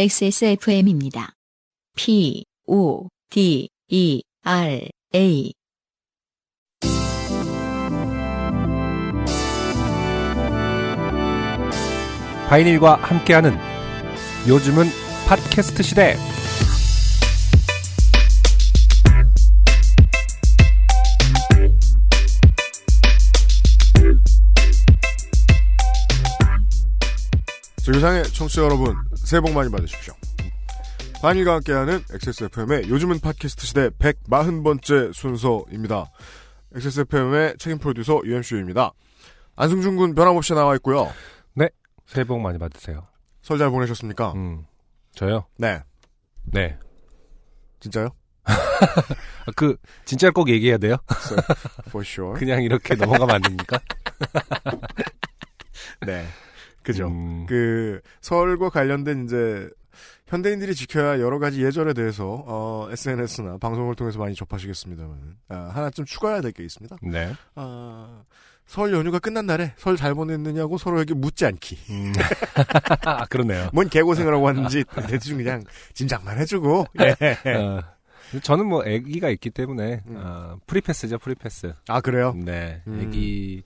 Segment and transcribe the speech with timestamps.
[0.00, 1.32] XSFM입니다.
[1.96, 5.52] P, O, D, E, R, A.
[12.48, 13.58] 바이닐과 함께하는
[14.46, 14.86] 요즘은
[15.26, 16.16] 팟캐스트 시대.
[27.82, 28.94] 지구상의 청취자 여러분,
[29.28, 30.14] 새해 복 많이 받으십시오.
[31.20, 36.06] 한일과 함께하는 XSFM의 요즘은 팟캐스트 시대 140번째 순서입니다.
[36.74, 38.92] XSFM의 책임 프로듀서 UMC입니다.
[39.54, 41.12] 안승준 군 변함없이 나와 있고요.
[42.06, 43.06] 새해 복 많이 받으세요.
[43.42, 44.32] 설 잘 보내셨습니까?
[44.32, 44.64] 음,
[45.14, 45.44] 저요?
[45.58, 45.82] 네.
[46.44, 46.78] 네.
[47.80, 48.08] 진짜요?
[48.44, 48.54] 아,
[49.56, 49.76] 그
[50.06, 50.96] 진짜 꼭 얘기해야 돼요?
[51.88, 52.32] For sure.
[52.40, 53.78] 그냥 이렇게 넘어가면 안 됩니까?
[56.06, 56.26] 네.
[56.92, 57.08] 그죠.
[57.08, 59.68] 음, 그 설과 관련된 이제
[60.26, 66.40] 현대인들이 지켜야 여러 가지 예절에 대해서 어, SNS나 방송을 통해서 많이 접하시겠습니다만 아, 하나쯤 추가해야
[66.40, 66.96] 될 게 있습니다.
[67.02, 67.32] 네.
[67.54, 68.22] 아,
[68.66, 71.78] 설 연휴가 끝난 날에 설 잘 보냈느냐고 서로에게 묻지 않기.
[71.90, 72.12] 음.
[73.06, 73.70] 아, 그렇네요.
[73.72, 75.62] 뭔 개고생을 하고 왔는지 대충 그냥
[75.94, 76.86] 짐작만 해주고.
[77.00, 77.50] 예.
[77.54, 77.82] 어,
[78.42, 80.14] 저는 뭐 아기가 있기 때문에 음.
[80.18, 81.72] 아, free pass죠, free pass.
[81.88, 82.34] 아 그래요?
[82.36, 82.82] 네.
[82.86, 83.06] 음.
[83.08, 83.62] 아기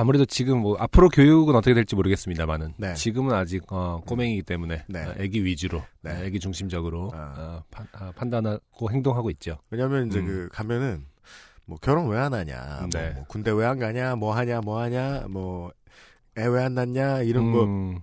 [0.00, 2.94] 아무래도 지금 뭐 앞으로 교육은 어떻게 될지 모르겠습니다만은 네.
[2.94, 5.04] 지금은 아직 어, 꼬맹이기 때문에 네.
[5.04, 6.14] 어, 아기 위주로, 네.
[6.14, 6.26] 네.
[6.26, 7.34] 아기 중심적으로 아.
[7.36, 9.58] 어, 판, 아, 판단하고 행동하고 있죠.
[9.70, 10.26] 왜냐면 이제 음.
[10.26, 11.04] 그 가면은
[11.66, 13.06] 뭐 결혼 왜 안 하냐, 네.
[13.08, 15.70] 뭐, 뭐 군대 왜 안 가냐, 뭐 하냐, 뭐 하냐, 뭐
[16.38, 18.00] 애 왜 안 낳냐 이런 거 음,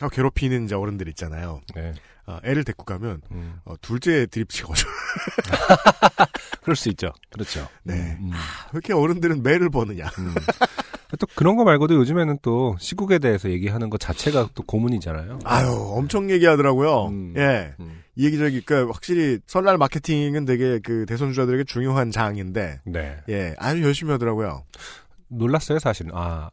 [0.00, 1.60] 아, 괴롭히는 이제 어른들 있잖아요.
[1.76, 1.92] 네.
[2.26, 3.60] 아, 애를 데리고 가면 음.
[3.64, 4.88] 어, 둘째 드립 치거죠.
[6.62, 7.12] 그럴 수 있죠.
[7.30, 7.68] 그렇죠.
[7.84, 8.16] 네.
[8.20, 10.06] 음, 왜 이렇게 어른들은 매를 버느냐.
[10.18, 10.34] 음.
[11.16, 15.38] 또 그런 거 말고도 요즘에는 또 시국에 대해서 얘기하는 것 자체가 또 고문이잖아요.
[15.44, 17.06] 아유, 엄청 얘기하더라고요.
[17.06, 17.34] 음.
[17.36, 17.74] 예.
[17.80, 18.02] 음.
[18.14, 23.16] 이 얘기저기, 그, 확실히, 설날 마케팅은 되게 그 대선주자들에게 중요한 장인데, 네.
[23.28, 24.64] 예, 아주 열심히 하더라고요.
[25.28, 26.10] 놀랐어요, 사실은.
[26.14, 26.50] 아,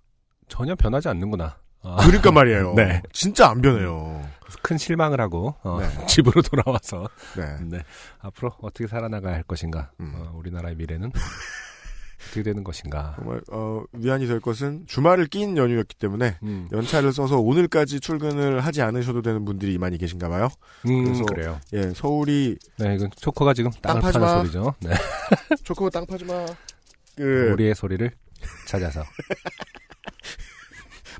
[0.47, 1.57] 전혀 변하지 않는구나.
[1.81, 2.73] 아, 그러니까 말이에요.
[2.77, 3.01] 네.
[3.11, 4.23] 진짜 안 변해요.
[4.61, 5.87] 큰 실망을 하고 어, 네.
[6.07, 7.57] 집으로 돌아와서 네.
[7.63, 7.79] 네.
[8.19, 9.91] 앞으로 어떻게 살아나가야 할 것인가?
[9.99, 10.13] 음.
[10.15, 11.11] 어, 우리나라의 미래는
[12.25, 13.13] 어떻게 되는 것인가?
[13.17, 18.81] 정말, 어, 위안이 될 것은 주말을 낀 연휴였기 때문에 음, 연차를 써서 오늘까지 출근을 하지
[18.81, 20.49] 않으셔도 되는 분들이 많이 계신가 봐요.
[20.87, 21.59] 음, 그래서- 그래요.
[21.73, 24.39] 예, 서울이 네, 이건 초코가 지금 땅 파는 마.
[24.39, 24.73] 소리죠.
[24.81, 24.91] 네.
[25.63, 26.45] 초코 땅 파지 마.
[27.15, 28.11] 그, 우리의 소리를
[28.67, 29.03] 찾아서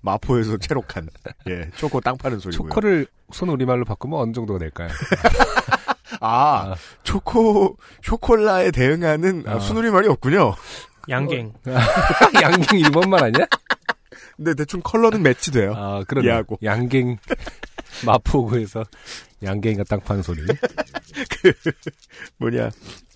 [0.01, 1.07] 마포에서 채록한,
[1.49, 2.69] 예, 초코 땅 파는 소리고요.
[2.69, 4.89] 초코를 손 우리말로 바꾸면 어느 정도가 될까요?
[6.21, 6.75] 아, 아.
[7.03, 9.59] 초코, 쇼콜라에 대응하는 아, 아.
[9.59, 10.53] 순우리 말이 없군요.
[11.09, 11.53] 양갱.
[12.41, 13.45] 양갱 일본말 아니야?
[14.35, 15.73] 근데 대충 컬러는 매치돼요.
[15.75, 16.27] 아, 그러네.
[16.27, 16.57] 이해하고.
[16.63, 17.17] 양갱
[18.05, 18.83] 마포구에서
[19.43, 20.41] 양갱이가 땅 파는 소리.
[22.37, 22.69] 뭐냐.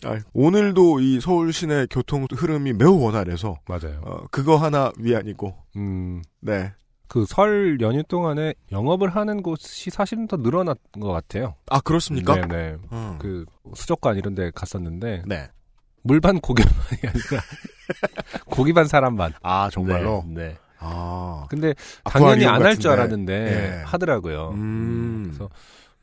[0.05, 3.99] 아, 오늘도 이 서울 시내 교통 흐름이 매우 원활해서, 맞아요.
[4.05, 6.71] 어, 그거 하나 위안이고, 음, 네.
[7.09, 11.55] 그 설 연휴 동안에 영업을 하는 곳이 사실은 더 늘어난 것 같아요.
[11.71, 12.35] 아, 그렇습니까?
[12.35, 12.75] 네네.
[12.91, 13.17] 음.
[13.19, 15.49] 그 수족관 이런 데 갔었는데 네.
[16.03, 17.41] 물반 고기만이 아니라
[18.49, 19.33] 고기 반 사람만.
[19.41, 20.23] 아, 정말로?
[20.27, 20.33] 네.
[20.49, 20.57] 네.
[20.79, 21.45] 아.
[21.49, 21.73] 근데
[22.03, 22.91] 당연히 안 할 줄.
[22.91, 23.33] 알았는데
[23.79, 23.83] 예.
[23.85, 24.51] 하더라고요.
[24.53, 25.23] 음.
[25.25, 25.49] 그래서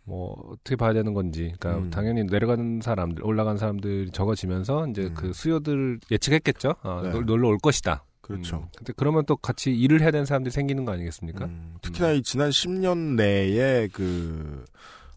[0.05, 1.53] 뭐 어떻게 봐야 되는 건지.
[1.59, 1.91] 그러니까 음.
[1.91, 5.15] 당연히 내려가는 사람들, 올라간 사람들이 적어지면서 이제 음.
[5.15, 6.75] 그 수요들 예측했겠죠.
[6.83, 7.11] 어, 네.
[7.11, 8.05] 놀- 놀러 올 것이다.
[8.21, 8.57] 그렇죠.
[8.57, 8.69] 음.
[8.77, 11.45] 근데 그러면 또 같이 일을 해야 되는 사람들이 생기는 거 아니겠습니까?
[11.47, 14.65] 음, 특히나 이 지난 10년 내에 그,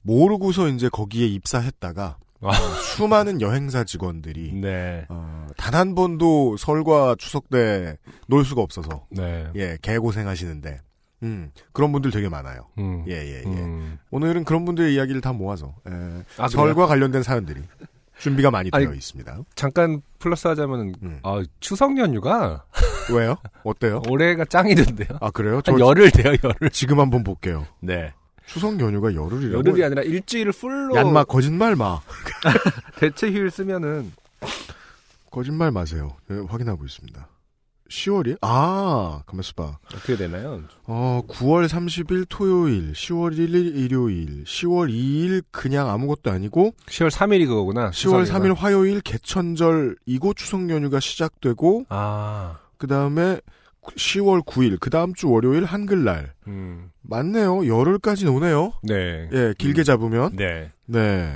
[0.04, 2.52] 모르고서 이제 거기에 입사했다가, 아.
[2.54, 5.06] 수많은 여행사 직원들이, 네.
[5.10, 9.48] 어, 단 한 번도 설과 추석 때 놀 수가 없어서, 네.
[9.56, 10.80] 예, 개고생 하시는데,
[11.24, 12.68] 음, 그런 분들 되게 많아요.
[12.78, 13.04] 음.
[13.08, 13.50] 예, 예, 예.
[13.50, 13.98] 음.
[14.12, 16.48] 오늘은 그런 분들의 이야기를 다 모아서, 예, 아?
[16.48, 17.62] 설과 관련된 사연들이
[18.20, 19.38] 준비가 많이 아니, 되어 있습니다.
[19.56, 21.20] 잠깐 플러스 하자면 음.
[21.24, 22.66] 아, 추석 연휴가
[23.14, 23.36] 왜요?
[23.64, 24.02] 어때요?
[24.10, 25.18] 올해가 짱이던데요.
[25.22, 25.62] 아, 그래요?
[25.62, 26.70] 저한 열흘 돼요, 열흘.
[26.72, 27.66] 지금 한번 볼게요.
[27.82, 28.14] 네.
[28.50, 29.58] 추석 연휴가 열흘이라고?
[29.58, 32.02] 열흘이 아니라 일주일을 풀로 얀마 거짓말 마.
[32.98, 34.12] 대체 휴일 쓰면은
[35.30, 36.18] 거짓말 마세요.
[36.32, 37.28] 예, 확인하고 있습니다.
[37.90, 38.38] 10월이?
[38.42, 39.78] 아, 가만있어 봐.
[39.94, 40.64] 어떻게 되나요?
[40.86, 47.90] 어, 9월 30일 토요일, 10월 1일 일요일, 10월 2일 그냥 아무것도 아니고, 10월 3일이 그거구나.
[47.90, 48.40] 10월 추석이구나.
[48.40, 52.60] 3일 화요일 개천절이고 추석 연휴가 시작되고, 아.
[52.78, 53.42] 그 다음에
[53.82, 56.34] 10월 9일, 그 다음 주 월요일 한글날.
[56.48, 56.92] 음.
[57.02, 57.68] 맞네요.
[57.68, 58.74] 열흘까지 오네요.
[58.84, 59.30] 네.
[59.32, 59.84] 예, 길게 음.
[59.84, 60.36] 잡으면.
[60.36, 60.72] 네.
[60.86, 61.36] 네.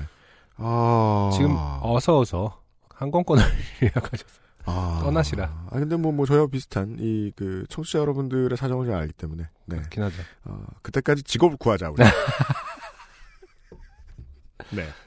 [0.57, 1.31] 아.
[1.33, 3.43] 지금 어서 어서 항공권을
[3.81, 5.01] 예약하셔서 아.
[5.03, 5.67] 떠나시라.
[5.69, 9.43] 아, 근데 뭐, 뭐, 저희와 비슷한, 이, 그, 청취자 여러분들의 사정을 잘 알기 때문에.
[9.65, 9.77] 네.
[9.77, 10.21] 그렇긴 하죠.
[10.45, 12.03] 어, 그때까지 직업을 구하자, 우리.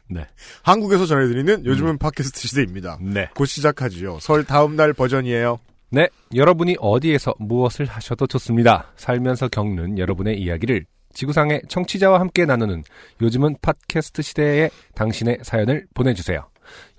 [0.09, 0.27] 네.
[0.62, 2.99] 한국에서 전해드리는 요즘은 팟캐스트 시대입니다.
[3.00, 3.29] 네.
[3.35, 4.19] 곧 시작하지요.
[4.21, 5.59] 설 다음 날 버전이에요.
[5.91, 6.09] 네.
[6.35, 8.93] 여러분이 어디에서 무엇을 하셔도 좋습니다.
[8.97, 10.85] 살면서 겪는 여러분의 이야기를
[11.15, 12.83] 지구상의 청취자와 함께 나누는
[13.23, 16.47] 요즘은 팟캐스트 시대에 당신의 사연을 보내주세요.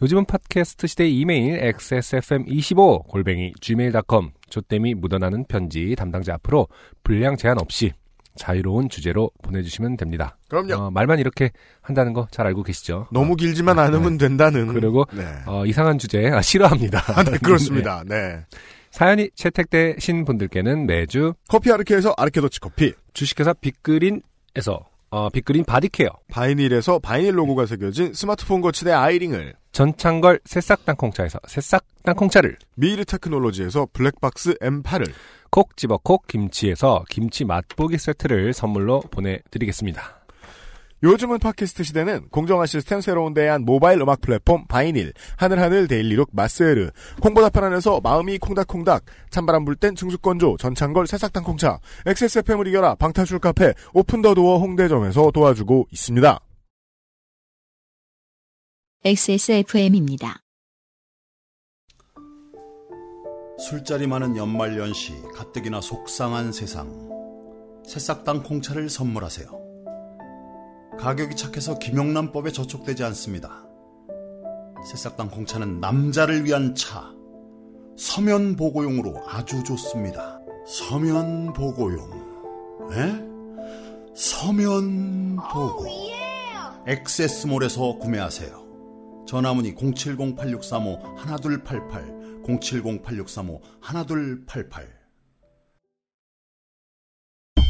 [0.01, 6.67] 요즘은 팟캐스트 시대 이메일 xsfm25 골뱅이 gmail.com 조땜이 묻어나는 편지 담당자 앞으로
[7.03, 7.91] 분량 제한 없이
[8.35, 10.37] 자유로운 주제로 보내주시면 됩니다.
[10.47, 10.73] 그럼요.
[10.75, 11.51] 어, 말만 이렇게
[11.81, 13.07] 한다는 거 잘 알고 계시죠?
[13.11, 14.67] 너무 길지만 않으면 된다는.
[14.73, 15.23] 그리고 네.
[15.47, 17.03] 어, 이상한 주제 아, 싫어합니다.
[17.15, 18.03] 아, 네, 그렇습니다.
[18.07, 18.45] 네.
[18.91, 22.93] 사연이 채택되신 분들께는 매주 커피 아르케에서 아르케 더치 커피.
[23.13, 29.53] 주식회사 빅그린에서 어, 빅그린 바디케어, 바이닐에서 바이닐 로고가 새겨진 스마트폰 거치대 아이링을.
[29.71, 35.11] 전창걸 새싹 땅콩차에서 새싹 땅콩차를, 미르 테크놀로지에서 블랙박스 M8을.
[35.49, 40.26] 콕 집어 콕 김치에서 김치 맛보기 세트를 선물로 보내드리겠습니다.
[41.03, 46.89] 요즘은 팟캐스트 시대는 공정한 시스템 새로운 대안 모바일 음악 플랫폼 바이닐, 하늘하늘 daily look 마스에르,
[47.21, 54.57] 콩보다 편안해서 마음이 콩닥콩닥, 찬바람 불 땐 증수건조, 전창걸 새싹땅콩차, XSFM을 이겨라 방탈출 카페, 오픈더도어
[54.57, 56.39] 홍대점에서 도와주고 있습니다.
[59.05, 60.41] XSFM입니다.
[63.59, 67.07] 술자리 많은 연말연시 가뜩이나 속상한 세상
[67.85, 69.66] 새싹당 콩차를 선물하세요.
[70.99, 73.63] 가격이 착해서 김영란법에 저촉되지 않습니다.
[74.89, 77.11] 새싹당 콩차는 남자를 위한 차
[77.97, 80.39] 서면 보고용으로 아주 좋습니다.
[80.67, 82.27] 서면 보고용
[82.91, 83.27] 에?
[84.15, 85.85] 서면 보고
[86.87, 88.65] 엑세스몰에서 구매하세요.
[89.27, 94.96] 전화문의 070-8635-1288 070-8635-1288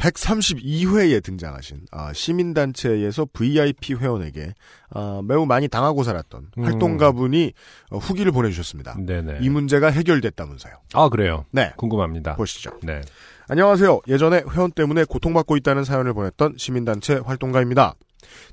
[0.00, 4.54] 132회에 등장하신 아, 시민단체에서 VIP 회원에게
[4.90, 6.64] 아, 매우 많이 당하고 살았던 음.
[6.64, 7.52] 활동가분이
[7.90, 8.96] 어, 후기를 보내주셨습니다.
[8.98, 9.38] 네네.
[9.42, 10.74] 이 문제가 해결됐다면서요.
[10.94, 11.44] 아 그래요.
[11.50, 12.36] 네, 궁금합니다.
[12.36, 12.72] 보시죠.
[12.82, 13.02] 네.
[13.48, 14.00] 안녕하세요.
[14.08, 17.94] 예전에 회원 때문에 고통받고 있다는 사연을 보냈던 시민단체 활동가입니다.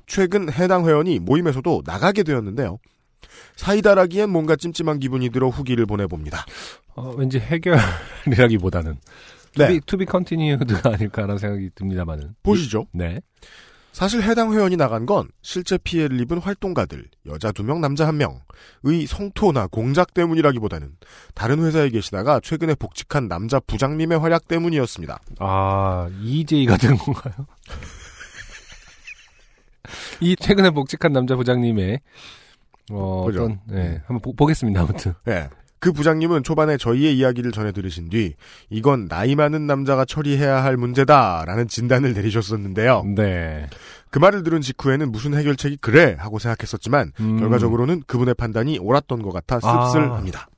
[0.06, 2.78] 최근 해당 회원이 모임에서도 나가게 되었는데요.
[3.56, 6.44] 사이다라기엔 뭔가 찜찜한 기분이 들어 후기를 보내봅니다.
[6.94, 8.98] 어, 왠지 해결이라기보다는 네,
[9.66, 12.34] to be to be continued가 아닐까라는 생각이 듭니다만은.
[12.42, 12.86] 보시죠.
[12.92, 13.20] 네.
[13.92, 19.06] 사실 해당 회원이 나간 건 실제 피해를 입은 활동가들, 여자 두 명, 남자 한 명의
[19.08, 20.92] 성토나 공작 때문이라기보다는
[21.34, 25.18] 다른 회사에 계시다가 최근에 복직한 남자 부장님의 활약 때문이었습니다.
[25.40, 27.46] 아 EJ가 된 건가요?
[30.20, 31.98] 이 최근에 복직한 남자 부장님의
[32.92, 33.44] 어, 보죠.
[33.44, 35.48] 어떤 네 한번 보, 보겠습니다 아무튼 예.
[35.80, 38.34] 그 부장님은 초반에 저희의 이야기를 전해 들으신 뒤
[38.70, 43.04] 이건 나이 많은 남자가 처리해야 할 문제다라는 진단을 내리셨었는데요.
[43.14, 43.66] 네
[44.10, 47.38] 그 말을 들은 직후에는 무슨 해결책이 그래 하고 생각했었지만 음.
[47.38, 50.48] 결과적으로는 그분의 판단이 옳았던 것 같아 씁쓸합니다.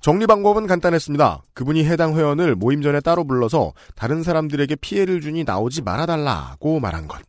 [0.00, 1.42] 정리 방법은 간단했습니다.
[1.52, 7.20] 그분이 해당 회원을 모임 전에 따로 불러서 다른 사람들에게 피해를 주니 나오지 말아달라고 말한 것.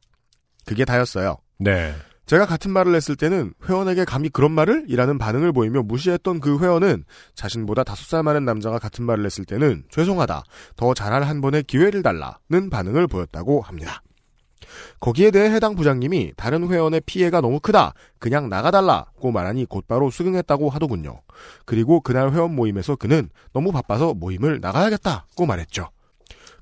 [0.66, 1.38] 그게 다였어요.
[1.58, 1.94] 네.
[2.30, 4.86] 제가 같은 말을 했을 때는 회원에게 감히 그런 말을?
[4.88, 9.84] 이라는 반응을 보이며 무시했던 그 회원은 자신보다 다섯 살 많은 남자가 같은 말을 했을 때는
[9.90, 10.44] 죄송하다.
[10.76, 14.04] 더 잘할 한 번의 기회를 달라는 반응을 보였다고 합니다.
[15.00, 17.96] 거기에 대해 해당 부장님이 다른 회원의 피해가 너무 크다.
[18.20, 21.22] 그냥 나가달라고 말하니 곧바로 수긍했다고 하더군요.
[21.66, 25.90] 그리고 그날 회원 모임에서 그는 너무 바빠서 모임을 나가야겠다고 말했죠.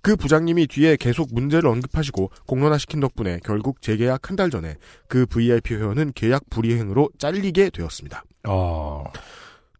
[0.02, 4.76] 그 부장님이 뒤에 계속 문제를 언급하시고 공론화시킨 덕분에 결국 재계약 한 달 전에
[5.08, 8.24] 그 VIP 회원은 계약 불이행으로 잘리게 되었습니다.
[8.48, 9.04] 어.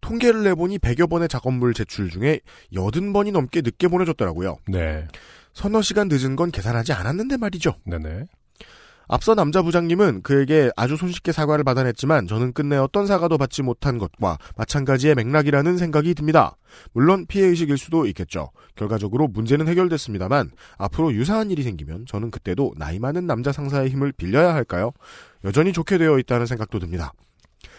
[0.02, 2.40] 통계를 내보니 100여 번의 작업물 제출 중에
[2.74, 4.58] 80번이 넘게 늦게 보내줬더라고요.
[4.68, 5.08] 네.
[5.54, 7.76] 서너 시간 늦은 건 계산하지 않았는데 말이죠.
[7.86, 8.26] 네네.
[9.08, 14.38] 앞서 남자 부장님은 그에게 아주 손쉽게 사과를 받아냈지만 저는 끝내 어떤 사과도 받지 못한 것과
[14.58, 16.58] 마찬가지의 맥락이라는 생각이 듭니다.
[16.92, 18.52] 물론 피해의식일 수도 있겠죠.
[18.76, 24.54] 결과적으로 문제는 해결됐습니다만 앞으로 유사한 일이 생기면 저는 그때도 나이 많은 남자 상사의 힘을 빌려야
[24.54, 24.92] 할까요?
[25.44, 27.14] 여전히 좋게 되어 있다는 생각도 듭니다.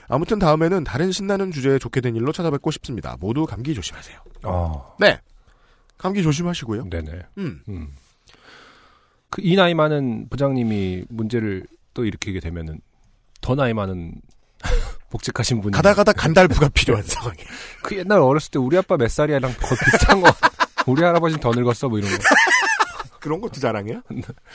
[0.09, 3.17] 아무튼 다음에는 다른 신나는 주제에 좋게 된 일로 찾아뵙고 싶습니다.
[3.21, 4.19] 모두 감기 조심하세요.
[4.45, 4.97] 어.
[4.99, 5.21] 네.
[5.99, 6.89] 감기 조심하시고요.
[6.89, 7.11] 네네.
[7.39, 7.61] 음.
[7.69, 7.89] 음.
[9.31, 12.81] 그 이 나이 많은 부장님이 문제를 또 일으키게 되면은
[13.41, 14.15] 더 나이 많은
[15.11, 17.37] 복직하신 분이 가다 가다 간달부가 필요한 상황이.
[17.83, 20.29] 그 옛날 어렸을 때 우리 아빠 몇 살이야랑 거의 비슷한 거
[20.87, 22.17] 우리 할아버지는 더 늙었어 뭐 이런 거
[23.21, 24.01] 그런 것도 자랑해요?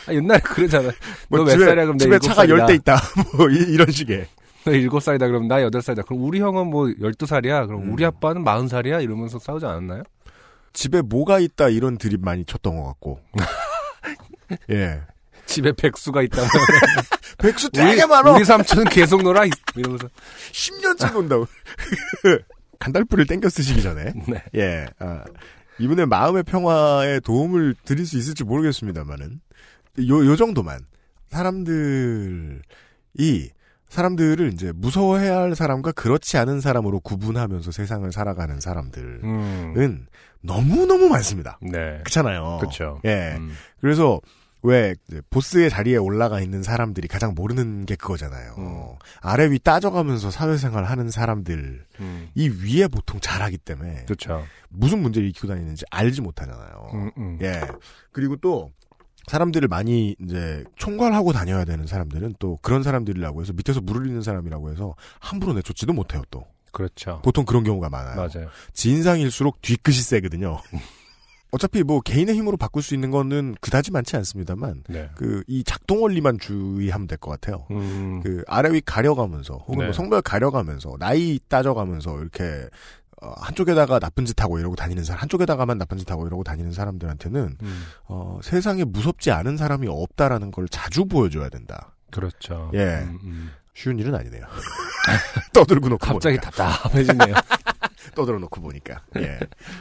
[0.07, 0.89] 아, 옛날에 그러잖아
[1.29, 2.97] 뭐 너몇 집에, 살이야 그럼 내 집에 차가 열 대 있다.
[3.37, 4.27] 뭐 이, 런 식의.
[4.65, 7.93] 너 일곱 살이다 그럼 나 여덟 살이다 그럼 우리 형은 뭐 열두 살이야 그럼 음.
[7.93, 10.03] 우리 아빠는 마흔 살이야 이러면서 싸우지 않았나요?
[10.71, 13.19] 집에 뭐가 있다 이런 드립 많이 쳤던 것 같고.
[14.71, 15.01] 예.
[15.45, 16.49] 집에 백수가 있다면
[17.37, 18.31] 백수 되게 많아.
[18.31, 19.43] 우리 삼촌은 계속 놀아
[19.75, 20.07] 이러면서
[20.51, 21.47] 10년째 논다고.
[22.79, 24.13] 간달프를 땡겨 쓰시기 전에.
[24.27, 24.43] 네.
[24.55, 24.85] 예.
[24.99, 25.23] 아,
[25.79, 29.41] 이분의 마음의 평화에 도움을 드릴 수 있을지 모르겠습니다만은
[30.07, 30.79] 요, 요 정도만
[31.29, 32.59] 사람들이
[33.93, 40.07] 사람들을 이제 무서워해야 할 사람과 그렇지 않은 사람으로 구분하면서 세상을 살아가는 사람들은 음.
[40.41, 41.59] 너무너무 많습니다.
[41.61, 41.99] 네.
[41.99, 42.57] 그렇잖아요.
[42.59, 42.99] 그렇죠.
[43.05, 43.35] 예.
[43.37, 43.53] 음.
[43.79, 44.19] 그래서
[44.63, 44.95] 왜
[45.29, 48.55] 보스의 자리에 올라가 있는 사람들이 가장 모르는 게 그거잖아요.
[48.57, 48.95] 음.
[49.21, 51.61] 아래 위 따져가면서 사회생활 하는 사람들이
[51.99, 52.29] 음.
[52.35, 54.43] 위에 보통 잘하기 때문에 그렇죠.
[54.69, 56.89] 무슨 문제를 일으키고 다니는지 알지 못하잖아요.
[56.93, 57.39] 음, 음.
[57.43, 57.61] 예.
[58.11, 58.71] 그리고 또
[59.27, 64.71] 사람들을 많이 이제 총괄하고 다녀야 되는 사람들은 또 그런 사람들이라고 해서 밑에서 물을 잇는 사람이라고
[64.71, 66.45] 해서 함부로 내쫓지도 못해요 또.
[66.71, 67.21] 그렇죠.
[67.23, 68.15] 보통 그런 경우가 많아요.
[68.15, 68.49] 맞아요.
[68.73, 70.59] 진상일수록 뒤끝이 세거든요.
[71.51, 75.07] 어차피 뭐 개인의 힘으로 바꿀 수 있는 거는 그다지 많지 않습니다만 네.
[75.15, 77.67] 그이 작동 원리만 주의하면 될 것 같아요.
[77.69, 78.21] 음.
[78.23, 79.83] 그 아래 위 가려가면서 혹은 네.
[79.85, 82.67] 뭐 성별 가려가면서 나이 따져가면서 이렇게
[83.23, 87.57] 어, 한쪽에다가 나쁜 짓 하고 이러고 다니는 사람 한쪽에다가만 나쁜 짓 하고 이러고 다니는 사람들한테는
[87.61, 87.83] 음.
[88.07, 91.95] 어, 세상에 무섭지 않은 사람이 없다라는 걸 자주 보여줘야 된다.
[92.11, 92.69] 그렇죠.
[92.73, 92.99] 예.
[93.07, 93.51] 음, 음.
[93.73, 94.45] 쉬운 일은 아니네요.
[95.53, 96.51] 떠들고 놓고 갑자기 보니까.
[96.51, 97.35] 답답해지네요.
[98.13, 99.01] 떠들어 놓고 보니까.
[99.17, 99.39] 예.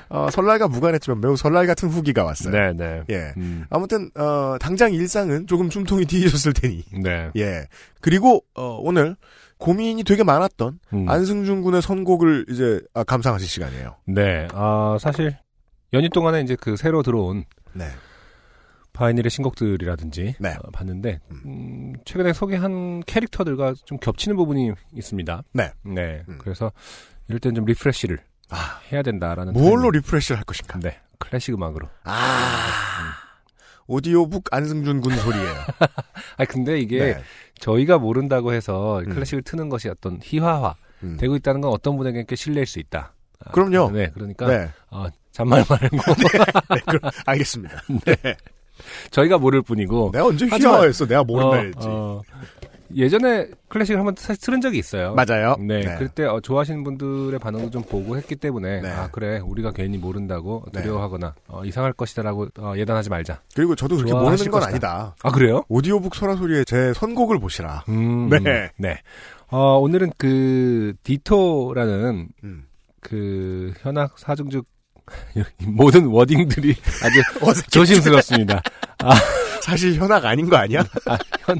[0.08, 2.52] 어, 설날과 무관했지만 매우 설날 같은 후기가 왔어요.
[2.52, 3.02] 네, 네.
[3.10, 3.34] 예.
[3.36, 3.66] 음.
[3.68, 6.84] 아무튼 어, 당장 일상은 조금 숨통이 트이셨을 테니.
[7.02, 7.30] 네.
[7.36, 7.66] 예.
[8.00, 9.16] 그리고 어, 오늘
[9.62, 11.08] 고민이 되게 많았던 음.
[11.08, 13.94] 안승준 군의 선곡을 이제 아, 감상하실 시간이에요.
[14.06, 14.48] 네.
[14.52, 15.38] 아, 사실
[15.92, 17.86] 연휴 동안에 이제 그 새로 들어온 네.
[18.92, 20.48] 바이닐의 신곡들이라든지 네.
[20.50, 25.44] 어, 봤는데 음, 최근에 소개한 캐릭터들과 좀 겹치는 부분이 있습니다.
[25.52, 25.70] 네.
[25.84, 26.24] 네.
[26.28, 26.38] 음.
[26.38, 26.72] 그래서
[27.28, 28.18] 이럴 땐 좀 refresh를
[28.50, 29.90] 아, 해야 된다라는 뭘로 타이밍.
[29.92, 30.80] refresh를 할 것인가?
[30.80, 30.98] 네.
[31.18, 31.88] 클래식 음악으로.
[32.02, 33.12] 아.
[33.86, 35.54] 오디오북 안승준 군 소리예요.
[36.38, 37.22] 아 근데 이게 네.
[37.62, 39.08] 저희가 모른다고 해서 음.
[39.10, 41.16] 클래식을 트는 것이 어떤 희화화 음.
[41.16, 43.12] 되고 있다는 건 어떤 분에게 꽤 실례일 수 있다.
[43.38, 43.92] 아, 그럼요.
[43.92, 44.68] 네, 그러니까 네.
[44.90, 45.96] 어, 잔말 말고
[46.74, 47.82] 네, 그럼 알겠습니다.
[48.04, 48.36] 네.
[49.12, 51.06] 저희가 모를 뿐이고 내가 언제 휘하했어?
[51.06, 51.88] 내가 모른다 어, 했지.
[51.88, 52.22] 어,
[52.96, 55.14] 예전에 클래식을 한번 사실 틀은 적이 있어요.
[55.14, 55.56] 맞아요.
[55.58, 58.90] 네, 그때 어, 좋아하시는 분들의 반응도 좀 보고 했기 때문에 네.
[58.90, 60.82] 아 그래 우리가 괜히 모른다고 네.
[60.82, 63.40] 두려워하거나 어, 이상할 것이다라고 어, 예단하지 말자.
[63.54, 64.66] 그리고 저도 그렇게 모르는 건 것이다.
[64.66, 65.16] 아니다.
[65.22, 65.62] 아 그래요?
[65.68, 67.84] 오디오북 소라 소리에 제 선곡을 보시라.
[67.88, 68.70] 음, 네.
[68.76, 69.00] 네.
[69.48, 72.64] 어, 오늘은 그 디토라는 음.
[73.00, 74.66] 그 현악 사중주
[75.66, 77.22] 모든 wording들이 아주.
[77.70, 78.62] 조심스럽습니다.
[79.62, 80.80] 사실 현악 아닌 거 아니야?
[81.06, 81.58] 아, 현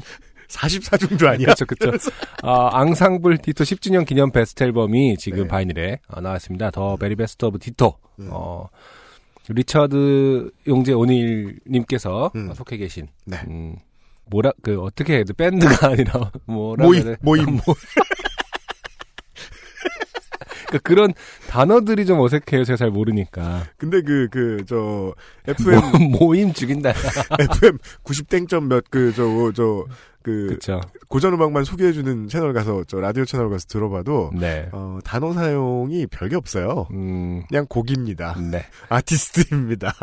[0.53, 1.53] 사사중주 아니야?
[1.53, 2.09] 그렇죠, 그렇죠.
[2.43, 5.47] 어, 앙상블 디토 10주년 기념 베스트 앨범이 지금 네.
[5.47, 6.71] 바이닐에 어, 나왔습니다.
[6.71, 7.93] The Very Best of Ditto.
[8.19, 8.29] 음.
[8.31, 8.67] 어,
[9.49, 12.49] 리처드 용재 오닐님께서 음.
[12.49, 13.37] 어, 속해 계신 네.
[13.47, 13.75] 음,
[14.27, 17.15] 뭐라 그 어떻게 돼 밴드가 아니라 뭐라 모임?
[17.21, 17.45] 모임.
[17.65, 17.75] 뭐-
[20.73, 21.13] 그러니까 그런
[21.49, 22.63] 단어들이 좀 어색해요.
[22.63, 25.13] 제가 잘 모르니까 근데 그, 그, 저,
[25.47, 26.89] FM, 모, 모임 죽인다.
[27.39, 29.85] FM 90땡점 몇, 그, 저, 저,
[30.21, 30.81] 그, 그렇죠.
[31.07, 34.69] 고전 음악만 소개해 주는 채널 가서, 저, 라디오 채널 가서 들어봐도, 네.
[34.71, 36.87] 어, 단어 사용이 별게 없어요.
[36.91, 38.37] 음, 그냥 곡입니다.
[38.51, 38.65] 네.
[38.89, 39.93] 아티스트입니다.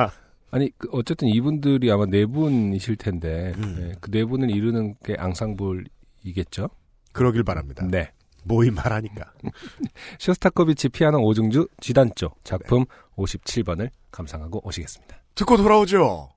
[0.50, 3.76] 아니 그 어쨌든 이분들이 아마 네 분이실 텐데 음.
[3.78, 6.70] 네, 그네 분을 이루는 게 앙상블이겠죠?
[7.12, 7.86] 그러길 바랍니다.
[7.88, 8.10] 네.
[8.44, 9.32] 모임 하라니까.
[10.18, 12.85] 쇼스타코비치 피아노 오중주 지단조 작품
[13.16, 15.23] 57번을 감상하고 오시겠습니다.
[15.35, 16.30] 듣고 돌아오죠.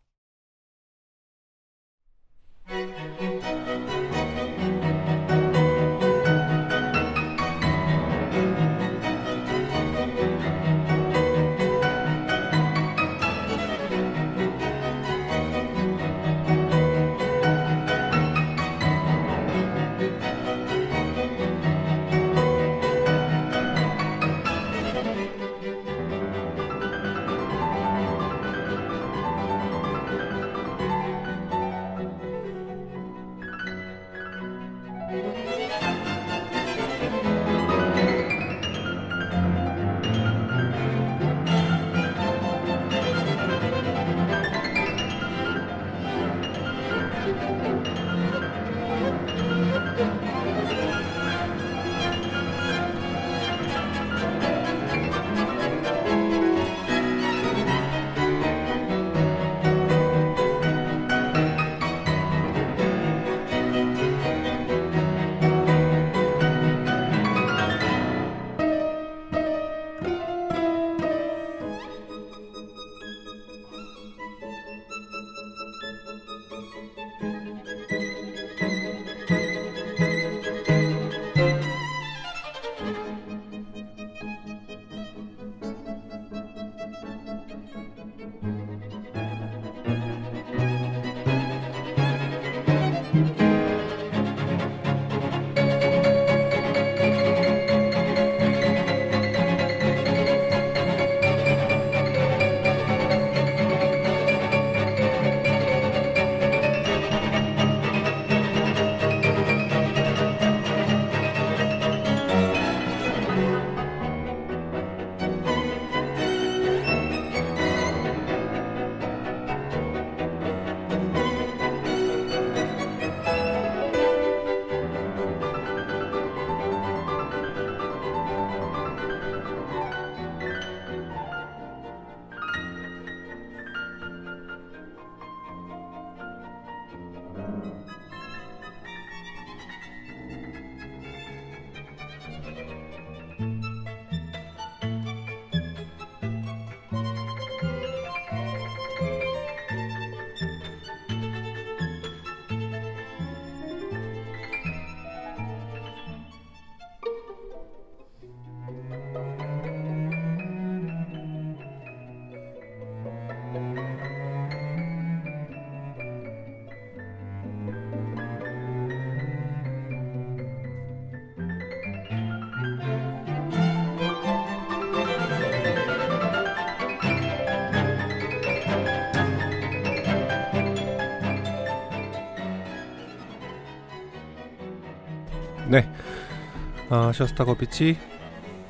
[186.95, 187.97] 아, 쇼스타거피치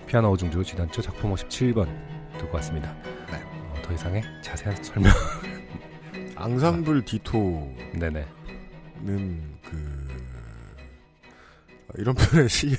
[0.07, 1.86] 피아노 오중주 지난주 작품 57번
[2.38, 2.93] 듣고 왔습니다.
[3.29, 3.43] 네.
[3.43, 5.12] 어, 더 이상의 자세한 설명.
[6.38, 8.25] 앙상블 디토는 네네.
[9.65, 10.07] 그
[11.97, 12.75] 이런 표현의 시에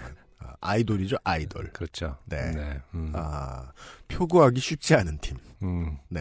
[0.40, 1.70] 아, 아이돌이죠 아이돌.
[1.74, 2.16] 그렇죠.
[2.24, 2.80] 네.
[2.94, 3.12] 음.
[3.14, 3.70] 아
[4.08, 5.36] 표구하기 쉽지 않은 팀.
[5.64, 5.98] 음.
[6.08, 6.20] 네.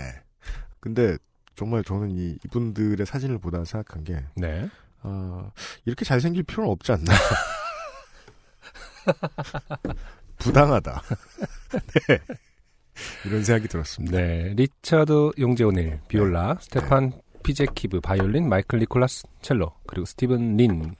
[0.81, 1.17] 근데
[1.55, 4.69] 정말 저는 이 이분들의 사진을 보다 생각한 게 네.
[5.03, 5.51] 아,
[5.85, 7.13] 이렇게 잘생길 필요는 없지 않나.
[10.39, 11.01] 부당하다.
[12.07, 12.19] 네.
[13.25, 14.17] 이런 생각이 들었습니다.
[14.17, 14.53] 네.
[14.55, 20.95] 리처드 용재오닐 비올라, 스테판 피제키브 바이올린, 마이클 니콜라스 첼로, 그리고 스티븐 린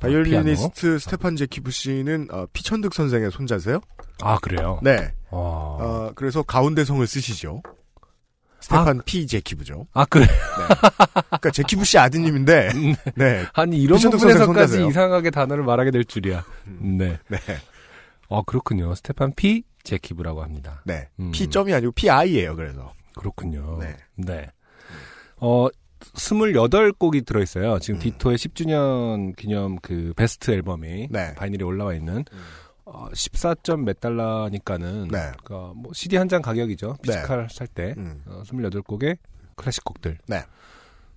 [0.00, 3.80] 바이올리니스트 스테판 제키브 씨는 어, 피천득 선생의 손자세요?
[4.22, 4.80] 아 그래요?
[4.82, 5.12] 네.
[5.30, 5.40] 와.
[5.40, 7.62] 어, 그래서 가운데 성을 쓰시죠.
[8.68, 9.86] 스테판 피 제키브죠.
[9.94, 10.26] 아 그래.
[11.24, 12.68] 그러니까 제키브 씨 아드님인데,
[13.16, 14.86] 네, 아니 이런 피천득 선생 부분에서까지.
[14.88, 16.44] 이상하게 단어를 말하게 될 줄이야.
[16.80, 17.18] 네.
[17.28, 17.38] 네,
[18.28, 18.94] 아 그렇군요.
[18.94, 20.82] 스테판 피 제키브라고 합니다.
[20.84, 21.08] 네.
[21.18, 21.30] 음.
[21.32, 22.54] P 점이 아니고 P I예요.
[22.56, 23.78] 그래서 그렇군요.
[23.80, 23.96] 네.
[24.16, 24.46] 네.
[25.38, 25.68] 어,
[26.14, 27.78] 28곡이 들어있어요.
[27.78, 28.02] 지금 음.
[28.02, 31.34] 디토의 10주년 기념 그 베스트 앨범이 네.
[31.34, 32.24] 바이닐에 올라와 있는
[32.90, 35.32] 어, 14점 몇 달러니까는 네.
[35.44, 36.96] 그뭐 CD 한 장 가격이죠.
[37.02, 37.94] physical 살 때.
[37.98, 38.22] 음.
[38.26, 39.18] 어, 28곡의
[39.56, 40.18] 클래식 곡들.
[40.26, 40.42] 네.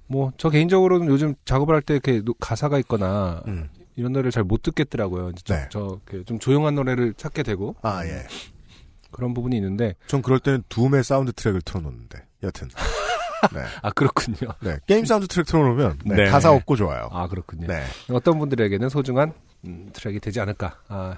[0.07, 3.69] 뭐 저 개인적으로는 요즘 작업을 할 때 이렇게 노- 가사가 있거나 음.
[3.95, 5.31] 이런 노래를 잘 못 듣겠더라고요.
[5.47, 5.67] 네.
[5.69, 8.25] 저, 이렇게 좀 조용한 노래를 찾게 되고 아 예.
[9.11, 12.69] 그런 부분이 있는데 전 그럴 때는 둠의 사운드 트랙을 틀어놓는데 여튼.
[13.53, 13.61] 네.
[13.81, 14.53] 아 그렇군요.
[14.61, 14.77] 네.
[14.87, 16.25] 게임 사운드 트랙 틀어놓으면 네, 네.
[16.29, 17.07] 가사 없고 좋아요.
[17.11, 17.67] 아 그렇군요.
[17.67, 17.83] 네.
[18.09, 19.33] 어떤 분들에게는 소중한
[19.65, 20.79] 음, 트랙이 되지 않을까.
[20.87, 21.15] 아,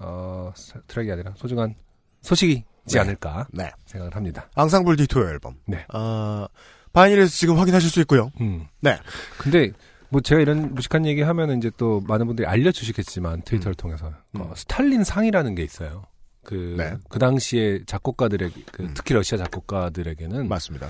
[0.00, 1.74] 어, 사- 트랙이 아니라 소중한
[2.22, 2.52] 소식이
[2.86, 3.00] 있지 네.
[3.00, 3.70] 않을까 네.
[3.86, 4.48] 생각을 합니다.
[4.54, 5.56] 앙상블 디토 앨범.
[5.66, 5.84] 네.
[5.88, 6.48] 아,
[6.92, 8.30] 바이닐에서 지금 확인하실 수 있고요.
[8.40, 8.66] 음.
[8.80, 8.98] 네.
[9.38, 9.70] 근데
[10.08, 14.40] 뭐 제가 이런 무식한 얘기 하면은 이제 또 많은 분들이 알려주시겠지만 트위터를 통해서 음.
[14.40, 16.04] 어, 스탈린 상이라는 게 있어요.
[16.42, 16.94] 그, 네.
[17.08, 18.94] 그 당시에 작곡가들에게, 그 음.
[18.94, 20.88] 특히 러시아 작곡가들에게는 맞습니다.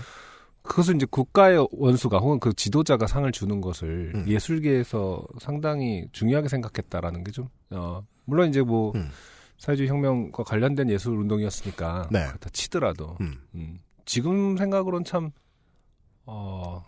[0.62, 4.24] 그것을 이제 국가의 원수가 혹은 그 지도자가 상을 주는 것을 음.
[4.28, 9.10] 예술계에서 상당히 중요하게 생각했다라는 게 좀, 어, 물론 이제 뭐, 음.
[9.58, 12.08] 사회주의 혁명과 관련된 예술 운동이었으니까.
[12.10, 12.26] 네.
[12.28, 13.34] 그렇다 치더라도, 음.
[13.54, 15.32] 음, 지금 생각으로는 참,
[16.24, 16.84] 어,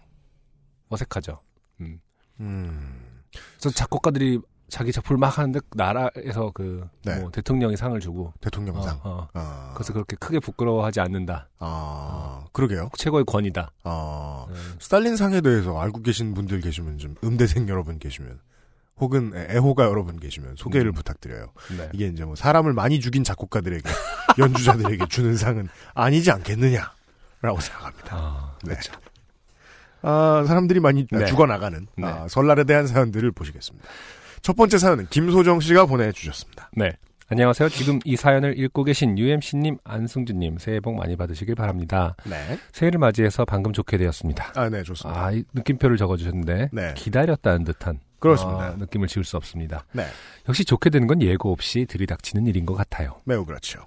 [0.88, 1.40] 어색하죠.
[1.80, 2.00] 음.
[2.40, 3.22] 음.
[3.58, 7.18] 그래서 작곡가들이 자기 작품을 막 하는데 나라에서 그, 네.
[7.18, 9.00] 뭐 대통령이 상을 주고, 대통령상.
[9.02, 9.28] 어, 어.
[9.34, 9.72] 아.
[9.74, 11.50] 그래서 그렇게 크게 부끄러워하지 않는다.
[11.58, 12.88] 아, 그러게요.
[12.96, 13.72] 최고의 권위다.
[13.84, 14.56] 아, 네.
[14.78, 18.40] 스탈린 상에 대해서 알고 계신 분들 계시면 좀 음대생 여러분 계시면
[19.00, 20.92] 혹은 애호가 여러분 계시면 소개를 음.
[20.92, 21.52] 부탁드려요.
[21.76, 21.88] 네.
[21.92, 23.82] 이게 이제 뭐 사람을 많이 죽인 작곡가들에게
[24.38, 28.16] 연주자들에게 주는 상은 아니지 않겠느냐라고 생각합니다.
[28.16, 28.70] 아, 네.
[28.70, 28.92] 그렇죠.
[30.02, 31.24] 아, 사람들이 많이 네.
[31.26, 32.06] 죽어나가는 네.
[32.06, 33.88] 아, 설날에 대한 사연들을 보시겠습니다.
[34.42, 36.70] 첫 번째 사연은 김소정 씨가 보내주셨습니다.
[36.76, 36.90] 네.
[37.28, 37.70] 안녕하세요.
[37.70, 42.14] 지금 이 사연을 읽고 계신 UMC님, 안승준님, 새해 복 많이 받으시길 바랍니다.
[42.24, 42.58] 네.
[42.72, 44.52] 새해를 맞이해서 방금 좋게 되었습니다.
[44.54, 45.24] 아, 네, 좋습니다.
[45.24, 46.94] 아, 이 느낌표를 적어주셨는데, 네.
[46.94, 48.70] 기다렸다는 듯한 그렇습니다.
[48.70, 49.84] 어, 느낌을 지울 수 없습니다.
[49.92, 50.06] 네.
[50.48, 53.16] 역시 좋게 되는 건 예고 없이 들이닥치는 일인 것 같아요.
[53.24, 53.80] 매우 그렇죠.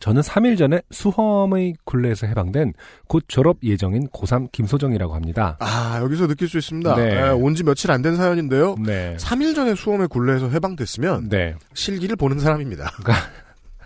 [0.00, 2.74] 저는 3일 전에 수험의 굴레에서 해방된
[3.08, 5.56] 곧 졸업 예정인 고3 김소정이라고 합니다.
[5.60, 6.94] 아, 여기서 느낄 수 있습니다.
[6.96, 7.30] 네.
[7.30, 8.74] 온지 며칠 안 된 사연인데요.
[8.84, 9.16] 네.
[9.18, 11.54] 3일 전에 수험의 굴레에서 해방됐으면 네.
[11.72, 12.90] 실기를 보는 사람입니다.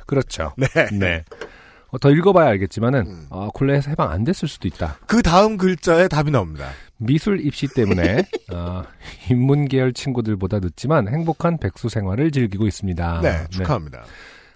[0.06, 0.54] 그렇죠.
[0.92, 1.22] 네.
[1.90, 1.96] 네.
[1.96, 3.26] 어, 더 읽어봐야 알겠지만은, 음.
[3.30, 4.98] 어, 굴레에서 해방 안 됐을 수도 있다.
[5.06, 6.68] 그 다음 글자에 답이 나옵니다.
[6.98, 8.82] 미술 입시 때문에 어,
[9.30, 13.20] 인문 계열 친구들보다 늦지만 행복한 백수 생활을 즐기고 있습니다.
[13.22, 14.04] 네, 축하합니다.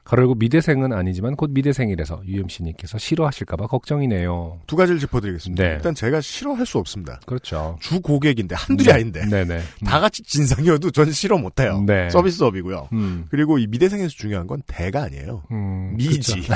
[0.04, 4.60] 가로고 미대생은 아니지만 곧 미대생이라서 UMC님께서 싫어하실까봐 걱정이네요.
[4.66, 5.62] 두 가지를 짚어드리겠습니다.
[5.62, 5.70] 네.
[5.74, 7.20] 일단 제가 싫어할 수 없습니다.
[7.24, 7.78] 그렇죠.
[7.80, 8.92] 주 고객인데 한둘이 네.
[8.92, 9.62] 아닌데 네네.
[9.86, 11.82] 다 같이 진상이어도 전 싫어 못해요.
[11.86, 12.10] 네.
[12.10, 12.88] 서비스업이고요.
[12.92, 13.26] 음.
[13.30, 15.44] 그리고 이 미대생에서 중요한 건 대가 아니에요.
[15.52, 16.40] 음, 미지.
[16.42, 16.52] 그렇죠.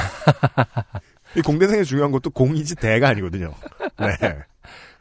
[1.37, 3.53] 이 공대생에서 중요한 것도 공이지 대가 아니거든요.
[3.99, 4.39] 네.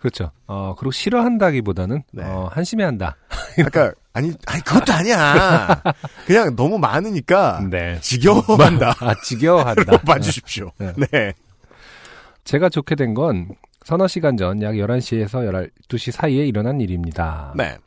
[0.05, 0.31] 그렇죠.
[0.45, 2.23] 어, 그리고 싫어한다기보다는 네.
[2.23, 3.17] 어, 한심해한다.
[3.65, 5.81] 아까 아니 아니 그것도 아니야.
[6.27, 7.97] 그냥 너무 많으니까 네.
[8.01, 8.95] 지겨워한다.
[8.99, 9.91] 아, 지겨워한다.
[9.91, 10.69] 로 봐주십시오.
[10.77, 10.93] 네.
[11.11, 11.33] 네.
[12.43, 13.49] 제가 좋게 된 건
[13.83, 17.53] 서너 시간 전 약 11시에서 12시 사이에 일어난 일입니다.
[17.55, 17.77] 네.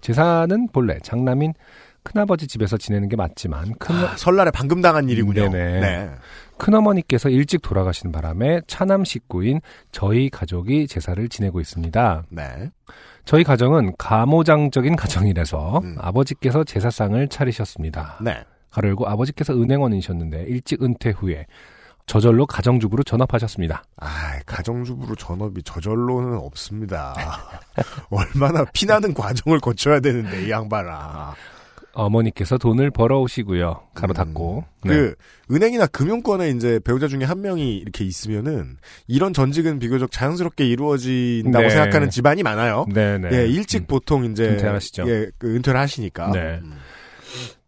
[0.00, 1.54] 제사는 본래 장남인
[2.04, 5.48] 큰아버지 집에서 지내는 게 맞지만 큰, 아, 설날에 방금 당한 일이군요.
[5.50, 5.80] 네네.
[5.80, 6.10] 네.
[6.58, 9.60] 큰어머니께서 일찍 돌아가신 바람에 차남 식구인
[9.92, 12.24] 저희 가족이 제사를 지내고 있습니다.
[12.30, 12.70] 네.
[13.24, 15.96] 저희 가정은 가모장적인 가정이라서 음.
[15.98, 18.18] 아버지께서 제사상을 차리셨습니다.
[18.22, 18.44] 네.
[18.70, 21.46] 가로 열고 아버지께서 은행원이셨는데 일찍 은퇴 후에
[22.06, 23.82] 저절로 가정주부로 전업하셨습니다.
[23.96, 27.14] 아, 가정주부로 전업이 저절로는 없습니다.
[28.10, 31.34] 얼마나 피나는 과정을 거쳐야 되는데 이 양반아.
[31.94, 33.82] 어머니께서 돈을 벌어오시고요.
[33.94, 34.64] 가로 음, 닫고.
[34.84, 34.90] 네.
[34.90, 35.14] 그
[35.50, 38.76] 은행이나 금융권에 이제 배우자 중에 한 명이 이렇게 있으면은
[39.06, 41.70] 이런 전직은 비교적 자연스럽게 이루어진다고 네.
[41.70, 42.86] 생각하는 집안이 많아요.
[42.92, 43.28] 네 네.
[43.32, 43.86] 예, 일찍 음.
[43.86, 45.04] 보통 이제 은퇴를 하시죠.
[45.08, 46.30] 예, 그 은퇴를 하시니까.
[46.32, 46.60] 네.
[46.62, 46.74] 음.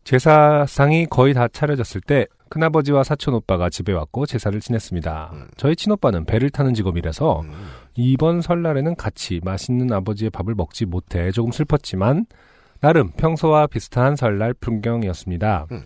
[0.04, 5.30] 제사상이 거의 다 차려졌을 때 큰아버지와 사촌 오빠가 집에 왔고 제사를 지냈습니다.
[5.32, 5.48] 음.
[5.56, 7.52] 저희 친오빠는 배를 타는 직업이라서 음.
[7.96, 12.26] 이번 설날에는 같이 맛있는 아버지의 밥을 먹지 못해 조금 슬펐지만
[12.80, 15.66] 나름 평소와 비슷한 설날 풍경이었습니다.
[15.72, 15.84] 음.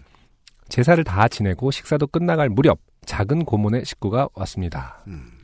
[0.69, 5.03] 제사를 다 지내고 식사도 끝나갈 무렵 작은 고모네 식구가 왔습니다.
[5.07, 5.41] 음.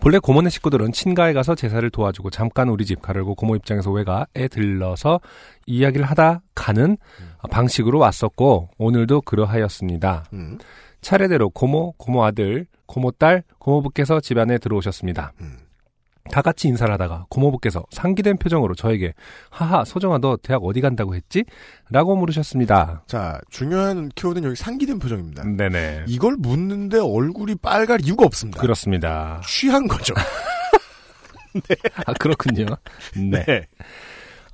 [0.00, 5.20] 본래 고모네 식구들은 친가에 가서 제사를 도와주고 잠깐 우리 집 가르고 고모 입장에서 외가에 들러서
[5.66, 6.98] 이야기를 하다 가는
[7.50, 10.26] 방식으로 왔었고 오늘도 그러하였습니다.
[10.34, 10.58] 음.
[11.00, 15.32] 차례대로 고모, 고모 아들, 고모 딸, 고모부께서 집안에 들어오셨습니다.
[15.40, 15.65] 음.
[16.30, 19.14] 다 같이 인사를 하다가 고모부께서 상기된 표정으로 저에게
[19.50, 21.44] 하하 소정아 너 대학 어디 간다고 했지?
[21.90, 23.02] 라고 물으셨습니다.
[23.06, 25.44] 자, 중요한 키워드는 여기 상기된 표정입니다.
[25.44, 26.04] 네네.
[26.08, 28.60] 이걸 묻는데 얼굴이 빨갈 이유가 없습니다.
[28.60, 29.40] 그렇습니다.
[29.46, 30.14] 취한 거죠.
[32.06, 32.66] 아 그렇군요.
[33.16, 33.44] 네.
[33.44, 33.66] 네.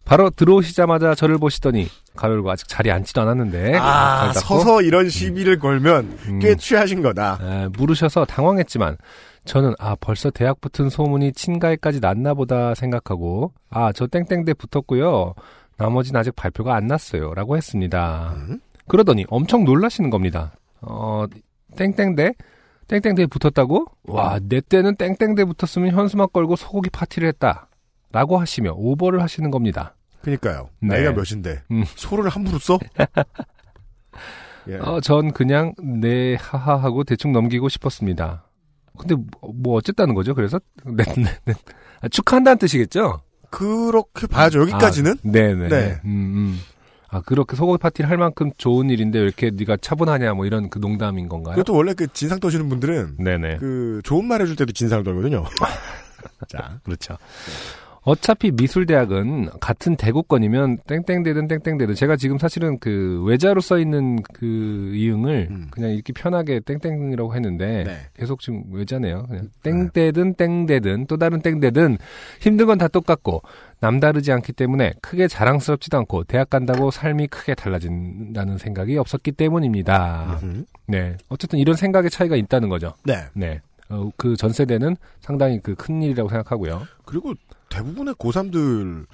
[0.04, 6.38] 바로 들어오시자마자 저를 보시더니 가열고 아직 자리에 앉지도 않았는데 아, 서서 이런 시비를 걸면 음,
[6.40, 7.38] 꽤 취하신 거다.
[7.40, 8.96] 에, 물으셔서 당황했지만
[9.44, 15.35] 저는 아 벌써 대학 붙은 소문이 친가에까지 났나 보다 생각하고 아 저 땡땡대 붙었고요.
[15.78, 17.35] 나머지는 아직 발표가 안 났어요.
[17.35, 18.35] 라고 했습니다.
[18.37, 18.61] 음?
[18.87, 20.52] 그러더니 엄청 놀라시는 겁니다.
[20.81, 21.24] 어,
[21.76, 22.35] 땡땡대?
[22.88, 23.87] 땡땡대에 붙었다고?
[24.05, 27.68] 와, 내 때는 땡땡대 붙었으면 현수막 걸고 소고기 파티를 했다.
[28.12, 29.94] 라고 하시며 오버를 하시는 겁니다.
[30.20, 30.68] 그니까요.
[30.81, 30.88] 네.
[30.88, 31.85] 나이가 몇인데 음.
[31.96, 32.78] 소를 함부로 써?
[34.68, 34.76] 예.
[34.76, 38.44] 어, 전 그냥 네 하하하고 대충 넘기고 싶었습니다.
[38.98, 40.35] 근데 뭐, 뭐 어쨌다는 거죠?
[40.35, 41.55] 그래서 네, 네, 네.
[42.00, 43.20] 아, 축하한다는 뜻이겠죠?
[43.50, 44.61] 그렇게 봐야죠.
[44.62, 45.12] 여기까지는.
[45.12, 45.68] 아, 네네.
[45.68, 46.00] 네.
[46.05, 46.61] 음, 음.
[47.09, 50.78] 아 그렇게 소고기 파티를 할 만큼 좋은 일인데 왜 이렇게 네가 차분하냐 뭐 이런 그
[50.78, 51.57] 농담인 건가요?
[51.57, 53.59] 그것도 원래 그 진상 떠시는 분들은 네네.
[53.59, 55.44] 그 좋은 말 해줄 때도 진상을 떨거든요.
[56.48, 57.18] 자, 그렇죠.
[58.05, 65.49] 어차피 미술대학은 같은 대구권이면 땡땡대든 땡땡대든 제가 지금 사실은 그 외자로 써 있는 그 이응을
[65.51, 65.69] 음.
[65.71, 67.97] 그냥 읽기 편하게 땡땡이라고 했는데 네.
[68.15, 69.27] 계속 지금 외자네요.
[69.29, 71.99] 그냥 땡대든 땡대든 또 다른 땡대든
[72.41, 73.43] 힘든 건 다 똑같고
[73.79, 80.41] 남다르지 않기 때문에 크게 자랑스럽지도 않고 대학 간다고 삶이 크게 달라진다는 생각이 없었기 때문입니다.
[80.43, 80.65] 음흠.
[80.88, 81.17] 네.
[81.29, 82.95] 어쨌든 이런 생각의 차이가 있다는 거죠.
[83.05, 83.27] 네.
[83.35, 83.61] 네.
[83.91, 86.83] 어, 그전 세대는 상당히 그 큰 일이라고 생각하고요.
[87.05, 87.35] 그리고
[87.72, 89.06] 대부분의 고3들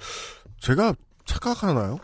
[0.59, 0.93] 제가
[1.25, 1.99] 착각하나요?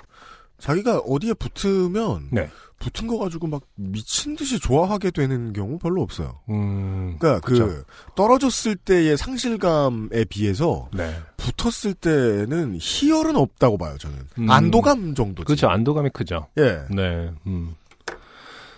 [0.57, 2.49] 자기가 어디에 붙으면 네.
[2.79, 6.39] 붙은 거 가지고 막 미친 듯이 좋아하게 되는 경우 별로 없어요.
[6.49, 7.17] 음.
[7.19, 7.83] 그러니까 그 그쵸.
[8.15, 11.13] 떨어졌을 때의 상실감에 비해서 네.
[11.37, 13.97] 붙었을 때는 희열은 없다고 봐요.
[13.97, 14.49] 저는 음.
[14.49, 15.45] 안도감 정도지.
[15.45, 15.67] 그렇죠.
[15.69, 16.47] 안도감이 크죠.
[16.57, 16.81] 예.
[16.89, 17.31] 네.
[17.47, 17.75] 음.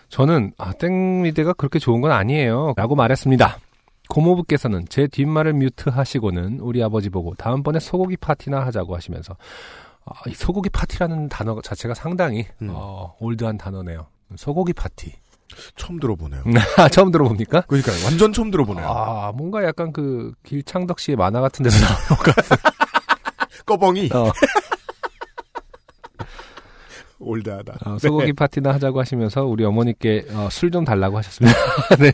[0.10, 2.74] 저는 아, 땡미대가 그렇게 좋은 건 아니에요.
[2.78, 3.60] 라고 말했습니다.
[4.10, 9.36] 고모부께서는 제 뒷말을 뮤트하시고는 우리 아버지 보고 다음번에 소고기 파티나 하자고 하시면서
[10.06, 12.70] 아, 이 소고기 파티라는 단어 자체가 상당히 음.
[12.72, 14.08] 어, 올드한 단어네요.
[14.36, 15.14] 소고기 파티.
[15.76, 16.44] 처음 들어보네요.
[16.92, 17.62] 처음 들어봅니까?
[17.62, 18.86] 그러니까 완전 처음 들어보네요.
[18.88, 22.58] 아, 뭔가 약간 그 길창덕 씨의 만화 같은 데서 나오는 것 같은.
[23.66, 24.32] 꺼벙이 어,
[27.20, 27.78] 올드하다.
[27.86, 31.58] 어, 소고기 파티나 하자고 하시면서 우리 어머니께 어, 술좀 달라고 하셨습니다.
[32.00, 32.12] 네.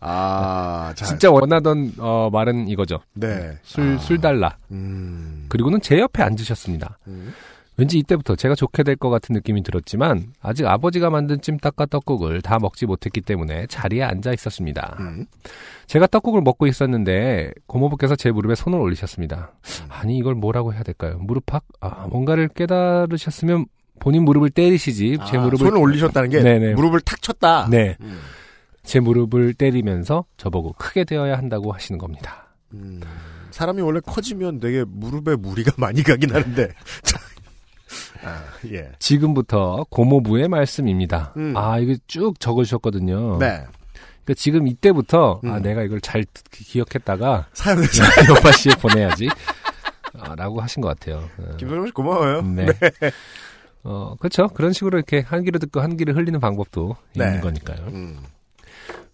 [0.00, 3.00] 아, 자, 진짜 원하던 어, 말은 이거죠.
[3.14, 3.52] 네.
[3.62, 4.56] 술, 아, 술 달라.
[4.70, 5.46] 음.
[5.48, 6.98] 그리고는 제 옆에 앉으셨습니다.
[7.06, 7.32] 음.
[7.80, 12.58] 왠지 이때부터 제가 좋게 될 것 같은 느낌이 들었지만 아직 아버지가 만든 찜닭과 떡국을 다
[12.58, 14.96] 먹지 못했기 때문에 자리에 앉아 있었습니다.
[14.98, 15.26] 음.
[15.86, 19.52] 제가 떡국을 먹고 있었는데 고모부께서 제 무릎에 손을 올리셨습니다.
[19.82, 19.86] 음.
[19.90, 21.18] 아니 이걸 뭐라고 해야 될까요?
[21.20, 21.62] 무릎팍?
[21.80, 23.66] 아, 뭔가를 깨달으셨으면
[23.98, 26.74] 본인 무릎을 때리시지 제 아, 무릎을 손을 올리셨다는 게 네네.
[26.74, 27.68] 무릎을 탁 쳤다.
[27.70, 28.18] 네, 음.
[28.82, 32.48] 제 무릎을 때리면서 저보고 크게 되어야 한다고 하시는 겁니다.
[32.74, 33.00] 음,
[33.50, 36.68] 사람이 원래 커지면 되게 무릎에 무리가 많이 가긴 하는데.
[38.24, 38.90] 아, 예.
[38.98, 41.32] 지금부터 고모부의 말씀입니다.
[41.36, 41.56] 음.
[41.56, 43.38] 아, 이거 쭉 적어주셨거든요.
[43.38, 43.64] 네.
[44.24, 45.62] 그러니까 지금 이때부터 아, 음.
[45.62, 48.04] 내가 이걸 잘 기억했다가 사연해서.
[48.28, 49.28] 요파 씨에 보내야지.
[50.18, 51.28] 아, 라고 하신 것 같아요.
[51.38, 52.42] 어, 김선영 씨 고마워요.
[52.42, 52.66] 네.
[53.84, 54.48] 어, 그렇죠.
[54.48, 57.24] 그런 식으로 이렇게 한 귀로 듣고 한 귀로 흘리는 방법도 네.
[57.26, 57.78] 있는 거니까요.
[57.88, 58.18] 음.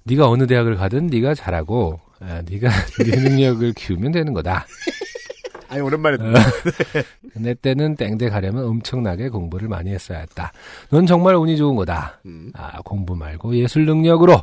[0.04, 2.68] 네가 어느 대학을 가든 네가 잘하고 아, 네가
[3.04, 4.66] 네 능력을 키우면 되는 거다.
[5.68, 6.16] 아니, 오랜만에.
[6.20, 6.32] 어.
[7.34, 10.52] 내 때는 땡대 가려면 엄청나게 공부를 많이 했어야 했다.
[10.90, 12.20] 넌 정말 운이 좋은 거다.
[12.26, 12.52] 음.
[12.54, 14.40] 아, 공부 말고 예술 능력으로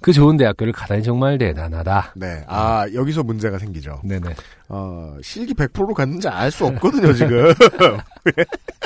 [0.00, 2.12] 그 좋은 대학교를 가다니 정말 대단하다.
[2.14, 2.44] 네.
[2.46, 4.00] 아, 여기서 문제가 생기죠.
[4.04, 4.34] 네네.
[4.68, 7.52] 어, 실기 100%로 갔는지 알 수 없거든요, 지금.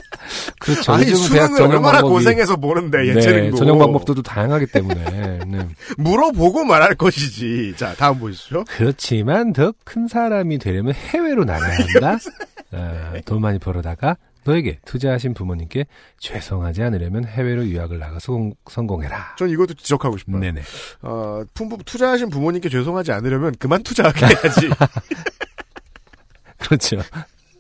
[0.59, 0.93] 그렇죠.
[0.93, 3.57] 아니, 수능을 얼마나 방법이- 고생해서 보는데, 네, 예체능도.
[3.57, 5.05] 전형 방법도 또 다양하기 때문에.
[5.47, 5.69] 네.
[5.99, 7.75] 물어보고 말할 것이지.
[7.77, 8.65] 자, 다음 보시죠.
[8.69, 12.19] 그렇지만 더 큰 사람이 되려면 해외로 나가야 한다.
[12.73, 15.87] 아, 돈 많이 벌어다가 너에게 투자하신 부모님께
[16.19, 19.37] 죄송하지 않으려면 해외로 유학을 나가서 공- 성공해라.
[19.39, 20.39] 전 이것도 지적하고 싶어요.
[20.41, 20.63] 네네.
[21.03, 24.69] 어, 품부, 투자하신 부모님께 죄송하지 않으려면 그만 투자하게 해야지.
[26.59, 27.03] 그렇죠.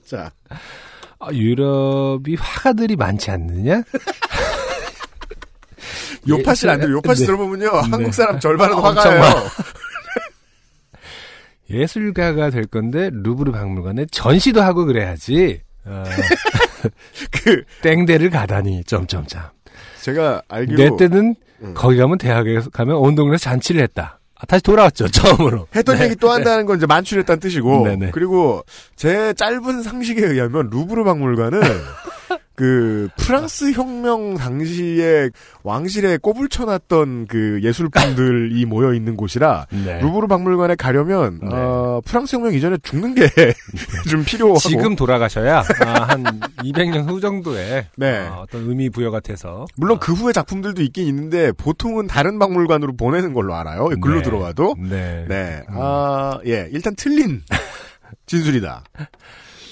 [0.06, 0.30] 자,
[1.24, 3.84] 아, 유럽이 화가들이 많지 않느냐?
[6.28, 6.90] 요파실 안 돼요.
[6.94, 7.26] 요파실 네.
[7.26, 7.70] 들어보면요.
[7.70, 7.78] 네.
[7.90, 9.22] 한국 사람 절반은 아, 화가예요.
[11.70, 15.60] 예술가가 될 건데 루브르 박물관에 전시도 하고 그래야지.
[15.84, 16.02] 어,
[17.30, 19.44] 그, 땡대를 가다니 점점점.
[20.00, 20.76] 제가 알기로.
[20.76, 21.74] 내 때는 음.
[21.74, 24.18] 거기 가면 대학에 가면 온 동네에서 잔치를 했다.
[24.42, 25.68] 아, 다시 돌아왔죠 처음으로.
[25.74, 26.04] 했던 네.
[26.04, 27.86] 얘기 또 한다는 건 이제 만취했다는 뜻이고.
[27.86, 28.10] 네네.
[28.10, 28.64] 그리고
[28.96, 31.60] 제 짧은 상식에 의하면 루브르 박물관은
[32.54, 35.30] 그 프랑스 혁명 당시에
[35.62, 40.00] 왕실에 꼽을 쳐놨던 그 예술품들이 모여 있는 곳이라 네.
[40.00, 41.48] 루브르 박물관에 가려면 네.
[41.50, 43.22] 어, 프랑스 혁명 이전에 죽는 게
[44.10, 48.18] 좀 필요하고 지금 돌아가셔야 아, 한 200년 후 정도에 네.
[48.28, 52.96] 어, 떤 의미 부여가 돼서 물론 어, 그 후에 작품들도 있긴 있는데 보통은 다른 박물관으로
[52.96, 53.88] 보내는 걸로 알아요.
[54.00, 54.22] 글로 네.
[54.22, 54.76] 들어와도.
[54.78, 55.24] 네.
[55.28, 55.62] 네.
[55.68, 55.76] 음.
[55.78, 56.68] 아, 예.
[56.72, 57.42] 일단 틀린
[58.26, 58.84] 진술이다.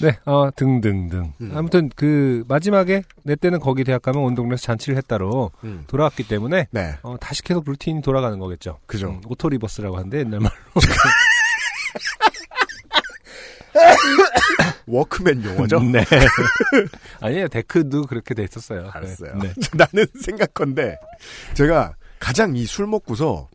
[0.01, 1.33] 네, 어, 등등등.
[1.41, 1.51] 음.
[1.55, 5.83] 아무튼 그 마지막에 내 때는 거기 대학 가면 온 동네에서 잔치를 했다로 음.
[5.87, 6.95] 돌아왔기 때문에 네.
[7.03, 8.79] 어, 다시 계속 루틴이 돌아가는 거겠죠.
[8.85, 9.09] 그죠.
[9.09, 10.51] 음, auto reverse라고 하는데 옛날 말로.
[14.87, 15.79] 워크맨 용어죠?
[15.79, 16.03] 네.
[17.21, 17.47] 아니에요.
[17.47, 18.89] 데크도 그렇게 돼 있었어요.
[18.93, 19.35] 알았어요.
[19.37, 19.53] 네.
[19.77, 20.97] 나는 생각건데
[21.53, 23.47] 제가 가장 이 술 먹고서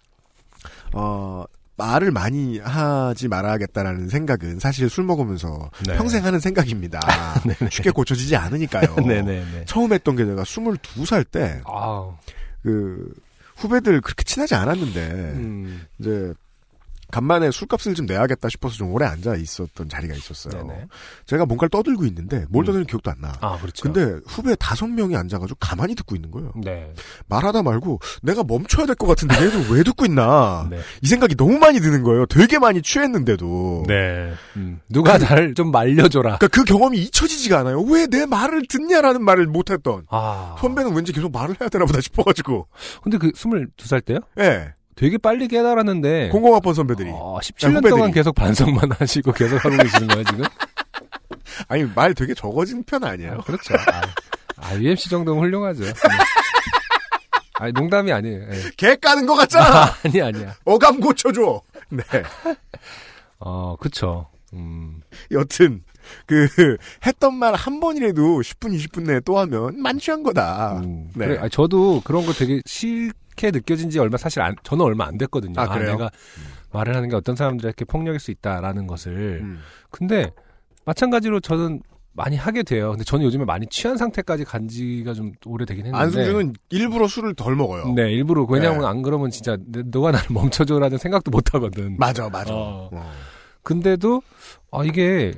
[0.95, 1.45] 어
[1.77, 5.97] 말을 많이 하지 말아야겠다라는 생각은 사실 술 먹으면서 네.
[5.97, 7.01] 평생 하는 생각입니다.
[7.71, 8.97] 쉽게 고쳐지지 않으니까요.
[9.67, 12.17] 처음 했던 게 제가 22살 때 아,
[12.63, 13.13] 그
[13.57, 15.01] 후배들 그렇게 친하지 않았는데
[15.35, 15.87] 음.
[15.99, 16.33] 이제
[17.11, 20.67] 간만에 술값을 좀 내야겠다 싶어서 좀 오래 앉아 있었던 자리가 있었어요.
[20.67, 20.87] 네네.
[21.27, 22.67] 제가 뭔가를 떠들고 있는데 뭘 음.
[22.67, 23.33] 떠드는 기억도 안 나.
[23.41, 23.83] 아, 그렇죠.
[23.83, 26.53] 근데 후배 다섯 명이 앉아가지고 가만히 듣고 있는 거예요.
[26.57, 26.93] 네.
[27.29, 30.79] 말하다 말고 내가 멈춰야 될 것 같은데 얘들 왜 듣고 있나 네.
[31.03, 32.27] 이 생각이 너무 많이 드는 거예요.
[32.27, 33.85] 되게 많이 취했는데도.
[33.87, 34.33] 네.
[34.57, 34.81] 음.
[34.89, 36.39] 누가 나를 좀 말려줘라.
[36.39, 37.81] 그러니까 그 경험이 잊혀지지가 않아요.
[37.83, 40.55] 왜 내 말을 듣냐라는 말을 못했던 아.
[40.61, 42.69] 선배는 왠지 계속 말을 해야 되나 보다 싶어가지고.
[43.03, 44.21] 근데 그 22살 때요?
[44.39, 44.73] 예.
[44.97, 46.31] 되게 빨리 깨달았는데.
[46.31, 47.11] 공공학번 선배들이.
[47.11, 47.91] 아, 야, 17년 후배들이.
[47.91, 50.45] 동안 계속 반성만 하시고 계속 하고 계시는 거예요, 지금?
[51.69, 53.35] 아니 말 되게 적어진 편 아니에요?
[53.35, 53.75] 아, 그렇죠.
[53.75, 54.03] 아,
[54.57, 55.85] 아, UMC 정도면 훌륭하죠.
[55.85, 55.93] 네.
[57.59, 58.43] 아니, 농담이 아니에요.
[58.53, 58.63] 예.
[58.77, 59.95] 개 까는 것 같잖아.
[60.05, 60.55] 아니, 아니야.
[60.65, 61.63] 어감 고쳐줘.
[61.89, 62.03] 네.
[63.39, 64.29] 어, 그쵸.
[64.53, 65.83] 음, 여튼
[66.27, 66.49] 그
[67.07, 70.81] 했던 말 한 번이라도 10분 20분 내에 또 하면 만취한 거다.
[70.85, 71.27] 음, 네.
[71.27, 75.05] 그래, 아니, 저도 그런 거 되게 싫 게 느껴진 지 얼마, 사실 안, 저는 얼마
[75.07, 75.61] 안 됐거든요.
[75.61, 75.93] 아, 그래요?
[75.93, 76.11] 내가
[76.73, 79.41] 말을 하는 게 어떤 사람들에게 폭력일 수 있다라는 것을.
[79.43, 79.61] 음.
[79.91, 80.33] 근데,
[80.85, 82.93] 마찬가지로 저는 많이 하게 돼요.
[82.93, 86.03] 근데 저는 요즘에 많이 취한 상태까지 간 지가 좀 오래되긴 했는데.
[86.03, 87.93] 안승준은 일부러 술을 덜 먹어요.
[87.93, 88.45] 네, 일부러.
[88.49, 88.87] 왜냐면 네.
[88.87, 91.97] 안 그러면 진짜 내- 너가 나를 멈춰줘라는 생각도 못 하거든.
[91.99, 92.55] 맞아, 맞아.
[92.55, 92.89] 어.
[92.91, 93.13] 어.
[93.63, 94.23] 근데도,
[94.71, 95.35] 아, 이게,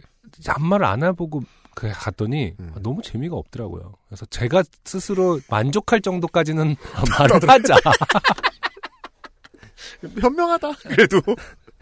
[0.46, 1.42] 안말을 안 해보고,
[1.78, 2.72] 그, 갔더니, 음.
[2.74, 3.94] 아, 너무 재미가 없더라고요.
[4.08, 6.74] 그래서 제가 스스로 만족할 정도까지는
[7.18, 7.76] 말을 하자.
[10.20, 10.72] 현명하다.
[10.88, 11.20] 그래도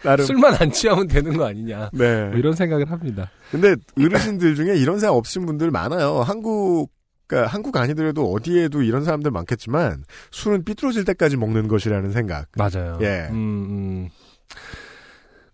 [0.03, 0.27] 나름.
[0.27, 1.89] 술만 안 취하면 되는 거 아니냐.
[1.95, 2.27] 네.
[2.27, 3.31] 뭐 이런 생각을 합니다.
[3.51, 6.21] 근데 어르신들 중에 이런 생각 없으신 분들 많아요.
[6.21, 6.91] 한국
[7.27, 12.49] 그러니까 한국 아니더라도 어디에도 이런 사람들 많겠지만 술은 삐뚤어질 때까지 먹는 것이라는 생각.
[12.55, 12.99] 맞아요.
[13.01, 13.29] 예.
[13.31, 14.09] 음, 음.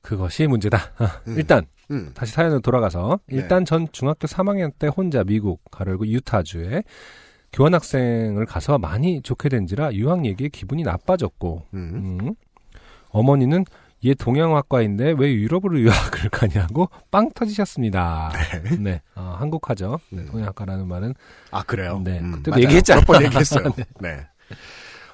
[0.03, 0.93] 그것이 문제다.
[0.99, 1.35] 아, 음.
[1.39, 2.11] 일단, 음.
[2.15, 3.37] 다시 사연으로 돌아가서, 네.
[3.37, 6.83] 일단 전 중학교 3학년 때 혼자 미국, 가르고 유타주에
[7.53, 12.19] 교환학생을 가서 많이 좋게 된지라 유학 얘기에 기분이 나빠졌고, 음.
[12.21, 12.35] 음.
[13.11, 13.65] 어머니는
[14.05, 15.79] 얘 동양학과인데 왜 유럽으로
[16.25, 18.33] 유학을 가냐고 빵 터지셨습니다.
[18.81, 20.01] 네, 어, 한국하죠.
[20.11, 20.27] 네, 음.
[20.27, 21.15] 동양학과라는 말은
[21.53, 22.01] 아 그래요.
[22.03, 22.65] 네, 음, 그때도 맞아요.
[22.65, 23.01] 얘기했잖아.
[23.03, 23.65] 몇번 얘기했어요.
[24.01, 24.27] 네.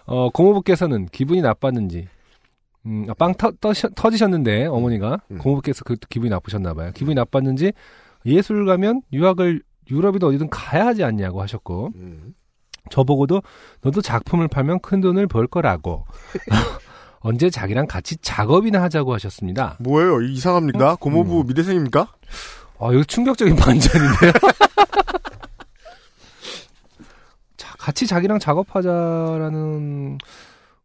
[0.07, 2.09] 어, 고모부께서는 기분이 나빴는지
[2.87, 5.39] 음, 아, 빵 터, 지셨는데 어머니가 음.
[5.39, 6.91] 고모부께서 그 기분이 나쁘셨나 봐요.
[6.95, 7.73] 기분이 나빴는지
[8.27, 12.35] 예술 가면 유학을 유럽이든 어디든 가야 하지 않냐고 하셨고 음.
[12.91, 13.43] 저보고도
[13.83, 16.05] 너도 작품을 팔면 큰 돈을 벌 거라고
[17.21, 19.77] 언제 자기랑 같이 작업이나 하자고 하셨습니다.
[19.81, 20.21] 뭐예요?
[20.23, 20.97] 이상합니까?
[20.97, 21.47] 고모부 음.
[21.47, 22.09] 미대생입니까?
[22.81, 24.33] 아, 이거 충격적인 반전인데요?
[27.57, 30.19] 자, 같이 자기랑 작업하자라는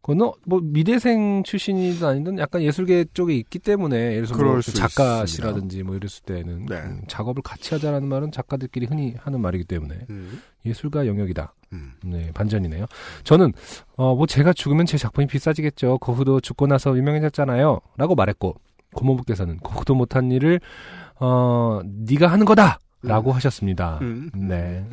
[0.04, 5.82] 거는 뭐 미대생 출신이든 아니든 약간 예술계 쪽에 있기 때문에 예를 들어서 그럴 뭐수 작가시라든지
[5.82, 6.76] 뭐 이랬을 때는 네.
[6.76, 10.42] 음, 작업을 같이 하자라는 말은 작가들끼리 흔히 하는 말이기 때문에 음.
[10.66, 11.54] 예술가 영역이다.
[11.72, 11.92] 음.
[12.04, 12.84] 네, 반전이네요.
[13.24, 13.52] 저는
[13.96, 15.96] 어 뭐 제가 죽으면 제 작품이 비싸지겠죠.
[15.98, 17.80] 거후도 죽고 나서 유명해졌잖아요.
[17.96, 18.56] 라고 말했고
[18.94, 20.60] 고모부께서는 거후도 못한 일을
[21.18, 23.98] 어 네가 하는 거다 라고 하셨습니다.
[24.02, 24.30] 음.
[24.34, 24.84] 네.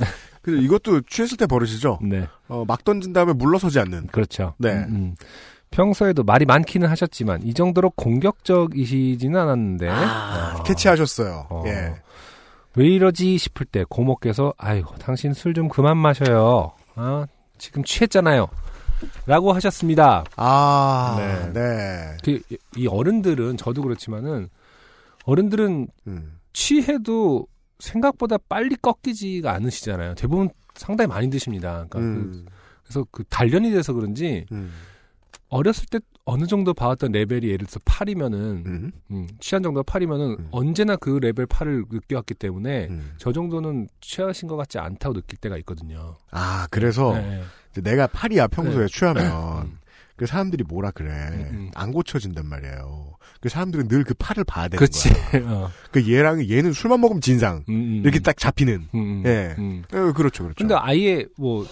[0.41, 1.99] 근데 이것도 취했을 때 버릇이죠.
[2.01, 2.27] 네.
[2.47, 4.07] 어, 막 던진 다음에 물러서지 않는.
[4.07, 4.53] 그렇죠.
[4.57, 4.73] 네.
[4.73, 5.15] 음, 음.
[5.69, 11.47] 평소에도 말이 많기는 하셨지만 이 정도로 공격적이시지는 않았는데 아, 어, 캐치하셨어요.
[11.49, 11.63] 어.
[11.67, 11.93] 예.
[12.75, 16.71] 왜 이러지 싶을 때 고모께서 아유 당신 술 좀 그만 마셔요.
[16.95, 17.25] 아
[17.57, 18.47] 지금 취했잖아요.
[19.25, 20.23] 라고 하셨습니다.
[20.35, 21.53] 아, 네.
[21.53, 22.17] 네.
[22.23, 22.39] 그,
[22.75, 24.47] 이 어른들은 저도 그렇지만은
[25.25, 26.37] 어른들은 음.
[26.53, 27.47] 취해도
[27.81, 30.15] 생각보다 빨리 꺾이지가 않으시잖아요.
[30.15, 31.85] 대부분 상당히 많이 드십니다.
[31.89, 32.45] 그러니까 그- 음.
[32.45, 32.51] 그
[32.87, 34.71] 래서 그 단련이 돼서 그런지 음.
[35.49, 38.91] 어렸을 때 어느 정도 봐왔던 레벨이 예를 들어서 8이면은 음.
[39.11, 40.47] 음, 취한 정도가 8이면은 음.
[40.51, 43.13] 언제나 그 레벨 8을 느껴왔기 때문에 음.
[43.17, 46.15] 저 정도는 취하신 것 같지 않다고 느낄 때가 있거든요.
[46.31, 47.41] 아, 그래서 네.
[47.81, 48.87] 내가 팔이야 평소에 네.
[48.87, 49.77] 취하면 음.
[50.21, 51.09] 그 사람들이 뭐라 그래
[51.51, 51.71] 음.
[51.73, 53.17] 안 고쳐진단 말이에요.
[53.39, 55.09] 그 사람들은 늘 그 팔을 봐야 되는 그렇지.
[55.09, 55.41] 거야.
[55.51, 55.71] 어.
[55.89, 58.21] 그 얘랑 얘는 술만 먹으면 진상 음, 음, 이렇게 음.
[58.21, 58.87] 딱 잡히는.
[58.93, 59.55] 음, 음, 예.
[59.57, 59.81] 음.
[59.91, 60.53] 어, 그렇죠, 그렇죠.
[60.59, 61.65] 근데 아예 뭐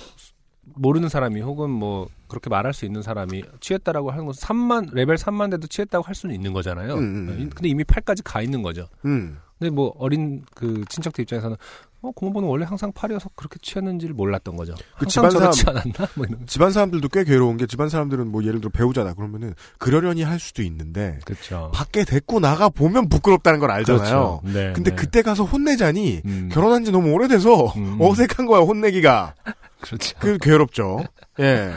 [0.64, 5.52] 모르는 사람이 혹은 뭐 그렇게 말할 수 있는 사람이 취했다라고 하는 건 3만 레벨 3만
[5.52, 6.96] 돼도 취했다고 할 수는 있는 거잖아요.
[6.96, 7.50] 음, 음.
[7.54, 8.88] 근데 이미 8까지 가 있는 거죠.
[9.06, 9.38] 음.
[9.60, 11.56] 근데 뭐 어린 그 친척들 입장에서는
[12.02, 14.74] 어, 고모부는 원래 항상 팔이어서 그렇게 취했는지를 몰랐던 거죠.
[14.98, 16.08] 그 집안 저렇지 않았나?
[16.16, 16.26] 뭐.
[16.46, 20.62] 집안 사람들도 꽤 괴로운 게 집안 사람들은 뭐 예를 들어 배우자다 그러면은 그러려니 할 수도
[20.64, 21.72] 있는데 그렇죠.
[21.74, 24.00] 밖에 데리고 나가 보면 부끄럽다는 걸 알잖아요.
[24.00, 24.42] 그렇죠.
[24.46, 24.96] 네, 근데 네.
[24.96, 27.98] 그때 가서 혼내자니 음, 결혼한 지 너무 오래돼서 음.
[28.00, 29.36] 어색한 거야 혼내기가.
[29.82, 30.18] 그렇죠.
[30.20, 31.04] 그 괴롭죠.
[31.40, 31.74] 예.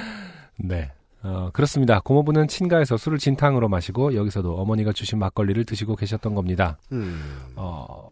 [0.56, 0.90] 네.
[1.22, 2.00] 어, 그렇습니다.
[2.00, 6.78] 고모부는 친가에서 술을 진탕으로 마시고 여기서도 어머니가 주신 막걸리를 드시고 계셨던 겁니다.
[6.92, 7.52] 음.
[7.56, 8.08] 어,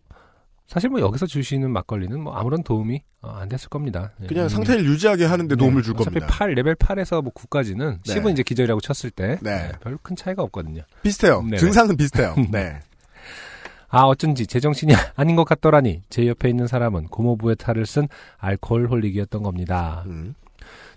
[0.67, 4.13] 사실 뭐 여기서 주시는 막걸리는 뭐 아무런 도움이 어, 안 됐을 겁니다.
[4.23, 4.27] 예.
[4.27, 4.49] 그냥 음.
[4.49, 6.27] 상태를 유지하게 하는데 도움을 줄 어차피 겁니다.
[6.27, 8.15] 8, 레벨 8에서 뭐 9까지는 네.
[8.15, 9.69] 10은 이제 기절이라고 쳤을 때 네.
[9.69, 10.83] 네, 별로 큰 차이가 없거든요.
[11.03, 11.43] 비슷해요.
[11.43, 11.59] 네네.
[11.59, 12.35] 증상은 비슷해요.
[12.51, 12.81] 네.
[13.89, 18.09] 아 어쩐지 제정신이 아닌 것 같더라니 제 옆에 있는 사람은 고모부의 탈을 쓴
[18.39, 20.03] alcoholic이었던 겁니다.
[20.07, 20.35] 음.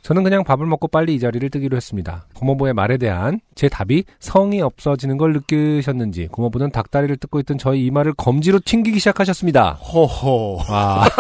[0.01, 2.25] 저는 그냥 밥을 먹고 빨리 이 자리를 뜨기로 했습니다.
[2.33, 8.13] 고모부의 말에 대한 제 답이 성의 없어지는 걸 느끼셨는지 고모부는 닭다리를 뜯고 있던 저의 이마를
[8.13, 9.73] 검지로 튕기기 시작하셨습니다.
[9.73, 10.63] 허허.
[10.69, 11.05] 아.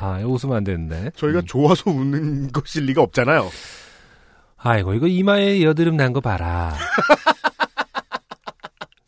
[0.00, 1.10] 아, 웃으면 안 되는데.
[1.16, 1.46] 저희가 음.
[1.46, 3.50] 좋아서 웃는 것일 리가 없잖아요.
[4.56, 6.74] 아이고, 이거 이마에 여드름 난 거 봐라.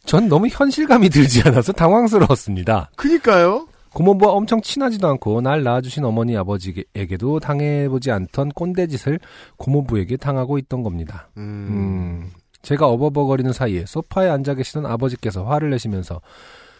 [0.04, 2.90] 전 너무 현실감이 들지 않아서 당황스러웠습니다.
[2.96, 3.66] 그니까요.
[3.94, 9.18] 고모부와 엄청 친하지도 않고 날 낳아주신 어머니 아버지에게도 당해보지 않던 꼰대 짓을
[9.58, 11.28] 고모부에게 당하고 있던 겁니다.
[11.36, 11.42] 음.
[11.42, 12.30] 음,
[12.62, 16.20] 제가 어버버거리는 사이에 소파에 앉아 계시던 아버지께서 화를 내시면서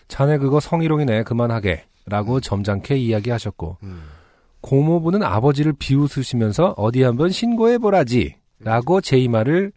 [0.09, 4.03] 자네 그거 성희롱이네 그만하게 라고 점잖게 이야기하셨고 음.
[4.61, 9.73] 고모부는 아버지를 비웃으시면서 어디 한번 신고해보라지 라고 제 이마를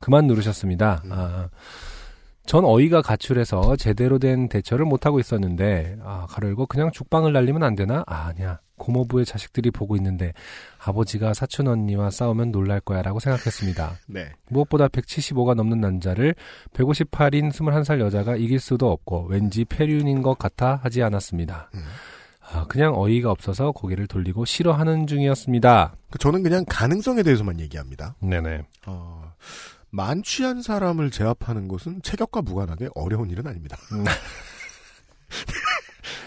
[0.00, 1.02] 그만 누르셨습니다.
[1.10, 1.48] 아,
[2.46, 8.04] 전 어이가 가출해서 제대로 된 대처를 못하고 있었는데 아, 가르고 그냥 죽방을 날리면 안 되나?
[8.06, 8.60] 아, 아니야.
[8.76, 10.32] 고모부의 자식들이 보고 있는데
[10.84, 13.98] 아버지가 사촌 언니와 싸우면 놀랄 거야 라고 생각했습니다.
[14.08, 14.32] 네.
[14.50, 16.34] 무엇보다 175가 넘는 남자를
[16.74, 21.70] 158인 21살 여자가 이길 수도 없고 왠지 폐륜인 것 같아 하지 않았습니다.
[21.74, 21.84] 음.
[22.52, 25.94] 아, 그냥 어이가 없어서 고개를 돌리고 싫어하는 중이었습니다.
[26.10, 28.16] 그 저는 그냥 가능성에 대해서만 얘기합니다.
[28.20, 28.62] 네네.
[28.86, 29.32] 어,
[29.94, 33.76] 만취한 사람을 제압하는 것은 체격과 무관하게 어려운 일은 아닙니다.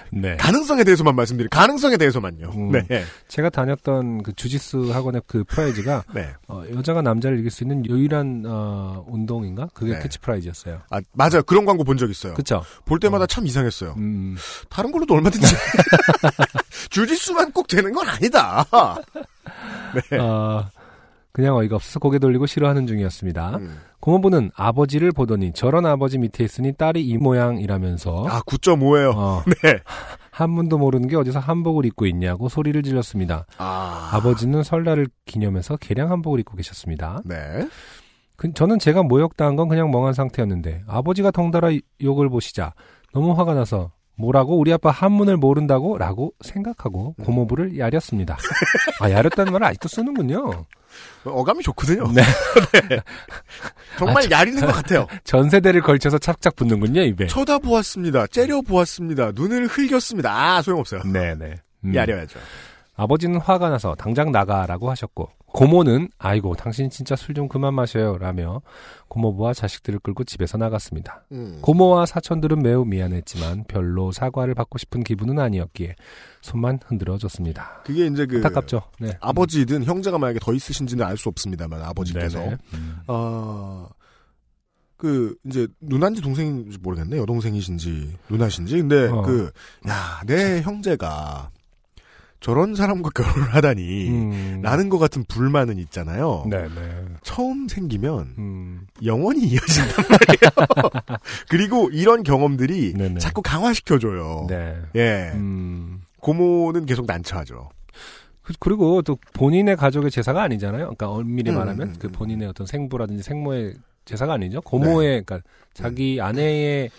[0.10, 0.38] 네.
[0.38, 2.50] 가능성에 대해서만 말씀드릴 가능성에 대해서만요.
[2.56, 2.72] 음.
[2.72, 3.04] 네.
[3.28, 6.34] 제가 다녔던 그 주짓수 학원의 그 phrase가 네.
[6.48, 9.68] 어, 여자가 남자를 이길 수 있는 유일한 어, 운동인가?
[9.74, 10.00] 그게 네.
[10.00, 10.82] 캐치프레이즈였어요.
[10.90, 11.44] 아, 맞아요.
[11.44, 12.36] 그런 광고 본 적 있어요.
[12.36, 12.64] 그쵸?
[12.86, 13.96] 볼 때마다 참 이상했어요.
[13.98, 14.38] 음,
[14.70, 15.46] 다른 걸로도 얼마든지.
[16.90, 18.66] 주짓수만 꼭 되는 건 아니다.
[20.10, 20.18] 네.
[20.20, 20.70] 어,
[21.38, 23.58] 그냥 어이가 없어서 고개 돌리고 싫어하는 중이었습니다.
[23.58, 23.78] 음.
[24.00, 29.14] 고모부는 아버지를 보더니 저런 아버지 밑에 있으니 딸이 이 모양이라면서 아, 9.5예요.
[29.16, 29.78] 어, 네.
[30.32, 33.46] 한문도 모르는 게 어디서 한복을 입고 있냐고 소리를 질렀습니다.
[33.60, 34.10] 아.
[34.14, 37.22] 아버지는 설날을 기념해서 개량 한복을 입고 계셨습니다.
[37.24, 37.68] 네.
[38.36, 41.70] 그- 저는 제가 모욕당한 건 그냥 멍한 상태였는데 아버지가 덩달아
[42.02, 42.74] 욕을 보시자
[43.14, 46.00] 너무 화가 나서 뭐라고 우리 아빠 한문을 모른다고?
[46.00, 47.24] 라고 생각하고 음.
[47.26, 48.38] 고모부를 야렸습니다.
[49.02, 50.66] 아 야렸다는 말을 아직도 쓰는군요.
[51.26, 52.08] 어감이 좋거든요.
[52.14, 52.22] 네.
[52.90, 53.00] 네.
[53.98, 55.08] 정말 야리는 것 같아요.
[55.24, 57.28] 전 세대를 걸쳐서 착착 붙는군요 입에.
[57.28, 58.28] 쳐다보았습니다.
[58.28, 59.32] 째려보았습니다.
[59.36, 60.32] 눈을 흘겼습니다.
[60.34, 61.02] 아, 소용없어요.
[61.04, 61.56] 네네.
[61.86, 61.96] 음.
[61.96, 62.40] 야려야죠.
[62.96, 68.62] 아버지는 화가 나서 당장 나가라고 하셨고 고모는 아이고 당신 진짜 술 좀 그만 마셔요 라며
[69.08, 71.24] 고모부와 자식들을 끌고 집에서 나갔습니다.
[71.32, 71.60] 음.
[71.62, 75.96] 고모와 사촌들은 매우 미안했지만 별로 사과를 받고 싶은 기분은 아니었기에
[76.48, 77.82] 손만 흔들어 줬습니다.
[77.86, 78.82] 그게 이제 그 안타깝죠.
[79.00, 79.18] 네.
[79.20, 82.40] 아버지든 형제가 만약에 더 있으신지는 알 수 없습니다만 아버지께서.
[82.74, 82.98] 음.
[83.08, 83.88] 아,
[84.96, 87.18] 그, 이제, 누나인지 동생인지 모르겠네.
[87.18, 88.78] 여동생이신지, 누나신지.
[88.78, 89.22] 근데, 어.
[89.24, 89.52] 그,
[89.90, 91.50] 야, 내 형제가
[92.40, 94.62] 저런 사람과 결혼을 하다니, 음.
[94.64, 96.46] 라는 것 같은 불만은 있잖아요.
[96.50, 97.06] 네네.
[97.24, 98.88] 처음 생기면 음.
[99.04, 101.18] 영원히 이어진단 말이에요.
[101.50, 103.20] 그리고 이런 경험들이 네네.
[103.20, 104.46] 자꾸 강화시켜줘요.
[104.50, 104.76] 네.
[104.96, 105.32] 예.
[105.34, 105.97] 음.
[106.32, 107.70] 고모는 계속 난처하죠.
[108.42, 110.82] 그- 그리고 또 본인의 가족의 제사가 아니잖아요.
[110.96, 112.12] 그러니까 엄밀히 음, 말하면 음, 그 음.
[112.12, 113.76] 본인의 어떤 생부라든지 생모의
[114.06, 114.60] 제사가 아니죠.
[114.62, 115.40] 고모의 그러니까
[115.74, 116.90] 자기 아내의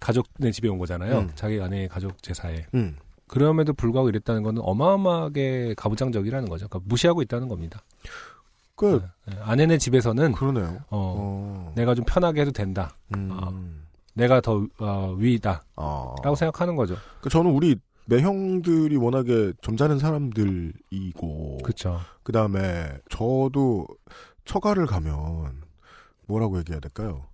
[0.00, 1.18] 가족네 집에 온 거잖아요.
[1.20, 1.30] 음.
[1.34, 2.66] 자기 아내의 가족 제사에.
[2.74, 2.96] 음.
[3.28, 6.66] 그럼에도 불구하고 이랬다는 거는 어마어마하게 가부장적이라는 거죠.
[6.68, 7.82] 그러니까 무시하고 있다는 겁니다.
[8.74, 9.36] 그, 네.
[9.42, 10.78] 아내네 집에서는 그러네요.
[10.90, 11.72] 어, 어.
[11.74, 12.96] 내가 좀 편하게 해도 된다.
[13.16, 13.28] 음.
[13.32, 13.52] 어.
[14.14, 15.62] 내가 더 어, 위다.
[15.76, 16.14] 어.
[16.22, 16.96] 라고 생각하는 거죠.
[17.20, 17.76] 그 저는 우리
[18.08, 22.00] 매형들이 워낙에 점잖은 사람들이고 그렇죠.
[22.22, 23.86] 그 다음에 저도
[24.46, 25.62] 처가를 가면
[26.26, 27.26] 뭐라고 얘기해야 될까요?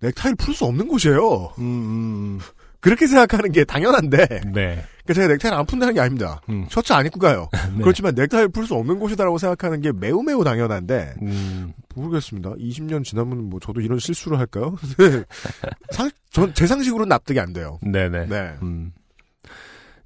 [0.00, 1.54] 넥타이를 풀 수 없는 곳이에요.
[1.58, 2.38] 음, 음,
[2.80, 4.52] 그렇게 생각하는 게 당연한데 음.
[4.52, 4.84] 네.
[5.04, 6.40] 그러니까 제가 넥타이를 안 푼다는 게 아닙니다.
[6.50, 6.66] 음.
[6.70, 7.48] 셔츠 안 입고 가요.
[7.74, 7.82] 네.
[7.82, 12.50] 그렇지만 넥타이를 풀 수 없는 곳이다라고 생각하는 게 매우 매우 당연한데 음, 모르겠습니다.
[12.54, 14.76] 20년 지나면 뭐 저도 이런 실수를 할까요?
[14.98, 15.24] 네.
[15.90, 17.78] 상, 전, 제 상식으로는 납득이 안 돼요.
[17.82, 18.26] 네네.
[18.26, 18.54] 네.
[18.62, 18.92] 음.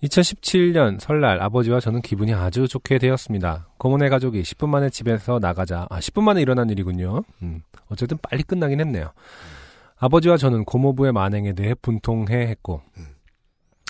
[0.03, 3.69] 2017년 설날 아버지와 저는 기분이 아주 좋게 되었습니다.
[3.79, 5.87] 고모네 가족이 10분 만에 집에서 나가자.
[5.91, 7.23] 아, 10분 만에 일어난 일이군요.
[7.43, 9.13] 음, 어쨌든 빨리 끝나긴 했네요.
[9.99, 12.81] 아버지와 저는 고모부의 만행에 대해 분통해 했고,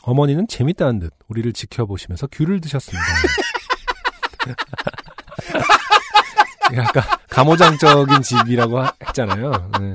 [0.03, 3.07] 어머니는 재밌다는 듯 우리를 지켜보시면서 귤을 드셨습니다.
[6.77, 9.71] 아까 감호장적인 집이라고 하- 했잖아요.
[9.81, 9.93] 네.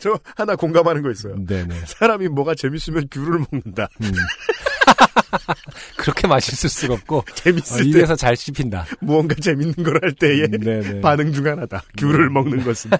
[0.00, 1.36] 저 하나 공감하는 거 있어요.
[1.46, 1.74] 네네.
[1.86, 3.88] 사람이 뭐가 재밌으면 귤을 먹는다.
[4.02, 4.10] 음.
[5.96, 8.86] 그렇게 맛있을 수가 없고 어, 재밌을 때 입에서 잘 씹힌다.
[9.00, 11.00] 무언가 재밌는 걸 할 때의 네네.
[11.02, 11.82] 반응 중 하나다.
[11.98, 12.90] 귤을 먹는 것은.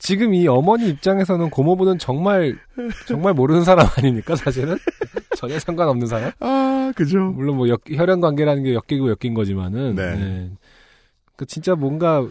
[0.00, 2.58] 지금 이 어머니 입장에서는 고모부는 정말
[3.06, 4.76] 정말 모르는 사람 아닙니까 사실은
[5.36, 6.32] 전혀 상관없는 사람.
[6.40, 7.18] 아, 그죠.
[7.20, 10.14] 물론 뭐 역- 혈연 관계라는 게 엮이고 엮인 거지만은 네.
[10.16, 10.50] 네.
[11.36, 12.26] 그 진짜 뭔가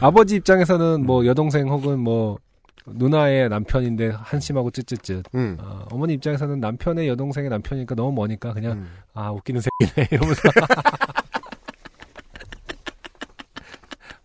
[0.00, 2.38] 아버지 입장에서는 뭐 여동생 혹은 뭐
[2.86, 5.24] 누나의 남편인데 한심하고 쯧쯧쯧.
[5.34, 5.56] 음.
[5.60, 8.90] 어, 어머니 입장에서는 남편의 여동생의 남편이니까 너무 머니까 그냥 음.
[9.14, 10.42] 아 웃기는 새끼네 이러면서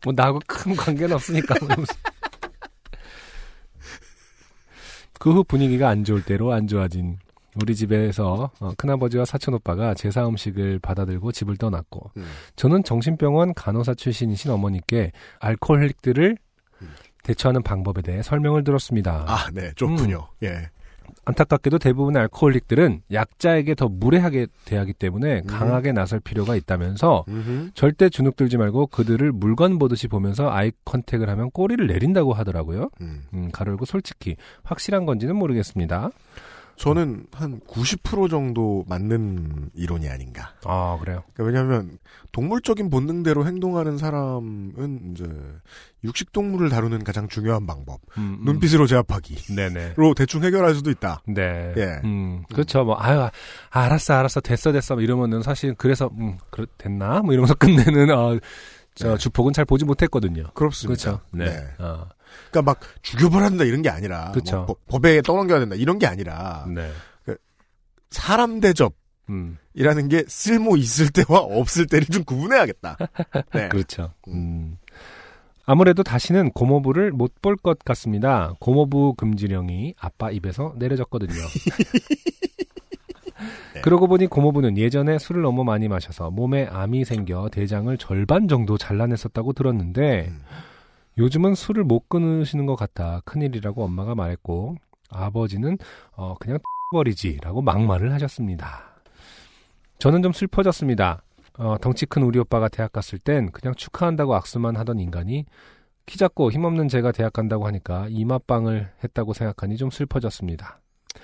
[0.03, 1.93] 뭐 나하고 큰 관계는 없으니까 뭐 이러면서
[5.19, 7.17] 그후 분위기가 안 좋을 대로 안 좋아진
[7.61, 12.25] 우리 집에서 어, 큰아버지와 사촌오빠가 제사 음식을 받아들고 집을 떠났고 음.
[12.55, 16.37] 저는 정신병원 간호사 출신이신 어머니께 알코올릭들을
[16.81, 16.87] 음.
[17.23, 19.25] 대처하는 방법에 대해 설명을 들었습니다.
[19.27, 19.71] 아, 네.
[19.75, 20.27] 좋군요.
[20.43, 20.69] 예.
[21.25, 25.47] 안타깝게도 대부분의 알코올릭들은 약자에게 더 무례하게 대하기 때문에 음.
[25.47, 27.71] 강하게 나설 필요가 있다면서 음흠.
[27.73, 32.89] 절대 주눅 들지 말고 그들을 물건 보듯이 보면서 아이 컨택을 하면 꼬리를 내린다고 하더라고요.
[33.01, 33.23] 음.
[33.33, 36.11] 음, 가로열고 솔직히 확실한 건지는 모르겠습니다.
[36.77, 40.53] 저는 한 90% 정도 맞는 이론이 아닌가.
[40.65, 41.23] 아 그래요.
[41.33, 41.97] 그러니까 왜냐하면
[42.31, 45.25] 동물적인 본능대로 행동하는 사람은 이제
[46.03, 48.45] 육식 동물을 다루는 가장 중요한 방법 음, 음.
[48.45, 49.95] 눈빛으로 제압하기로 네네.
[50.15, 51.21] 대충 해결할 수도 있다.
[51.27, 51.73] 네.
[51.77, 52.01] 예.
[52.03, 52.83] 음, 그렇죠.
[52.83, 53.31] 뭐, 아유, 아,
[53.69, 54.95] 알았어, 알았어, 됐어, 됐어.
[54.95, 57.21] 뭐 이러면은 사실 그래서, 음, 그렇, 됐나?
[57.21, 58.39] 뭐 이러면서 끝내는, 어,
[58.95, 59.17] 저 네.
[59.17, 60.43] 주폭은 잘 보지 못했거든요.
[60.53, 61.01] 그렇습니다.
[61.01, 61.21] 그렇죠.
[61.31, 61.45] 네.
[61.45, 61.67] 네.
[61.79, 62.07] 어,
[62.51, 64.31] 그러니까 막 죽여버려야 된다 이런 게 아니라.
[64.55, 66.91] 뭐 법- 법에 떠넘겨야 된다 이런 게 아니라 네.
[68.09, 68.93] 사람 대접이라는
[69.29, 69.57] 음,
[70.09, 72.97] 게 쓸모 있을 때와 없을 때를 좀 구분해야겠다.
[73.53, 73.67] 네.
[73.69, 74.13] 그렇죠.
[74.29, 74.77] 음.
[75.65, 78.53] 아무래도 다시는 고모부를 못 볼 것 같습니다.
[78.59, 81.33] 고모부 금지령이 아빠 입에서 내려졌거든요.
[83.73, 83.81] 네.
[83.81, 89.53] 그러고 보니 고모부는 예전에 술을 너무 많이 마셔서 몸에 암이 생겨 대장을 절반 정도 잘라냈었다고
[89.53, 90.41] 들었는데 음.
[91.17, 94.75] 요즘은 술을 못 끊으시는 것 같아 큰일이라고 엄마가 말했고
[95.09, 95.77] 아버지는
[96.11, 96.59] 어, 그냥
[96.91, 98.95] 버리지라고 막말을 하셨습니다.
[99.97, 101.23] 저는 좀 슬퍼졌습니다.
[101.57, 105.45] 어, 덩치 큰 우리 오빠가 대학 갔을 땐 그냥 축하한다고 악수만 하던 인간이
[106.05, 110.79] 키 작고 힘없는 제가 대학 간다고 하니까 이마빵을 했다고 생각하니 좀 슬퍼졌습니다.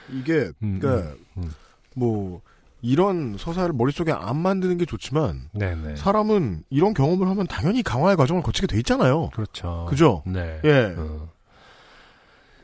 [0.09, 1.51] 이게 음, 그러니까 음, 음.
[1.95, 2.41] 뭐
[2.81, 5.95] 이런 서사를 머릿속에 안 만드는 게 좋지만 네네.
[5.95, 9.29] 사람은 이런 경험을 하면 당연히 강화의 과정을 거치게 돼 있잖아요.
[9.33, 9.85] 그렇죠.
[9.89, 10.23] 그죠?
[10.25, 10.59] 네.
[10.63, 10.95] 예.
[10.97, 11.29] 어.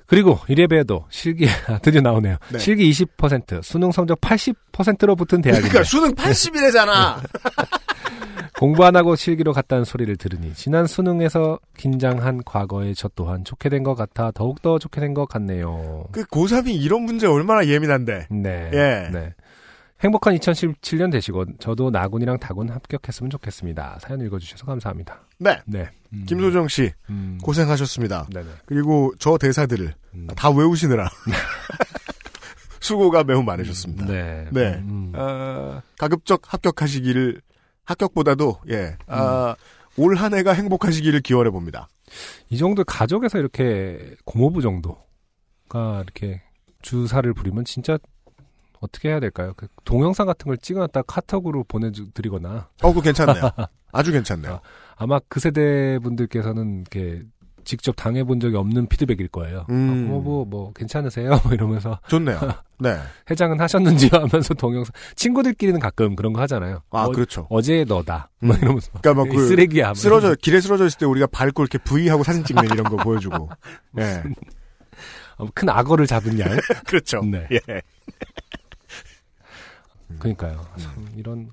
[0.08, 2.38] 그리고 이래봬도 실기 아, 드디어 나오네요.
[2.52, 2.60] 네.
[2.60, 7.18] 실기 20%, 수능 성적 80%로 붙은 대학인데 그러니까 수능 80이래잖아.
[8.58, 13.84] 공부 안 하고 실기로 갔다는 소리를 들으니 지난 수능에서 긴장한 과거에 저 또한 좋게 된
[13.84, 16.06] 것 같아 더욱더 좋게 된 것 같네요.
[16.12, 18.28] 그 고3이 이런 문제 얼마나 예민한데.
[18.32, 18.72] 네.
[18.74, 19.10] 예.
[19.14, 19.34] 네.
[20.04, 23.98] 행복한 2017년 되시고 저도 나군이랑 다군 합격했으면 좋겠습니다.
[24.02, 25.22] 사연 읽어주셔서 감사합니다.
[25.40, 25.60] 네.
[25.66, 25.90] 네.
[26.14, 28.28] 음, 김소정 씨 음, 고생하셨습니다.
[28.32, 28.48] 네네.
[28.66, 31.10] 그리고 저 대사들을 음, 다 외우시느라
[32.80, 34.06] 수고가 매우 많으셨습니다.
[34.06, 34.48] 네.
[34.52, 34.76] 네.
[34.76, 37.42] 음, 어, 가급적 합격하시기를
[37.86, 39.56] 합격보다도 예, 아,
[39.98, 41.88] 올 한 해가 행복하시기를 기원해 봅니다.
[42.50, 46.42] 이 정도 가족에서 이렇게 고모부 정도가 이렇게
[46.82, 47.98] 주사를 부리면 진짜
[48.80, 49.54] 어떻게 해야 될까요?
[49.58, 53.52] 그 동영상 같은 걸 찍어놨다 카톡으로 보내드리거나 어, 그거 괜찮네요.
[53.92, 54.54] 아주 괜찮네요.
[54.54, 54.62] 아.
[54.96, 57.24] 아마 그 세대 분들께서는 이렇게
[57.68, 59.66] 직접 당해본 적이 없는 피드백일 거예요.
[59.70, 59.90] 음.
[59.90, 61.32] 아, 고모부 뭐 괜찮으세요?
[61.44, 62.40] 뭐 이러면서 좋네요.
[62.80, 62.98] 네.
[63.30, 66.82] 해장은 하셨는지 하면서 동영상 친구들끼리는 가끔 그런 거 하잖아요.
[66.92, 67.46] 아, 어, 그렇죠.
[67.50, 68.30] 어제 너다.
[68.40, 68.62] 뭐 음.
[68.62, 69.88] 이러면서 그러니까 막이그 쓰레기야.
[69.88, 73.50] 뭐 쓰러져 길에 쓰러져 있을 때 우리가 밟고 이렇게 V하고 사진 찍는 이런 거 보여주고.
[74.00, 74.24] 예.
[75.38, 76.50] 어, 큰 악어를 잡은 양.
[76.88, 77.22] 그렇죠.
[77.22, 77.48] 네.
[77.52, 77.82] 예.
[80.20, 80.66] 그러니까요.
[80.74, 80.80] 음.
[80.80, 81.52] 참 이런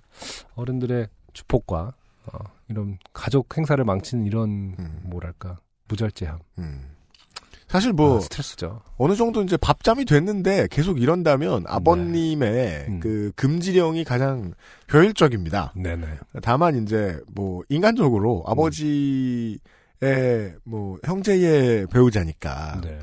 [0.54, 1.94] 어른들의 주폭과
[2.32, 2.38] 어,
[2.68, 5.00] 이런 가족 행사를 망치는 이런 음.
[5.04, 6.38] 뭐랄까 무절제함.
[6.58, 6.94] 음.
[7.68, 8.82] 사실 뭐 아, 스트레스죠.
[8.98, 13.00] 어느 정도 이제 밥잠이 됐는데 계속 이런다면 아버님의 음.
[13.00, 14.52] 그 금지령이 가장
[14.92, 15.72] 효율적입니다.
[15.74, 16.06] 네네.
[16.42, 19.58] 다만 이제 뭐 인간적으로 아버지의
[20.62, 23.00] 뭐 형제의 배우자니까 네.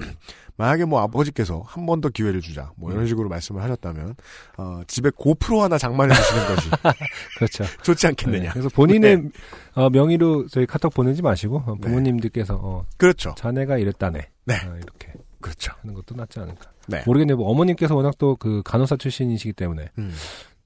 [0.62, 2.96] 만약에 뭐 아버지께서 한 번 더 기회를 주자 뭐 음.
[2.96, 4.16] 이런 식으로 말씀을 하셨다면
[4.58, 6.70] 어, 집에 고프로 하나 장만해 주시는 것이
[7.38, 7.64] 그렇죠.
[7.84, 8.52] 좋지 네, 않겠느냐.
[8.52, 9.30] 그래서 본인의
[9.76, 13.34] 어, 명의로 저희 카톡 보내지 마시고 어, 부모님들께서 어, 그렇죠.
[13.38, 14.30] 자네가 이랬다네.
[14.46, 14.56] 네.
[14.56, 15.74] 어, 이렇게 그렇죠.
[15.82, 16.72] 하는 것도 낫지 않을까.
[16.88, 17.04] 네.
[17.06, 17.38] 모르겠네요.
[17.38, 20.14] 뭐 어머님께서 워낙 또 그 간호사 출신이시기 때문에 음,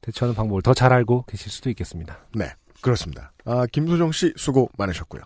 [0.02, 2.20] 대처하는 방법을 더 잘 알고 계실 수도 있겠습니다.
[2.36, 2.52] 네.
[2.82, 3.32] 그렇습니다.
[3.46, 5.22] 아, 김소정 씨 수고 많으셨고요.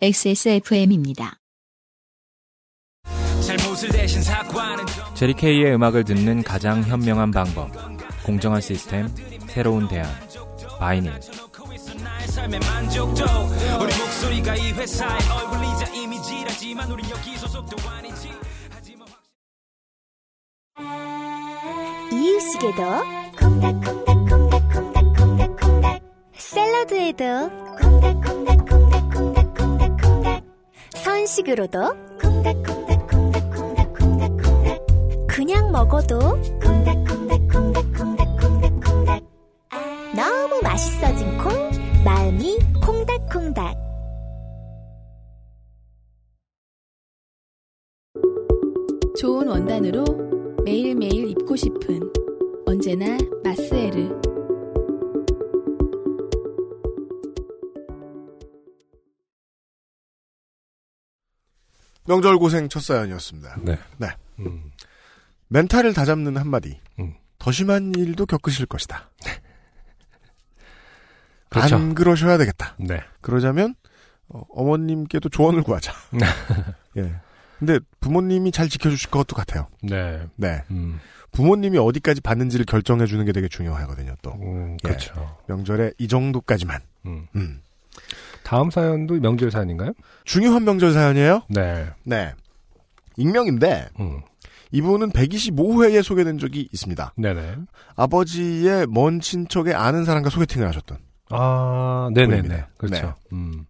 [0.00, 1.38] XSFM입니다.
[5.14, 7.68] 제리 케이의 음악을 듣는 가장 현명한 방법.
[8.24, 9.08] 공정한 시스템,
[9.48, 10.08] 새로운 대안.
[10.78, 11.12] 바이닐.
[22.12, 22.82] 이유식에도
[23.38, 26.02] 콩닥콩닥콩닥콩닥콩닥콩닥
[26.36, 27.24] 샐러드에도
[27.80, 30.44] 콩닥콩닥콩닥콩닥콩닥콩닥
[30.94, 32.81] 선식으로도 콩닥콩닥콩닥콩닥콩닥콩닥
[35.44, 36.20] 그냥 먹어도
[36.60, 39.24] 콩닥콩닥콩닥콩닥콩닥콩닥
[40.14, 41.52] 너무 맛있어진 콩
[42.04, 43.74] 마음이 콩닥콩닥
[49.18, 50.04] 좋은 원단으로
[50.64, 52.12] 매일매일 입고 싶은
[52.64, 54.16] 언제나 마스에르
[62.04, 63.56] 명절 고생 첫 사연이었습니다.
[63.62, 63.76] 네.
[63.96, 64.08] 네.
[64.38, 64.71] 음,
[65.52, 66.80] 멘탈을 다잡는 한마디.
[66.98, 67.14] 음.
[67.38, 69.10] 더 심한 일도 겪으실 것이다.
[71.50, 71.76] 그렇죠.
[71.76, 72.76] 안 그러셔야 되겠다.
[72.78, 73.00] 네.
[73.20, 73.74] 그러자면
[74.28, 75.92] 어, 머님께도 조언을 구하자.
[76.96, 77.14] 예.
[77.58, 79.68] 근데 부모님이 잘 지켜주실 것도 같아요.
[79.82, 80.26] 네.
[80.36, 80.62] 네.
[80.70, 80.98] 음,
[81.30, 84.14] 부모님이 어디까지 받는지를 결정해 주는 게 되게 중요하거든요.
[84.22, 84.88] 또 음, 예.
[84.88, 85.36] 그렇죠.
[85.46, 86.80] 명절에 이 정도까지만.
[87.06, 87.26] 음.
[87.36, 87.60] 음.
[88.42, 89.92] 다음 사연도 명절 사연인가요?
[90.24, 91.42] 중요한 명절 사연이에요.
[91.50, 91.90] 네.
[92.04, 92.32] 네.
[93.16, 94.22] 익명인데 음.
[94.72, 97.14] 이분은 125회에 소개된 적이 있습니다.
[97.16, 97.56] 네네.
[97.94, 100.98] 아버지의 먼 친척의 아는 사람과 소개팅을 하셨던.
[101.30, 102.42] 아, 네네네.
[102.42, 102.68] 보입니다.
[102.78, 103.14] 그렇죠.
[103.32, 103.66] 음.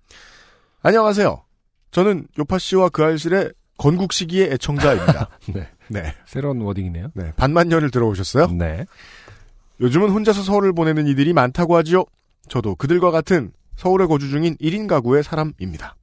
[0.83, 1.43] 안녕하세요.
[1.91, 5.29] 저는 요파 씨와 그 알실의 건국 시기의 애청자입니다.
[5.53, 5.69] 네.
[5.89, 6.15] 네.
[6.27, 7.09] 새로운 워딩이네요.
[7.15, 7.33] 네.
[7.37, 8.47] 반만년을 들어오셨어요?
[8.53, 8.87] 네.
[9.81, 12.05] 요즘은 혼자서 서울을 보내는 이들이 많다고 하지요.
[12.49, 15.97] 저도 그들과 같은 서울에 거주 중인 1인 가구의 사람입니다.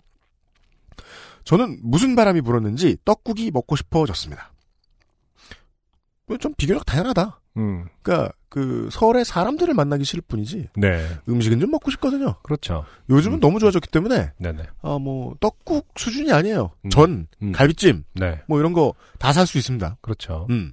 [1.45, 4.51] 저는 무슨 바람이 불었는지 떡국이 먹고 싶어졌습니다.
[6.29, 7.39] 뭐좀 비교적 당연하다.
[7.57, 7.85] 음.
[8.01, 11.05] 그러니까 그 서울의 사람들을 만나기 싫을 뿐이지 네.
[11.27, 12.35] 음식은 좀 먹고 싶거든요.
[12.43, 12.85] 그렇죠.
[13.09, 13.39] 요즘은 음.
[13.41, 14.63] 너무 좋아졌기 때문에 네네.
[14.81, 16.71] 아뭐 떡국 수준이 아니에요.
[16.85, 16.89] 음.
[16.89, 17.51] 전, 음.
[17.51, 18.39] 갈비찜 네.
[18.47, 19.97] 뭐 이런 거 다 살 수 있습니다.
[20.01, 20.47] 그렇죠.
[20.49, 20.71] 음.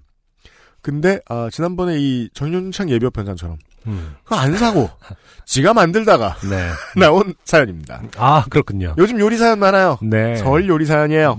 [0.81, 4.15] 근데 아 지난번에 이 전윤창 예비역 편찬처럼 음.
[4.23, 4.89] 그거 안 사고
[5.47, 6.71] 지가 만들다가 네.
[7.01, 8.03] 나온 사연입니다.
[8.17, 8.95] 아, 그렇군요.
[8.99, 9.99] 요즘 요리 사연 많아요.
[10.03, 10.37] 네.
[10.37, 11.37] 설 요리 사연이에요.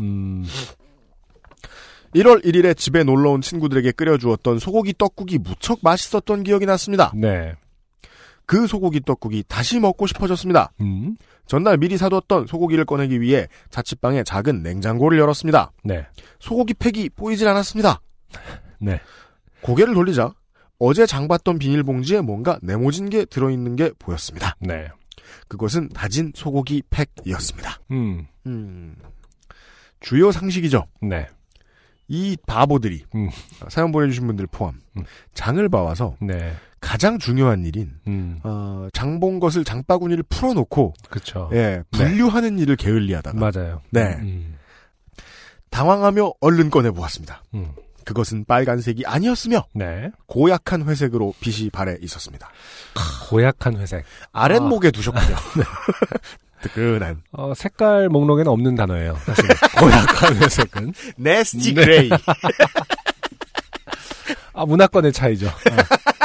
[2.15, 2.19] 음.
[2.19, 7.11] 1월 1일에 집에 놀러 온 친구들에게 끓여주었던 소고기 떡국이 무척 맛있었던 기억이 났습니다.
[7.15, 7.53] 네.
[8.45, 10.71] 그 소고기 떡국이 다시 먹고 싶어졌습니다.
[10.81, 11.17] 음.
[11.47, 15.71] 전날 미리 사뒀던 소고기를 꺼내기 위해 자취방에 작은 냉장고를 열었습니다.
[15.83, 16.05] 네.
[16.39, 18.01] 소고기 팩이 보이질 않았습니다.
[18.79, 18.99] 네.
[19.61, 20.33] 고개를 돌리자
[20.79, 24.55] 어제 장봤던 비닐봉지에 뭔가 네모진 게 들어있는 게 보였습니다.
[24.59, 24.87] 네.
[25.47, 27.79] 그것은 다진 소고기 팩이었습니다.
[27.91, 28.27] 음.
[28.45, 28.95] 음,
[29.99, 30.85] 주요 상식이죠.
[31.01, 31.27] 네.
[32.07, 33.29] 이 바보들이 음.
[33.69, 35.03] 사연 보내주신 분들 포함 음.
[35.33, 36.53] 장을 봐와서 네.
[36.79, 38.39] 가장 중요한 일인 음.
[38.43, 41.49] 어, 장본 것을 장바구니를 풀어놓고 그렇죠.
[41.53, 43.81] 예 분류하는 일을 게을리하다가 맞아요.
[43.91, 44.15] 네.
[44.19, 44.55] 음.
[45.69, 47.43] 당황하며 얼른 꺼내 보았습니다.
[47.55, 47.71] 음.
[48.05, 50.11] 그것은 빨간색이 아니었으며 네.
[50.27, 52.49] 고약한 회색으로 빛이 바래 있었습니다.
[53.29, 54.05] 고약한 회색.
[54.31, 55.35] 아랫목에 두셨군요.
[56.61, 59.17] 뜨끈한 어, 색깔 목록에는 없는 단어예요.
[59.25, 59.45] 사실.
[59.79, 60.93] 고약한 회색은.
[61.17, 61.85] nasty 네.
[61.85, 62.09] gray.
[64.53, 65.47] 아, 문화권의 차이죠.
[65.47, 65.51] 어,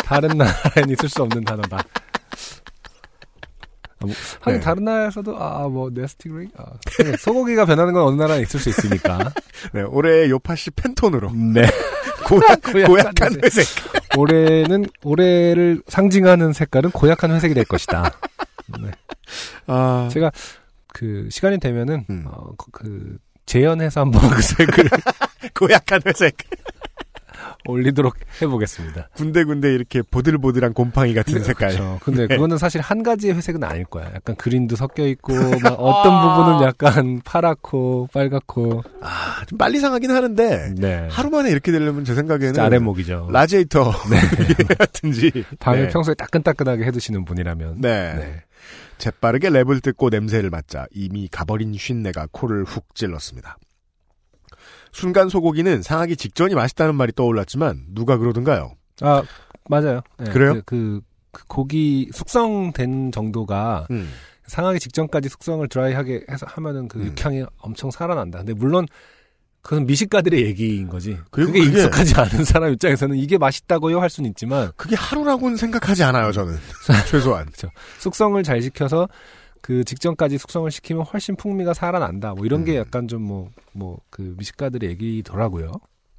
[0.04, 1.76] 다른 나라에는 있을 수 없는 단어다.
[4.02, 4.10] 아, 뭐,
[4.40, 4.64] 하긴 네.
[4.64, 6.48] 다른 나라에서도 아, 뭐 nasty gray.
[6.56, 6.64] 아,
[6.96, 9.32] 그래, 소고기가 변하는 건 어느 나라에 있을 수 있으니까.
[9.72, 11.62] 네, 올해 요파시 팬톤으로 네.
[12.26, 13.40] 고약, 고약한.
[13.44, 13.66] 회색.
[14.16, 18.12] 올해는 올해를 상징하는 색깔은 고약한 회색이 될 것이다.
[18.80, 18.90] 네.
[19.66, 20.30] 아, 제가
[20.88, 22.24] 그 시간이 되면은 음.
[22.26, 24.88] 어, 그- 그 재연해서 한번 그 색을
[25.54, 26.36] 고약한 회색.
[27.68, 29.08] 올리도록 해보겠습니다.
[29.14, 31.68] 군데군데 이렇게 보들보들한 곰팡이 같은 색깔.
[31.70, 31.98] 그렇죠.
[32.02, 32.34] 근데 네.
[32.34, 34.06] 그거는 사실 한 가지의 회색은 아닐 거야.
[34.14, 38.82] 약간 green도 섞여 있고, 막 어떤 부분은 약간 파랗고, 빨갛고.
[39.00, 41.06] 아, 좀 빨리 상하긴 하는데 네.
[41.08, 43.28] 하루 만에 이렇게 되려면 제 생각에는 아랫목이죠.
[43.30, 43.92] 라디에이터
[44.78, 45.88] 같은지 방을 네.
[45.90, 47.80] 평소에 따끈따끈하게 해두시는 분이라면.
[47.80, 48.42] 네.
[49.02, 49.10] 네.
[49.10, 53.58] 재빠르게 랩을 뜯고 냄새를 맡자 이미 가버린 쉰내가 코를 훅 찔렀습니다.
[54.92, 58.74] 순간 소고기는 상하기 직전이 맛있다는 말이 떠올랐지만 누가 그러던가요?
[59.00, 59.22] 아,
[59.68, 60.02] 맞아요.
[60.18, 60.54] 네, 그래요?
[60.54, 61.00] 그, 그,
[61.32, 64.08] 그 고기 숙성된 정도가 음.
[64.46, 67.06] 상하기 직전까지 숙성을 드라이하게 해서 하면은 그 음.
[67.06, 68.38] 육향이 엄청 살아난다.
[68.38, 68.86] 근데 물론
[69.62, 71.16] 그건 미식가들의 얘기인 거지.
[71.30, 76.56] 그게 익숙하지 않은 사람 입장에서는 이게 맛있다고요 할 수는 있지만 그게 하루라고는 생각하지 않아요, 저는.
[77.08, 77.46] 최소한.
[78.00, 79.08] 숙성을 잘 시켜서
[79.60, 82.34] 그 직전까지 숙성을 시키면 훨씬 풍미가 살아난다.
[82.34, 82.76] 뭐 이런 게 음.
[82.78, 85.70] 약간 좀 뭐 뭐 그 미식가들의 얘기더라고요.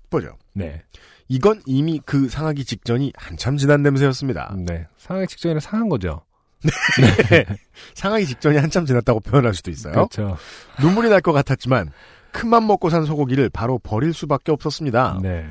[0.10, 0.38] 보죠.
[0.54, 0.82] 네.
[1.28, 4.56] 이건 이미 그 상하기 직전이 한참 지난 냄새였습니다.
[4.58, 4.88] 네.
[4.98, 6.22] 상하기 직전이라 상한 거죠.
[7.96, 9.94] 상하기 직전이 한참 지났다고 표현할 수도 있어요.
[9.94, 10.38] 그렇죠.
[10.82, 11.92] 눈물이 날 것 같았지만
[12.34, 15.20] 큰맘 먹고 산 소고기를 바로 버릴 수밖에 없었습니다.
[15.22, 15.46] 네.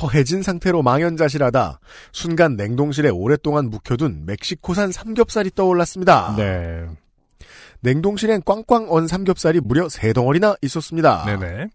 [0.00, 1.80] 허해진 상태로 망연자실하다
[2.12, 6.34] 순간 냉동실에 오랫동안 묵혀둔 멕시코산 삼겹살이 떠올랐습니다.
[6.36, 6.86] 네.
[7.80, 11.24] 냉동실엔 꽝꽝 언 삼겹살이 무려 세 덩어리나 있었습니다.
[11.26, 11.68] 네네.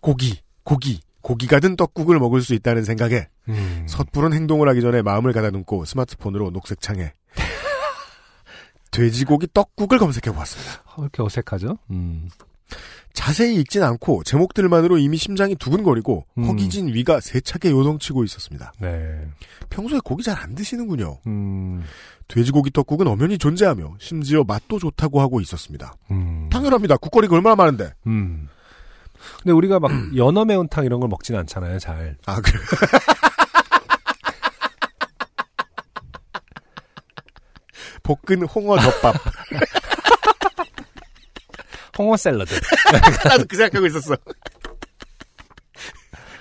[0.00, 3.86] 고기, 고기, 고기가 든 떡국을 먹을 수 있다는 생각에 음.
[3.88, 7.12] 섣부른 행동을 하기 전에 마음을 가다듬고 스마트폰으로 녹색 창에
[8.90, 10.82] 돼지고기 떡국을 검색해 보았습니다.
[10.96, 11.76] 어, 이렇게 어색하죠?
[11.90, 12.28] 음.
[13.12, 16.44] 자세히 읽진 않고 제목들만으로 이미 심장이 두근거리고 음.
[16.44, 18.72] 허기진 위가 세차게 요동치고 있었습니다.
[18.78, 19.26] 네.
[19.70, 21.18] 평소에 고기 잘 안 드시는군요.
[21.26, 21.82] 음.
[22.28, 25.94] 돼지고기 떡국은 엄연히 존재하며 심지어 맛도 좋다고 하고 있었습니다.
[26.10, 26.48] 음.
[26.52, 26.96] 당연합니다.
[26.98, 27.92] 국거리가 얼마나 많은데.
[28.06, 28.48] 음.
[29.42, 32.16] 근데 우리가 막 연어 매운탕 이런 걸 먹진 않잖아요, 잘.
[32.26, 32.58] 아 그래.
[38.02, 39.14] 볶은 홍어 덮밥.
[41.98, 42.54] 홍어 샐러드.
[43.24, 44.16] 나도 그 생각하고 있었어.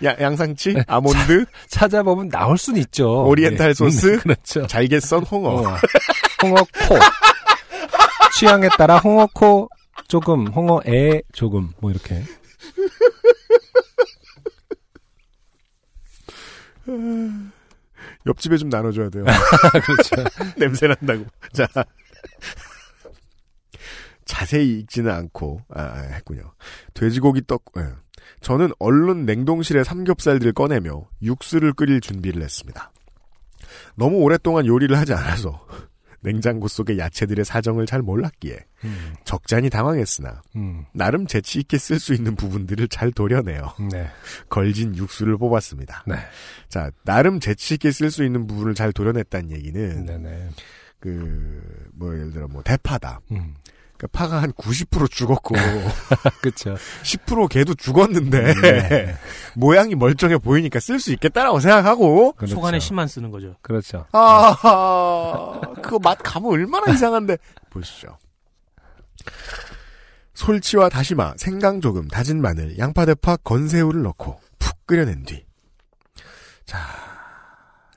[0.03, 3.26] 야, 양상치, 아몬드, 찾아보면 나올 수는 있죠.
[3.26, 3.74] 오리엔탈 네.
[3.74, 4.68] 소스, 음, 그렇죠.
[4.68, 5.58] 잘게 썬 홍어.
[5.58, 5.78] 홍어.
[6.43, 6.56] 홍어
[6.88, 6.99] 코.
[8.38, 9.70] 취향에 따라 홍어 코
[10.08, 12.22] 조금, 홍어 애 조금, 뭐 이렇게.
[18.28, 19.24] 옆집에 좀 나눠줘야 돼요.
[19.86, 20.16] 그렇죠.
[20.58, 21.26] 냄새 난다고.
[21.53, 21.68] 자.
[24.26, 26.53] 자세히 읽지는 않고, 아, 아, 했군요.
[26.93, 27.84] 돼지고기 떡, 예.
[28.41, 32.91] 저는 얼른 냉동실에 삼겹살들을 꺼내며 육수를 끓일 준비를 했습니다.
[33.95, 35.65] 너무 오랫동안 요리를 하지 않아서
[36.21, 42.15] 냉장고 속의 야채들의 사정을 잘 몰랐기에 음, 적잖이 당황했으나 음, 나름 재치 있게 쓸 수
[42.15, 44.07] 있는 부분들을 잘 도려내어 네.
[44.49, 46.03] 걸진 육수를 뽑았습니다.
[46.07, 46.15] 네.
[46.67, 50.49] 자, 나름 재치 있게 쓸 수 있는 부분을 잘 도려냈다는 얘기는 네네.
[50.99, 53.21] 그, 뭐, 예를 들어, 뭐, 대파다.
[53.32, 53.53] 음,
[53.98, 55.56] 그러니까 파가 한 90% 죽었고,
[56.41, 56.76] 그쵸.
[57.04, 59.16] 10% 걔도 죽었는데, 네.
[59.56, 62.56] 모양이 멀쩡해 보이니까 쓸 수 있겠다라고 생각하고, 그렇죠.
[62.56, 63.56] 속안에 심만 쓰는 거죠.
[63.62, 64.06] 그렇죠.
[64.12, 67.38] 아, 그거 맛 가면 얼마나 이상한데.
[67.70, 68.18] 보시죠.
[70.34, 75.46] 솔치와 다시마, 생강 조금, 다진 마늘, 양파, 대파, 건새우를 넣고 푹 끓여낸 뒤.
[76.66, 76.80] 자,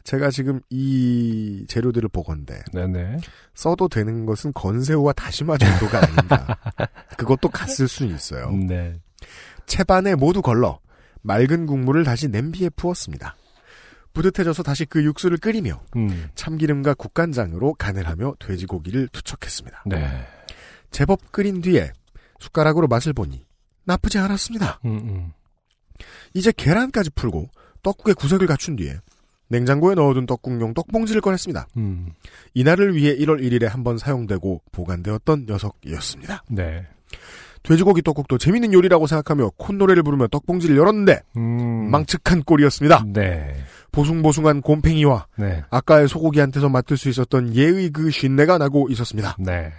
[0.08, 3.18] 제가 지금 이 재료들을 보건데 네네.
[3.52, 6.56] 써도 되는 것은 건새우와 다시마 정도가 아닌가.
[7.18, 8.50] 그것도 갔을 수는 있어요.
[8.52, 8.98] 네.
[9.66, 10.80] 채반에 모두 걸러
[11.20, 13.36] 맑은 국물을 다시 냄비에 부었습니다.
[14.14, 19.82] 뿌듯해져서 다시 그 육수를 끓이며 음, 참기름과 국간장으로 간을 하며 돼지고기를 투척했습니다.
[19.84, 20.26] 네.
[20.90, 21.92] 제법 끓인 뒤에
[22.38, 23.44] 숟가락으로 맛을 보니
[23.84, 24.80] 나쁘지 않았습니다.
[24.86, 25.32] 음, 음.
[26.32, 27.50] 이제 계란까지 풀고
[27.82, 28.98] 떡국의 구색을 갖춘 뒤에
[29.48, 31.68] 냉장고에 넣어둔 떡국용 떡봉지를 꺼냈습니다.
[31.78, 32.08] 음,
[32.54, 36.44] 이날을 위해 1월 1일에 한 번 사용되고 보관되었던 녀석이었습니다.
[36.50, 36.86] 네.
[37.62, 43.04] 돼지고기 떡국도 재밌는 요리라고 생각하며 콧노래를 부르며 떡봉지를 열었는데 음, 망측한 꼴이었습니다.
[43.08, 43.54] 네.
[43.92, 45.64] 보숭보숭한 곰팽이와 네.
[45.70, 49.36] 아까의 소고기한테서 맡을 수 있었던 예의 그 쉰내가 나고 있었습니다.
[49.40, 49.72] 네.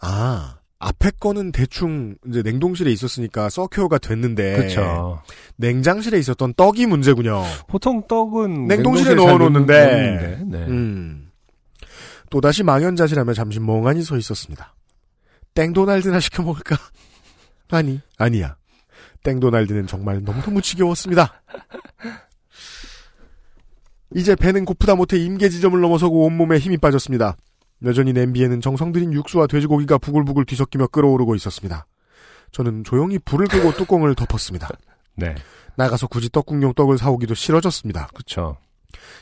[0.00, 5.22] 아, 앞에 거는 대충 이제 냉동실에 있었으니까 서큐어가 됐는데 그렇죠.
[5.56, 7.44] 냉장실에 있었던 떡이 문제군요.
[7.68, 10.40] 보통 떡은 냉동실에 잘 넣어놓는데.
[10.44, 10.58] 네.
[10.66, 11.30] 음.
[12.30, 14.74] 또다시 망연자실하며 잠시 멍하니 서 있었습니다.
[15.54, 16.76] 땡도날드나 시켜 먹을까?
[17.70, 18.56] 아니, 아니야.
[19.22, 21.42] 땡도날드는 정말 너무너무 지겨웠습니다.
[24.16, 27.36] 이제 배는 고프다 못해 임계 지점을 넘어서고 온몸에 힘이 빠졌습니다.
[27.84, 31.86] 여전히 냄비에는 정성 들인 육수와 돼지고기가 부글부글 뒤섞이며 끓어오르고 있었습니다.
[32.52, 34.68] 저는 조용히 불을 끄고 뚜껑을 덮었습니다.
[35.16, 35.34] 네.
[35.76, 38.08] 나가서 굳이 떡국용 떡을 사오기도 싫어졌습니다.
[38.14, 38.56] 그쵸.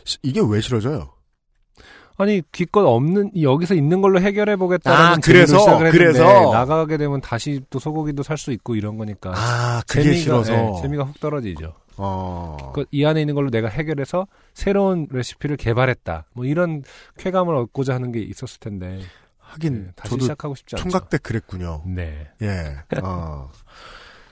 [0.04, 1.10] 시- 이게 왜 싫어져요?
[2.16, 6.52] 아니 기껏 없는 여기서 있는 걸로 해결해 보겠다는 아, 그래서, 그래서.
[6.52, 10.52] 나가게 되면 다시 또 소고기도 살 수 있고 이런 거니까 아, 그게 재미가, 싫어서.
[10.52, 11.72] 네, 재미가 훅 떨어지죠.
[12.00, 12.72] 어.
[12.74, 16.26] 그 이 안에 있는 걸로 내가 해결해서 새로운 레시피를 개발했다.
[16.32, 16.82] 뭐 이런
[17.18, 19.00] 쾌감을 얻고자 하는 게 있었을 텐데
[19.38, 20.82] 하긴 네, 다시 저도 시작하고 싶지 않죠.
[20.82, 21.82] 총각 때 그랬군요.
[21.86, 22.28] 네.
[22.42, 22.76] 예.
[23.02, 23.50] 어.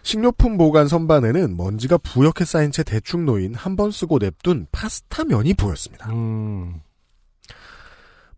[0.02, 5.54] 식료품 보관 선반에는 먼지가 부옇게 쌓인 채 대충 놓인 한 번 쓰고 냅둔 파스타 면이
[5.54, 6.08] 보였습니다.
[6.10, 6.80] 음.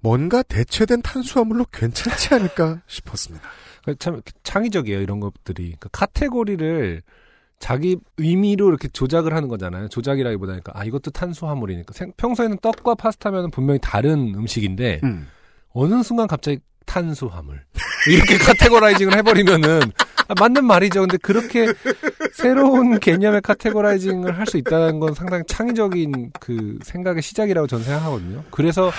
[0.01, 3.47] 뭔가 대체된 탄수화물로 괜찮지 않을까 싶었습니다.
[3.85, 7.03] 그참 창의적이에요 이런 것들이 그 카테고리를
[7.61, 9.89] 자기 의미로 이렇게 조작을 하는 거잖아요.
[9.89, 15.29] 조작이라기보다는 아 이것도 탄수화물이니까 생- 평소에는 떡과 파스타면은 분명히 다른 음식인데 음.
[15.73, 17.63] 어느 순간 갑자기 탄수화물
[18.09, 19.81] 이렇게 categorizing을 해버리면은
[20.29, 21.01] 아, 맞는 말이죠.
[21.01, 21.67] 근데 그렇게
[22.33, 28.43] 새로운 개념의 categorizing을 할 수 있다는 건 상당히 창의적인 그 생각의 시작이라고 저는 생각하거든요.
[28.51, 28.91] 그래서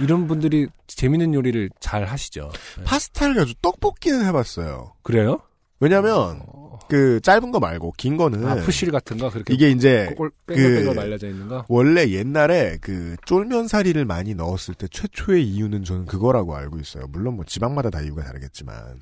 [0.00, 2.50] 이런 분들이 재밌는 요리를 잘 하시죠.
[2.78, 2.84] 네.
[2.84, 4.92] 파스타를 가지고 떡볶이는 해봤어요.
[5.02, 5.40] 그래요?
[5.80, 6.42] 왜냐면
[6.88, 10.92] 그 짧은 거 말고 긴 거는 아, 푸실 같은 거 그렇게 이게 이제 꼴 그-
[10.96, 11.64] 말려져 있는 거.
[11.68, 17.04] 원래 옛날에 그 쫄면사리를 많이 넣었을 때 최초의 이유는 저는 그거라고 알고 있어요.
[17.10, 19.00] 물론 뭐 지방마다 다 이유가 다르겠지만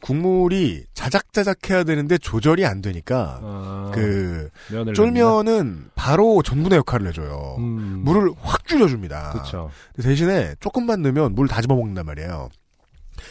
[0.00, 7.56] 국물이 자작자작해야 되는데 조절이 안 되니까 아, 그 면을 쫄면은 바로 전분의 역할을 해줘요.
[7.58, 9.30] 음, 물을 확 줄여줍니다.
[9.32, 9.70] 그렇죠.
[10.02, 12.48] 대신에 조금만 넣으면 물 다 집어먹는단 말이에요.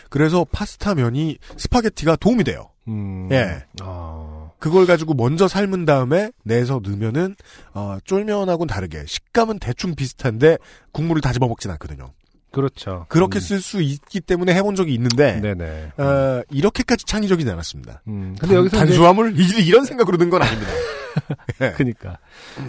[0.09, 2.69] 그래서 파스타 면이 스파게티가 도움이 돼요.
[2.87, 3.63] 음, 예.
[3.81, 7.35] 아, 그걸 가지고 먼저 삶은 다음에 내서 넣으면은
[7.73, 10.57] 어, 쫄면하고는 다르게 식감은 대충 비슷한데
[10.91, 12.11] 국물을 다 집어먹진 않거든요.
[12.51, 13.05] 그렇죠.
[13.09, 15.91] 그렇게 음, 쓸수 있기 때문에 해본 적이 있는데 네네.
[15.97, 18.01] 어, 이렇게까지 창의적이지 않았습니다.
[18.07, 20.71] 음, 근데 여기서 이제 탄수화물 이- 이런 생각으로 든건 아닙니다.
[21.77, 22.17] 그니까.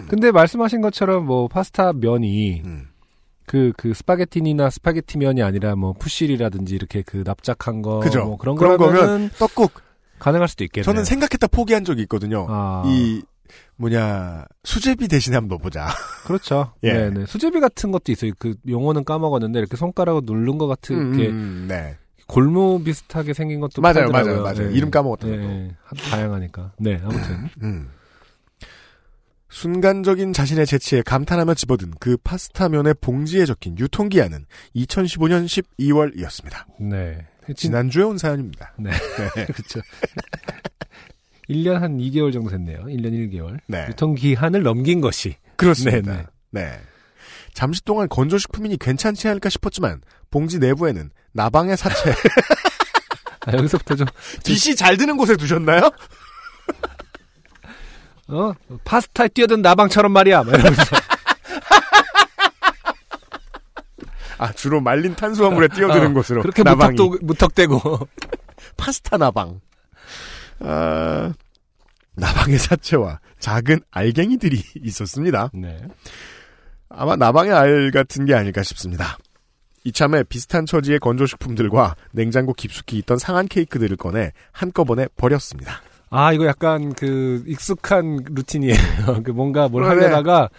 [0.07, 2.87] 근데 말씀하신 것처럼 뭐 파스타 면이 음.
[3.51, 7.99] 그, 그 스파게티니나 스파게티 면이 아니라 뭐 푸실리라든지 이렇게 그 납작한 거.
[7.99, 8.23] 그죠.
[8.23, 9.73] 뭐 그런 그런 거면 떡국
[10.19, 10.85] 가능할 수도 있겠네요.
[10.85, 12.45] 저는 생각했다 포기한 적이 있거든요.
[12.49, 13.21] 아, 이
[13.75, 15.85] 뭐냐 수제비 대신에 한번 넣어보자.
[16.23, 16.71] 그렇죠.
[16.83, 16.93] 예.
[16.93, 17.25] 네네.
[17.25, 18.31] 수제비 같은 것도 있어요.
[18.39, 21.97] 그 용어는 까먹었는데 이렇게 손가락으로 누른 것 같은 음, 이렇게 음, 네.
[22.27, 24.43] 골무 비슷하게 생긴 것도 맞아요, 팔더라고요.
[24.43, 24.71] 맞아요, 맞아요.
[24.71, 24.77] 예.
[24.77, 25.27] 이름 까먹었다.
[25.27, 26.71] 하- 다양하니까.
[26.79, 27.49] 네, 아무튼.
[27.63, 27.89] 음.
[29.51, 34.45] 순간적인 자신의 재치에 감탄하며 집어든 그 파스타면의 봉지에 적힌 유통기한은
[34.75, 36.65] 2015년 12월이었습니다.
[36.79, 37.27] 네.
[37.55, 38.73] 지난주에 온 사연입니다.
[38.79, 38.91] 네.
[39.45, 39.81] 그렇죠.
[41.49, 42.85] 1년 한 2개월 정도 됐네요.
[42.85, 43.59] 1년 1개월.
[43.67, 43.87] 네.
[43.89, 45.35] 유통기한을 넘긴 것이.
[45.57, 46.31] 그렇습니다.
[46.51, 46.79] 네, 네.
[47.53, 52.13] 잠시 동안 건조식품이니 괜찮지 않을까 싶었지만 봉지 내부에는 나방의 사체.
[53.47, 54.07] 아, 여기서부터 좀,
[54.45, 55.91] 빛이 잘 드는 곳에 두셨나요?
[58.31, 58.53] 어?
[58.83, 60.43] 파스타에 뛰어든 나방처럼 말이야.
[64.37, 68.07] 아 주로 말린 탄수화물에 뛰어드는 어, 곳으로 그렇게 나방이 무턱도, 무턱대고.
[68.77, 69.61] 파스타 나방.
[70.61, 71.31] 아,
[72.15, 75.51] 나방의 사체와 작은 알갱이들이 있었습니다.
[75.53, 75.77] 네.
[76.89, 79.17] 아마 나방의 알 같은 게 아닐까 싶습니다.
[79.83, 85.81] 이참에 비슷한 처지의 건조식품들과 냉장고 깊숙이 있던 상한 케이크들을 꺼내 한꺼번에 버렸습니다.
[86.11, 88.75] 아, 이거 약간 그 익숙한 루틴이에요.
[89.23, 89.85] 그 뭔가 뭘.
[89.85, 90.49] 하려다가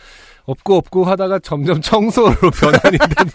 [0.45, 3.33] 없고 없고 하다가 점점 청소로 변환이 되는.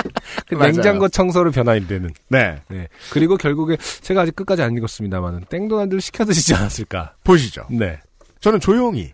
[0.48, 0.54] 그.
[0.54, 2.10] 냉장고 청소로 변환이 되는.
[2.28, 2.88] 네, 네.
[3.12, 7.14] 그리고 결국에 제가 아직 끝까지 안 읽었습니다만은 땡도난들 시켜 드시지 않았을까.
[7.22, 7.66] 보시죠.
[7.70, 8.00] 네.
[8.40, 9.12] 저는 조용히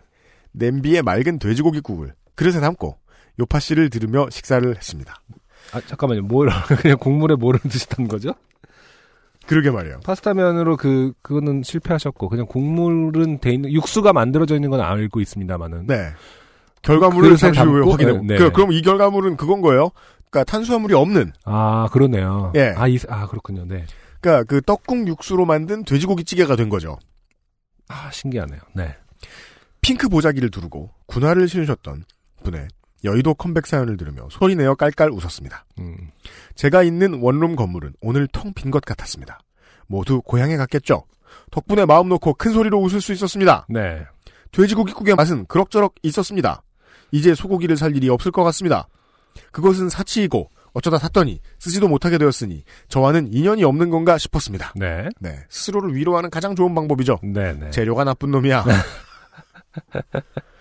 [0.53, 2.97] 냄비에 맑은 돼지고기 국을 그릇에 담고
[3.39, 5.15] 요파 씨를 들으며 식사를 했습니다.
[5.73, 6.21] 아, 잠깐만요.
[6.21, 6.49] 뭘,
[6.81, 8.33] 그냥 국물에 뭐를 드셨다는 거죠?
[9.47, 10.01] 그러게 말이에요.
[10.03, 15.87] 파스타면으로 그, 그거는 실패하셨고, 그냥 국물은 돼 있는, 육수가 만들어져 있는 건 알고 있습니다만은.
[15.87, 16.11] 네.
[16.81, 17.89] 결과물을 잠시 후에?
[17.89, 18.13] 확인해.
[18.13, 18.37] 네, 네.
[18.37, 19.89] 그, 그럼 이 결과물은 그건 거예요.
[20.29, 21.31] 그러니까 탄수화물이 없는.
[21.45, 22.51] 아, 그러네요.
[22.55, 22.73] 예.
[22.77, 23.65] 아, 이, 아, 그렇군요.
[23.65, 23.85] 네.
[24.19, 26.97] 그러니까 그 떡국 육수로 만든 돼지고기 찌개가 된 거죠.
[27.87, 28.59] 아, 신기하네요.
[28.73, 28.95] 네.
[29.81, 32.03] 핑크 보자기를 두르고 군화를 신으셨던
[32.43, 32.67] 분의
[33.03, 35.65] 여의도 컴백 사연을 들으며 소리내어 깔깔 웃었습니다.
[35.79, 35.95] 음.
[36.55, 39.39] 제가 있는 원룸 건물은 오늘 텅 빈 것 같았습니다.
[39.87, 41.03] 모두 고향에 갔겠죠.
[41.51, 43.65] 덕분에 마음 놓고 큰 소리로 웃을 수 있었습니다.
[43.69, 44.05] 네.
[44.51, 46.63] 돼지고기국의 맛은 그럭저럭 있었습니다.
[47.11, 48.87] 이제 소고기를 살 일이 없을 것 같습니다.
[49.51, 54.73] 그것은 사치이고 어쩌다 샀더니 쓰지도 못하게 되었으니 저와는 인연이 없는 건가 싶었습니다.
[54.75, 55.07] 네.
[55.19, 57.19] 네, 스스로를 위로하는 가장 좋은 방법이죠.
[57.23, 57.69] 네, 네.
[57.71, 58.65] 재료가 나쁜 놈이야.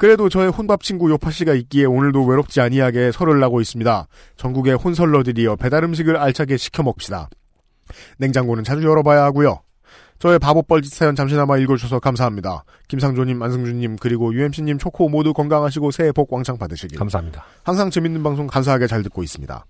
[0.00, 4.08] 그래도 저의 혼밥 친구 요파 씨가 있기에 오늘도 외롭지 아니하게 설을 나고 있습니다.
[4.38, 7.28] 전국의 혼설러들이여 배달 음식을 알차게 시켜 먹읍시다.
[8.16, 9.60] 냉장고는 자주 열어봐야 하고요.
[10.18, 12.64] 저의 바보 뻘짓 사연 잠시나마 읽어주셔서 감사합니다.
[12.88, 16.98] 김상조님, 안승준님, 그리고 UMC님, 초코 모두 건강하시고 새해 복 왕창 받으시길.
[16.98, 17.44] 감사합니다.
[17.62, 19.66] 항상 재밌는 방송 감사하게 잘 듣고 있습니다.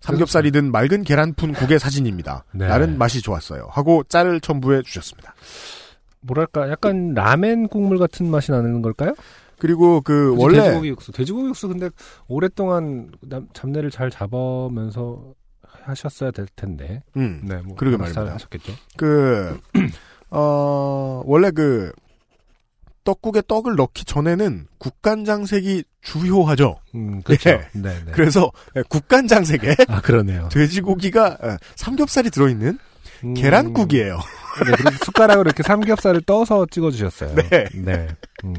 [0.00, 2.42] 삼겹살이든 맑은 계란푼 국의 사진입니다.
[2.54, 2.66] 네.
[2.66, 3.68] 나는 맛이 좋았어요.
[3.70, 5.32] 하고 짤을 첨부해 주셨습니다.
[6.22, 9.14] 뭐랄까 약간 라멘 국물 같은 맛이 나는 걸까요?
[9.60, 11.90] 그리고 그 원래 돼지고기 육수, 돼지고기 육수 근데
[12.28, 17.02] 오랫동안 남- 잡내를 잘 잡으면서 하셨어야 될 텐데.
[17.16, 18.34] 음, 네, 뭐 그러게 말입니다.
[18.34, 18.72] 하셨겠죠.
[18.96, 19.60] 그,
[20.30, 21.92] 어, 원래 그,
[23.04, 26.76] 떡국에 떡을 넣기 전에는 국간장색이 주요하죠.
[26.94, 27.50] 음, 그렇죠.
[27.50, 27.66] 예.
[27.72, 28.12] 네, 네.
[28.12, 30.48] 그래서 예, 국간장색에 아 그러네요.
[30.52, 32.78] 돼지고기가 예, 삼겹살이 들어있는
[33.24, 34.16] 음, 계란국이에요.
[34.16, 37.34] 네, 그리고 숟가락으로 이렇게 삼겹살을 떠서 찍어주셨어요.
[37.50, 37.64] 네.
[37.74, 38.08] 네.
[38.44, 38.54] 음.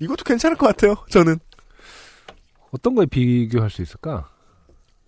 [0.00, 0.96] 이것도 괜찮을 것 같아요.
[1.10, 1.38] 저는
[2.70, 4.30] 어떤 거에 비교할 수 있을까?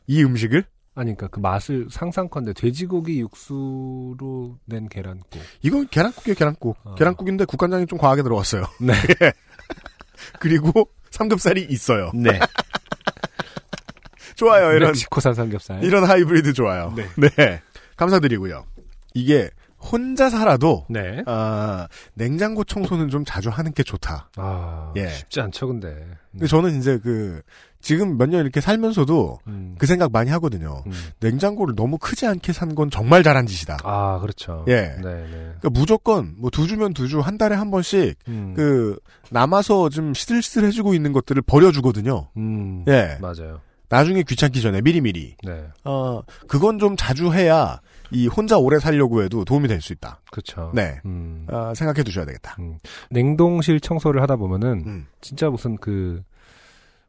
[0.06, 0.64] 이 음식을
[0.98, 5.42] 아니, 그러니까 그 맛을 상상컨대 돼지고기 육수로 낸 계란국.
[5.60, 6.34] 이건 계란국이에요.
[6.34, 6.78] 계란국.
[6.84, 6.94] 어.
[6.94, 8.64] 계란국인데 국간장이 좀 과하게 들어갔어요.
[8.80, 8.94] 네.
[10.40, 12.10] 그리고 삼겹살이 있어요.
[12.14, 12.40] 네.
[14.36, 14.72] 좋아요.
[14.74, 15.84] 이런 멕시코산 삼겹살.
[15.84, 16.94] 이런 하이브리드 좋아요.
[16.96, 17.06] 네.
[17.16, 17.60] 네.
[17.96, 18.64] 감사드리고요.
[19.12, 19.50] 이게
[19.90, 21.22] 혼자 살아도 네.
[21.26, 24.30] 아, 냉장고 청소는 좀 자주 하는 게 좋다.
[24.36, 25.08] 아, 예.
[25.08, 26.06] 쉽지 않죠, 근데.
[26.32, 27.40] 근데 저는 이제 그
[27.80, 29.76] 지금 몇 년 이렇게 살면서도 음.
[29.78, 30.82] 그 생각 많이 하거든요.
[30.86, 30.92] 음.
[31.20, 33.78] 냉장고를 너무 크지 않게 산 건 정말 잘한 짓이다.
[33.84, 34.64] 아, 그렇죠.
[34.68, 34.96] 예.
[35.00, 35.28] 네, 네.
[35.60, 38.54] 그러니까 무조건 뭐 두 주면 두 주 한 달에 한 번씩 음.
[38.56, 38.98] 그
[39.30, 42.28] 남아서 좀 시들시들해지고 있는 것들을 버려주거든요.
[42.36, 42.84] 음.
[42.88, 43.18] 예.
[43.20, 43.60] 맞아요.
[43.88, 45.36] 나중에 귀찮기 전에 미리미리.
[45.44, 45.64] 네.
[45.84, 47.80] 어 그건 좀 자주 해야
[48.10, 50.20] 이 혼자 오래 살려고 해도 도움이 될 수 있다.
[50.30, 50.72] 그렇죠.
[50.74, 51.00] 네.
[51.04, 51.46] 음.
[51.50, 52.56] 아, 생각해 두셔야 되겠다.
[52.60, 52.78] 음.
[53.10, 55.06] 냉동실 청소를 하다 보면은 음.
[55.20, 56.22] 진짜 무슨 그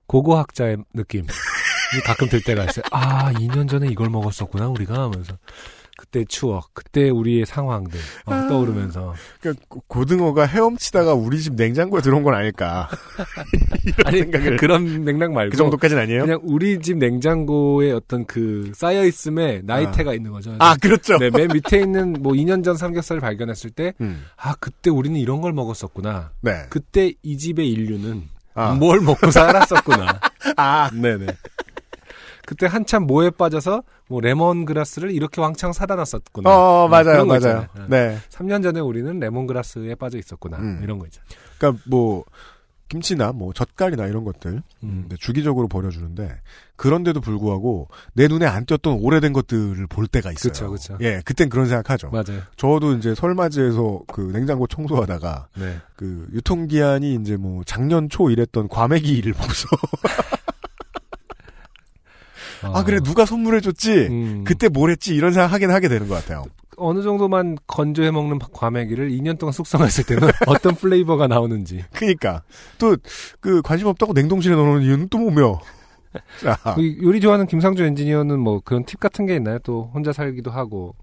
[0.07, 1.27] 고고학자의 느낌이
[2.05, 2.83] 가끔 들 때가 있어요.
[2.91, 5.37] 아, 2년 전에 이걸 먹었었구나 우리가 하면서
[5.97, 8.47] 그때 추억, 그때 우리의 상황들 막 아.
[8.47, 12.87] 떠오르면서 그러니까 고- 고등어가 헤엄치다가 우리 집 냉장고에 들어온 건 아닐까.
[14.05, 16.21] 아니 생각을- 그런 맥락 말고 그 정도까지는 아니에요?
[16.21, 20.55] 그냥 우리 집 냉장고에 어떤 그 쌓여 있음에 나이테가 있는 거죠.
[20.59, 21.17] 아, 그렇죠.
[21.17, 24.23] 네, 맨 밑에 있는 뭐 2년 전 삼겹살을 발견했을 때, 음.
[24.37, 26.31] 아, 그때 우리는 이런 걸 먹었었구나.
[26.41, 26.65] 네.
[26.69, 28.23] 그때 이 집의 인류는
[28.53, 28.73] 아.
[28.73, 30.19] 뭘 먹고 살았었구나.
[30.57, 31.25] 아, 네네.
[32.47, 36.49] 그때 한참 모에 빠져서 뭐 레몬그라스를 이렇게 왕창 사다 놨었구나.
[36.49, 37.67] 어, 맞아요, 그런 거 맞아요.
[37.67, 37.87] 있잖아요.
[37.89, 38.17] 네.
[38.29, 40.57] 3년 전에 우리는 레몬그라스에 빠져 있었구나.
[40.57, 40.79] 음.
[40.81, 41.27] 이런 거 있잖아요.
[41.57, 42.23] 그러니까 뭐
[42.87, 45.05] 김치나 뭐 젓갈이나 이런 것들 음.
[45.09, 46.39] 네, 주기적으로 버려주는데
[46.77, 50.53] 그런데도 불구하고 내 눈에 안 띄었던 오래된 것들을 볼 때가 있어요.
[50.53, 50.97] 그쵸, 그쵸.
[51.01, 52.11] 예, 그땐 그런 생각하죠.
[52.11, 52.43] 맞아요.
[52.55, 55.79] 저도 이제 설맞이에서 그 냉장고 청소하다가 네.
[55.97, 59.67] 그 유통기한이 이제 뭐 작년 초 이랬던 과메기를 보고서
[62.73, 64.43] 아 그래 누가 선물해줬지 음.
[64.45, 66.43] 그때 뭘 했지 이런 생각 하긴 하게 되는 것 같아요.
[66.77, 71.83] 어느 정도만 건조해 먹는 과메기를 2년 동안 숙성했을 때는 어떤 플레이버가 나오는지.
[71.91, 72.43] 그니까
[72.77, 72.95] 또
[73.39, 75.59] 그 관심 없다고 냉동실에 넣어놓은 이유는 또 뭐며.
[76.41, 79.59] 자, 그 요리 좋아하는 김상조 엔지니어는 뭐 그런 팁 같은 게 있나요?
[79.59, 80.95] 또 혼자 살기도 하고.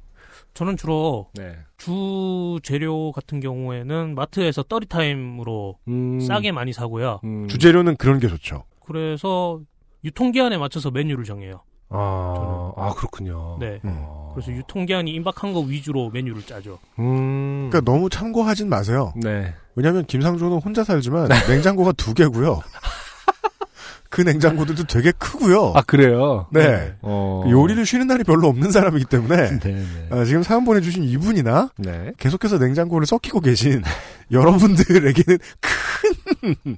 [0.54, 1.56] 저는 주로 네.
[1.78, 6.20] 주 재료 같은 경우에는 마트에서 떨이타임으로 음.
[6.20, 7.20] 싸게 많이 사고요.
[7.24, 7.48] 음.
[7.48, 8.64] 주재료는 그런 게 좋죠.
[8.86, 9.60] 그래서
[10.04, 11.62] 유통기한에 맞춰서 메뉴를 정해요.
[11.90, 13.56] 아, 아 그렇군요.
[13.60, 13.80] 네.
[13.84, 14.32] 어.
[14.34, 16.78] 그래서 유통기한이 임박한 거 위주로 메뉴를 짜죠.
[16.98, 17.68] 음.
[17.70, 19.12] 그러니까 너무 참고하진 마세요.
[19.16, 19.54] 네.
[19.76, 22.60] 왜냐하면 김상조는 혼자 살지만 냉장고가 두 개고요.
[24.10, 25.72] 그 냉장고들도 되게 크고요.
[25.74, 26.46] 아 그래요.
[26.52, 26.94] 네.
[27.02, 27.42] 어.
[27.48, 29.74] 요리를 쉬는 날이 별로 없는 사람이기 때문에 네.
[29.74, 30.08] 네.
[30.10, 32.12] 아, 지금 사연 보내주신 이분이나 네.
[32.18, 33.82] 계속해서 냉장고를 썩히고 계신
[34.30, 36.76] 여러분들에게는 큰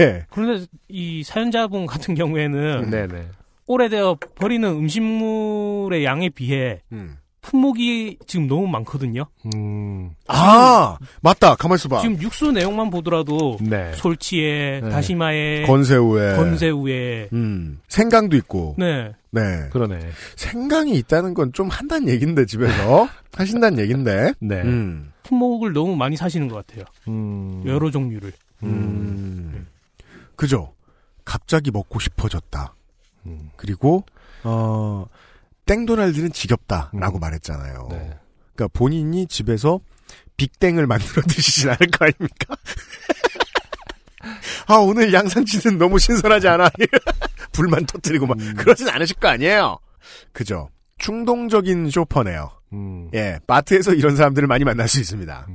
[0.00, 0.24] 예.
[0.30, 3.06] 그런데 이 사연자분 같은 경우에는 네.
[3.06, 3.26] 네.
[3.66, 7.16] 오래되어 버리는 음식물의 양에 비해 음.
[7.42, 9.24] 품목이 지금 너무 많거든요.
[9.56, 10.10] 음.
[10.28, 12.00] 아 맞다 가만 있어봐.
[12.00, 13.92] 지금 육수 내용만 보더라도 네.
[13.94, 14.88] 솔치에 네.
[14.90, 19.12] 다시마에 건새우에 건새우에 음, 생강도 있고 네.
[19.32, 19.40] 네
[19.70, 19.98] 그러네.
[20.36, 24.62] 생강이 있다는 건 좀 한다는 얘긴데 집에서 하신다는 얘긴데 네.
[24.62, 25.12] 음.
[25.24, 26.84] 품목을 너무 많이 사시는 것 같아요.
[27.08, 27.62] 음.
[27.66, 28.32] 여러 종류를.
[28.62, 29.66] 음.
[30.36, 30.74] 그죠.
[31.24, 32.74] 갑자기 먹고 싶어졌다.
[33.26, 33.50] 음.
[33.56, 34.04] 그리고
[34.44, 35.06] 어
[35.66, 37.20] 땡도날드는 지겹다라고 음.
[37.20, 37.88] 말했잖아요.
[37.90, 38.18] 네.
[38.54, 39.80] 그러니까 본인이 집에서
[40.36, 42.56] 빅땡을 만들어 드시진 않을 거 아닙니까?
[44.66, 46.70] 아 오늘 양상치는 너무 신선하지 않아?
[47.52, 48.54] 불만 터뜨리고 막 음.
[48.56, 49.78] 그러진 않으실 거 아니에요.
[50.32, 50.68] 그죠.
[50.98, 52.50] 충동적인 쇼퍼네요.
[52.72, 53.10] 음.
[53.14, 55.46] 예, 마트에서 이런 사람들을 많이 만날 수 있습니다.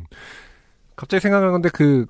[0.96, 2.06] 갑자기 생각난 건데 그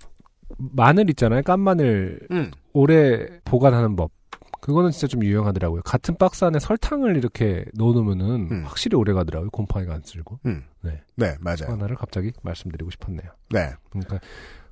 [0.58, 1.42] 마늘 있잖아요.
[1.44, 2.52] 깐 마늘 음.
[2.74, 4.12] 오래 보관하는 법.
[4.62, 5.82] 그거는 진짜 좀 유용하더라고요.
[5.84, 8.64] 같은 박스 안에 설탕을 이렇게 넣어놓으면은 음.
[8.66, 9.50] 확실히 오래 가더라고요.
[9.52, 10.40] 곰팡이가 안 쓸고.
[10.46, 10.64] 음.
[10.82, 11.02] 네.
[11.16, 11.70] 네, 맞아요.
[11.70, 13.30] 하나를 갑자기 말씀드리고 싶었네요.
[13.52, 13.72] 네.
[13.90, 14.20] 그러니까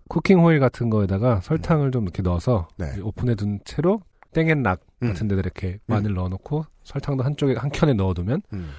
[0.10, 3.00] 쿠킹 호일 같은 거에다가 설탕을 좀 이렇게 넣어서 네.
[3.02, 4.02] 오픈해 둔 채로
[4.34, 5.08] 땡앤락 음.
[5.08, 8.70] 같은 데다 이렇게 마늘 넣어놓고 설탕도 한쪽에 한 켠에 넣어두면 음.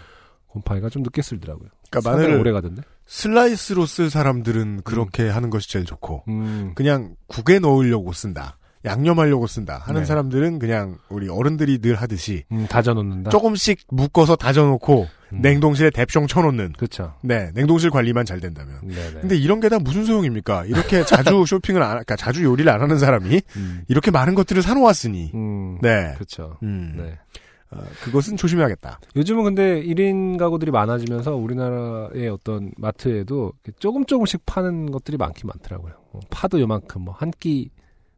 [0.48, 1.68] 곰팡이가 좀 늦게 쓸더라고요.
[1.90, 2.82] 그러니까 마늘을 오래 가던데.
[3.06, 6.72] 슬라이스로 쓸 사람들은 그렇게 하는 것이 제일 좋고 음.
[6.74, 8.58] 그냥 국에 넣으려고 쓴다.
[8.84, 9.82] 양념하려고 쓴다.
[9.84, 10.06] 하는 네.
[10.06, 13.30] 사람들은 그냥 우리 어른들이 늘 하듯이 음, 다져놓는다.
[13.30, 15.40] 조금씩 묶어서 다져놓고 음.
[15.42, 16.74] 냉동실에 대충 쳐놓는.
[16.74, 17.14] 그렇죠.
[17.22, 18.78] 네, 냉동실 관리만 잘 된다면.
[18.84, 19.20] 네네.
[19.22, 20.66] 근데 이런 게 다 무슨 소용입니까?
[20.66, 23.82] 이렇게 자주 쇼핑을 안, 그러니까 자주 요리를 안 하는 사람이 음.
[23.88, 25.32] 이렇게 많은 것들을 사놓았으니.
[25.34, 25.78] 음.
[25.82, 26.12] 네.
[26.14, 26.56] 그렇죠.
[26.62, 26.94] 음.
[26.96, 27.18] 네.
[27.76, 29.00] 어, 그것은 조심해야겠다.
[29.16, 35.94] 요즘은 근데 1인 가구들이 많아지면서 우리나라의 어떤 마트에도 조금 조금씩 파는 것들이 많긴 많더라고요.
[36.12, 37.70] 뭐 파도 요만큼, 뭐, 한 끼,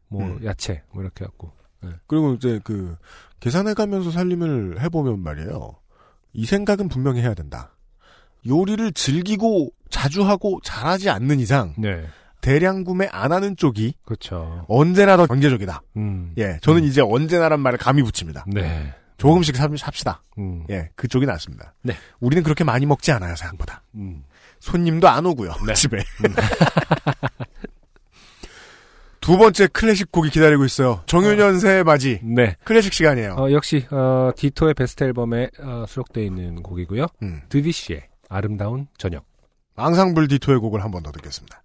[0.07, 0.39] 뭐, 음.
[0.43, 1.51] 야채, 뭐, 이렇게 갖고.
[2.07, 2.95] 그리고 이제 그
[3.39, 5.75] 계산해가면서 살림을 해보면 말이에요.
[6.33, 7.75] 이 생각은 분명히 해야 된다.
[8.47, 12.05] 요리를 즐기고 자주 하고 잘하지 않는 이상 네.
[12.41, 14.65] 대량 구매 안 하는 쪽이 그렇죠.
[14.67, 15.81] 언제나 더 경제적이다.
[15.97, 16.33] 음.
[16.37, 18.45] 예, 저는 이제 언제나란 말을 감히 붙입니다.
[18.47, 18.93] 네.
[19.19, 20.23] 조금씩 삽, 삽시다.
[20.39, 20.65] 음.
[20.71, 21.75] 예, 그쪽이 낫습니다.
[21.83, 21.93] 네.
[22.19, 23.83] 우리는 그렇게 많이 먹지 않아요, 생각보다.
[23.95, 24.23] 음.
[24.59, 25.73] 손님도 안 오고요, 네.
[25.75, 26.03] 집에.
[29.21, 31.03] 두 번째 클래식 곡이 기다리고 있어요.
[31.05, 32.19] 정유년 새해 맞이.
[32.23, 32.55] 네.
[32.63, 33.33] 클래식 시간이에요.
[33.37, 37.05] 어, 역시, 어, 디토의 베스트 앨범에 어, 수록되어 있는 곡이고요.
[37.21, 37.41] 음.
[37.49, 39.25] 드비시의 아름다운 저녁.
[39.75, 41.61] 앙상블 디토의 곡을 한 번 더 듣겠습니다.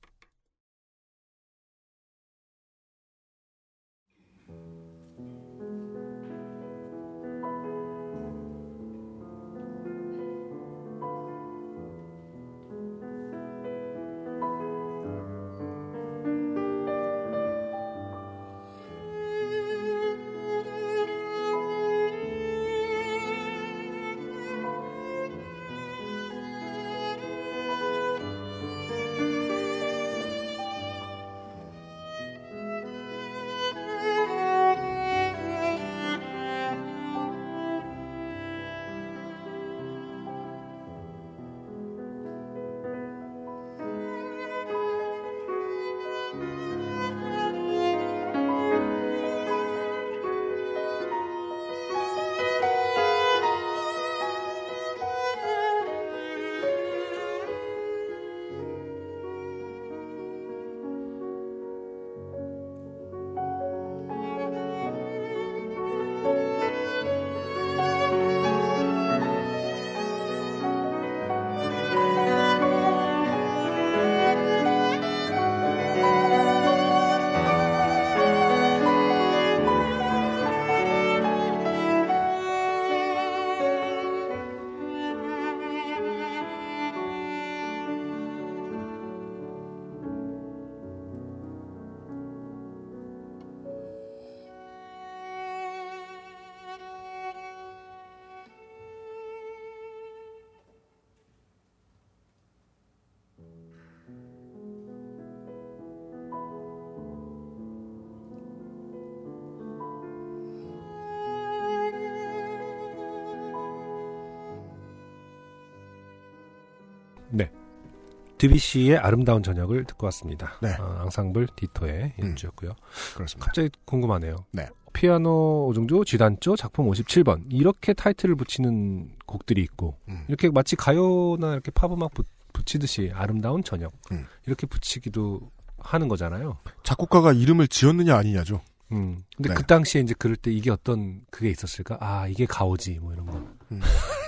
[118.48, 120.52] 드비시의 아름다운 저녁을 듣고 왔습니다.
[120.60, 120.74] 네.
[120.78, 122.24] 어, 앙상블 디토의 음.
[122.28, 122.72] 연주였고요.
[123.14, 123.46] 그렇습니다.
[123.46, 124.44] 갑자기 궁금하네요.
[124.52, 124.68] 네.
[124.92, 130.24] 피아노 오중조 G단조 작품 57번 이렇게 타이틀을 붙이는 곡들이 있고 음.
[130.28, 134.26] 이렇게 마치 가요나 이렇게 팝 음악 붙- 붙이듯이 아름다운 저녁 음.
[134.46, 135.40] 이렇게 붙이기도
[135.78, 136.58] 하는 거잖아요.
[136.84, 138.60] 작곡가가 이름을 지었느냐 아니냐죠.
[138.92, 139.18] 음.
[139.36, 139.54] 근데 네.
[139.56, 141.96] 그 당시에 이제 그럴 때 이게 어떤 그게 있었을까?
[142.00, 143.44] 아 이게 가오지 뭐 이런 거.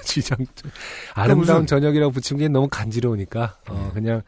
[0.07, 0.23] 음.
[0.23, 0.39] 지정
[1.15, 3.91] 아름다운 무슨- 저녁이라고 붙인 게 너무 간지러우니까 어, 음.
[3.95, 4.23] 그냥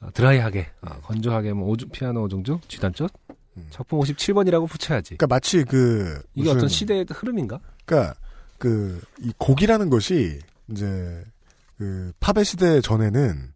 [0.00, 3.08] 어, 드라이하게 어, 건조하게 뭐 오중, 피아노 오중조 G단조
[3.56, 3.66] 음.
[3.70, 5.16] 작품 57번이라고 붙여야지.
[5.16, 7.60] 그러니까 마치 그 이게 무슨- 어떤 시대의 흐름인가?
[7.84, 8.14] 그러니까
[8.58, 10.38] 그 이 곡이라는 것이
[10.70, 11.24] 이제
[11.78, 13.52] 그 팝의 시대 전에는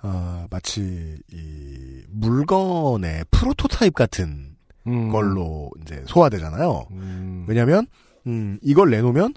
[0.00, 5.10] 아 마치 이 물건의 프로토타입 같은 음.
[5.10, 6.86] 걸로 이제 소화되잖아요.
[6.92, 7.44] 음.
[7.48, 7.86] 왜냐하면
[8.26, 9.34] 음 이걸 내놓으면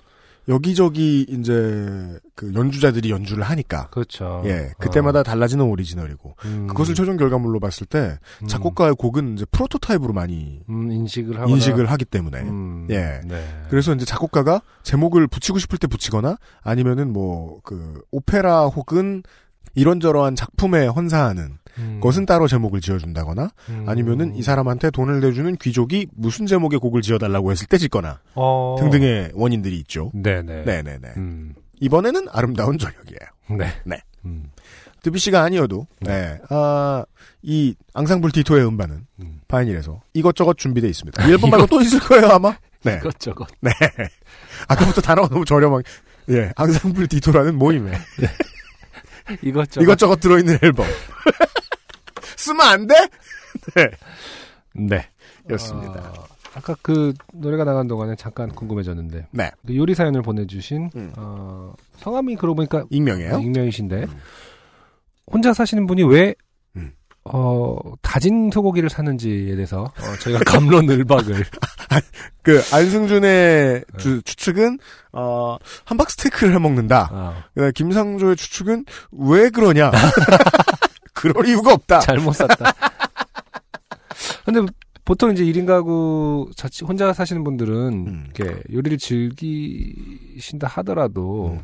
[0.47, 4.41] 여기저기 이제 그 연주자들이 연주를 하니까 그렇죠.
[4.45, 6.67] 예 그때마다 달라지는 오리지널이고 음.
[6.67, 8.47] 그것을 최종 결과물로 봤을 때 음.
[8.47, 12.87] 작곡가의 곡은 이제 프로토타입으로 많이 음, 인식을 하거나 인식을 하기 때문에 음.
[12.89, 13.21] 예.
[13.25, 13.65] 네.
[13.69, 19.23] 그래서 이제 작곡가가 제목을 붙이고 싶을 때 붙이거나 아니면은 뭐 그 오페라 혹은
[19.75, 21.99] 이런저러한 작품에 헌사하는 음.
[22.01, 23.85] 것은 따로 제목을 지어준다거나 음.
[23.87, 28.75] 아니면은 이 사람한테 돈을 내주는 귀족이 무슨 제목의 곡을 지어달라고 했을 때 짓거나 어.
[28.79, 30.11] 등등의 원인들이 있죠.
[30.13, 30.63] 네네.
[30.63, 31.07] 네네네.
[31.17, 31.53] 음.
[31.79, 33.57] 이번에는 아름다운 저녁이에요.
[33.57, 33.73] 네.
[33.85, 34.01] 네.
[34.25, 34.51] 음.
[35.01, 36.37] 드뷔시가 아니어도 네.
[36.49, 37.03] 아,
[37.41, 39.41] 이 앙상블 디토의 음반은 음.
[39.47, 41.27] 바이닐에서 이것저것 준비돼 있습니다.
[41.27, 42.55] 이 앨범 말고 또 있을 거예요 아마.
[42.83, 42.99] 네.
[43.01, 43.47] 이것저것.
[43.61, 43.71] 네.
[44.67, 45.83] 아까부터 단어가 너무 저렴하게.
[46.29, 47.91] 예, 앙상블 디토라는 모임에
[49.41, 49.83] 이것저것.
[49.83, 50.85] 이것저것 들어있는 앨범.
[52.37, 52.95] 쓰면 안 돼?
[53.75, 53.89] 네.
[54.73, 55.07] 네.
[55.51, 56.13] 였습니다.
[56.17, 59.51] 어, 아까 그 노래가 나간 동안에 잠깐 궁금해졌는데 네.
[59.65, 61.13] 그 요리 사연을 보내주신 음.
[61.17, 63.39] 어, 성함이 그러고 보니까 익명이에요?
[63.39, 64.19] 익명이신데 음.
[65.31, 66.33] 혼자 사시는 분이 왜 음.
[67.25, 71.45] 어, 다진 소고기를 사는지에 대해서 어, 저희가 감론을박을
[72.41, 74.79] 그 안승준의 주- 추측은
[75.13, 77.09] 어 함박 스테이크를 해 먹는다.
[77.11, 79.91] 아, 그다음에 김상조의 추측은 왜 그러냐?
[81.13, 81.99] 그럴 이유가 없다.
[81.99, 82.73] 잘못 샀다.
[84.45, 84.61] 근데
[85.05, 87.73] 보통 이제 1인 가구 자취 혼자 사시는 분들은
[88.07, 88.27] 음.
[88.35, 91.61] 이렇게 요리를 즐기신다 하더라도 음.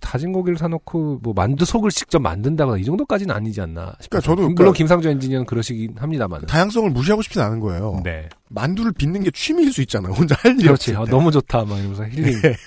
[0.00, 4.08] 다진 고기를 사놓고 뭐 만두 속을 직접 만든다거나 이 정도까지는 아니지 않나 싶어요.
[4.10, 6.46] 그러니까 저도 물론 그러니까 김상조 엔지니어는 그러시긴 합니다만.
[6.46, 8.00] 다양성을 무시하고 싶진 않은 거예요.
[8.04, 8.28] 네.
[8.48, 10.12] 만두를 빚는 게 취미일 수 있잖아요.
[10.12, 10.94] 혼자 할 일이 그렇지.
[10.96, 11.10] 아, 때.
[11.10, 11.64] 너무 좋다.
[11.64, 12.40] 막 이러면서 힐링.
[12.42, 12.54] 네.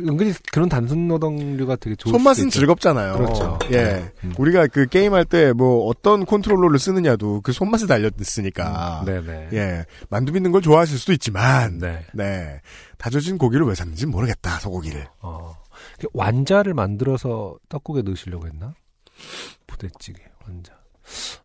[0.00, 2.50] 은근히 그런 단순 노동류가 되게 좋을 손맛은.
[2.50, 3.12] 즐겁잖아요.
[3.16, 3.58] 그렇죠.
[3.70, 4.10] 예.
[4.24, 4.34] 음.
[4.36, 9.04] 우리가 그 게임할 때 뭐 어떤 컨트롤러를 쓰느냐도 그 손맛에 달렸으니까.
[9.06, 9.48] 네네.
[9.52, 9.84] 예.
[10.10, 11.78] 만두 빚는 걸 좋아하실 수도 있지만.
[11.78, 12.00] 네.
[12.12, 12.60] 네.
[12.98, 14.58] 다져진 고기를 왜 샀는지 모르겠다.
[14.58, 15.06] 소고기를.
[15.20, 15.54] 어.
[16.12, 18.74] 완자를 만들어서 떡국에 넣으시려고 했나?
[19.66, 20.74] 부대찌개, 완자.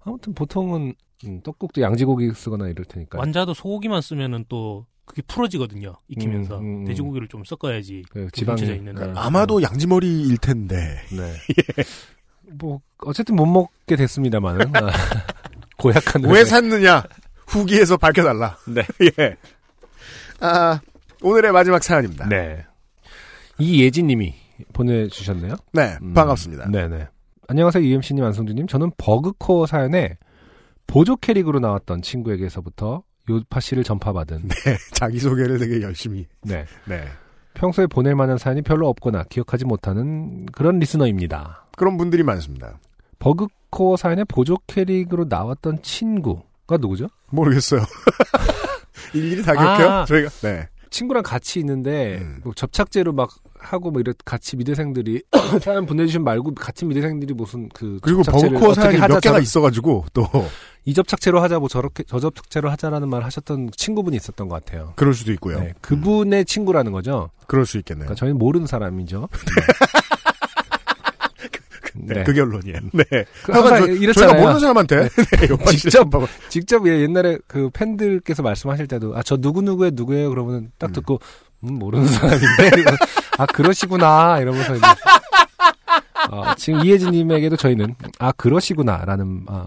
[0.04, 0.94] 아무튼 보통은
[1.26, 3.20] 음, 떡국도 양지고기 쓰거나 이럴 테니까.
[3.20, 5.96] 완자도 소고기만 쓰면은 또 그게 풀어지거든요.
[6.08, 6.86] 익히면서 음, 음, 음.
[6.86, 8.04] 돼지고기를 좀 섞어야지.
[8.10, 9.08] 그그 지방이 있는데.
[9.08, 9.14] 네.
[9.16, 11.02] 아마도 양지머리일 텐데.
[11.12, 11.34] 네.
[12.60, 14.92] 뭐 어쨌든 못 먹게 됐습니다만은 아,
[15.78, 17.04] 고약한 왜 샀느냐?
[17.48, 18.58] 후기에서 밝혀달라.
[18.70, 18.84] 네.
[19.20, 19.36] 예.
[20.40, 20.80] 아,
[21.22, 22.28] 오늘의 마지막 사연입니다.
[22.30, 22.66] 네.
[23.58, 24.36] 이예진님이
[24.74, 25.56] 보내주셨네요.
[25.74, 26.70] 네, 음, 반갑습니다.
[26.70, 27.08] 네네.
[27.48, 28.68] 안녕하세요, UMC님, 안성주님.
[28.68, 30.18] 저는 버그코어 사연에
[30.88, 34.48] 보조 캐릭으로 나왔던 친구에게서부터 요파 씨를 전파받은.
[34.48, 36.26] 네, 자기소개를 되게 열심히.
[36.42, 36.66] 네.
[36.86, 37.04] 네.
[37.54, 41.66] 평소에 보낼 만한 사연이 별로 없거나 기억하지 못하는 그런 리스너입니다.
[41.78, 42.80] 그런 분들이 많습니다.
[43.20, 47.08] 버그코어 사연에 보조 캐릭으로 나왔던 친구가 누구죠?
[47.32, 47.82] 모르겠어요.
[49.14, 49.90] 일일이 다 기억해요?
[49.90, 50.06] 아.
[50.06, 50.30] 저희가.
[50.42, 50.68] 네.
[50.90, 52.42] 친구랑 같이 있는데 음.
[52.44, 53.30] 뭐 접착제로 막
[53.60, 55.22] 하고 뭐 이렇 같이 미대생들이
[55.62, 58.40] 사연 보내주신 말고 같이 미대생들이 무슨 그 그리고 어떻게
[58.74, 60.28] 사연이 몇 하자, 개가 저런- 있어가지고 또
[60.86, 64.94] 이 접착제로 하자 뭐 저렇게 저 접착제로 하자라는 말 하셨던 친구분이 있었던 것 같아요.
[64.96, 65.60] 그럴 수도 있고요.
[65.60, 67.30] 네, 그분의 친구라는 거죠.
[67.48, 68.06] 그럴 수 있겠네요.
[68.06, 69.28] 그러니까 저희는 모르는 사람이죠.
[71.96, 72.24] 네, 네.
[72.24, 72.80] 그 결론이에요.
[72.94, 73.04] 네.
[73.44, 74.30] 그 항상 저, 이렇잖아요.
[74.32, 79.16] 저희가 모르는 사람한테 네, 요파 씨를 직접 전파가- 직접 예, 옛날에 그 팬들께서 말씀하실 때도
[79.18, 80.94] 아 저 누구 누구의 누구예요 그러면 딱 음.
[80.94, 81.20] 듣고
[81.66, 82.84] 음 모르는 사람인데
[83.40, 84.86] 아 그러시구나 이러면서 이제
[86.30, 89.66] 어, 지금 이혜진님에게도 저희는 아 그러시구나라는 아,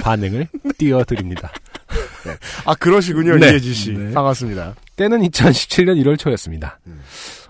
[0.00, 0.46] 반응을
[0.78, 1.50] 띄워드립니다.
[2.64, 3.48] 아 그러시군요 네.
[3.50, 3.92] 이혜지 씨.
[3.94, 4.12] 네.
[4.12, 4.76] 반갑습니다.
[4.94, 6.78] 때는 2017년 1월 초였습니다.
[6.86, 7.02] 음.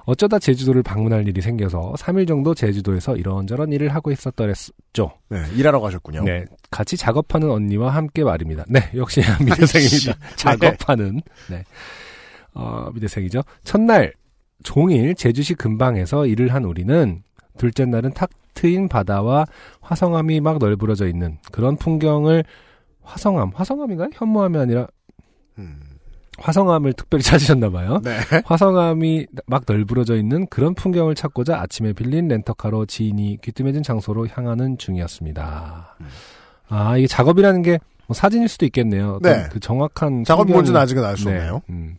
[0.06, 5.12] 어쩌다 제주도를 방문할 일이 생겨서 3일 정도 제주도에서 이런저런 일을 하고 있었더랬죠.
[5.28, 6.22] 네, 일하러 가셨군요.
[6.22, 8.64] 네, 같이 작업하는 언니와 함께 말입니다.
[8.68, 10.14] 네, 역시 미대생입니다.
[10.36, 11.64] 작업하는 네,
[12.54, 13.42] 어, 미대생이죠.
[13.64, 14.14] 첫날
[14.62, 17.22] 종일 제주시 근방에서 일을 한 우리는
[17.56, 19.44] 둘째 날은 탁 트인 바다와
[19.80, 22.44] 화성암이 막 널브러져 있는 그런 풍경을
[23.02, 24.10] 화성암, 화성암인가요?
[24.14, 24.86] 현무암이 아니라
[25.58, 25.80] 음.
[26.38, 28.00] 화성암을 특별히 찾으셨나 봐요.
[28.04, 28.18] 네.
[28.44, 35.96] 화성암이 막 널브러져 있는 그런 풍경을 찾고자 아침에 빌린 렌터카로 지인이 귀뜸해진 장소로 향하는 중이었습니다.
[36.00, 36.06] 음.
[36.68, 37.78] 아, 이게 작업이라는 게
[38.08, 39.18] 뭐 사진일 수도 있겠네요.
[39.22, 39.48] 네.
[39.52, 41.60] 그 정확한 작업이 풍경이- 뭔지는 아직은 알수 네, 없네요.
[41.68, 41.98] 음.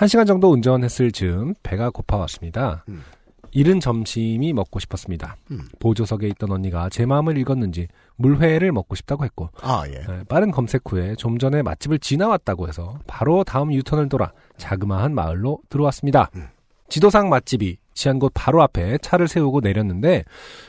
[0.00, 2.86] 한 시간 정도 운전했을 즈음 배가 고파왔습니다.
[2.88, 3.02] 음.
[3.50, 5.36] 이른 점심이 먹고 싶었습니다.
[5.50, 5.68] 음.
[5.78, 7.86] 보조석에 있던 언니가 제 마음을 읽었는지
[8.16, 9.92] 물회를 먹고 싶다고 했고 아 예.
[9.92, 15.58] 네, 빠른 검색 후에 좀 전에 맛집을 지나왔다고 해서 바로 다음 유턴을 돌아 자그마한 마을로
[15.68, 16.30] 들어왔습니다.
[16.34, 16.48] 음.
[16.88, 20.24] 지도상 맛집이 지한 곳 바로 앞에 차를 세우고 내렸는데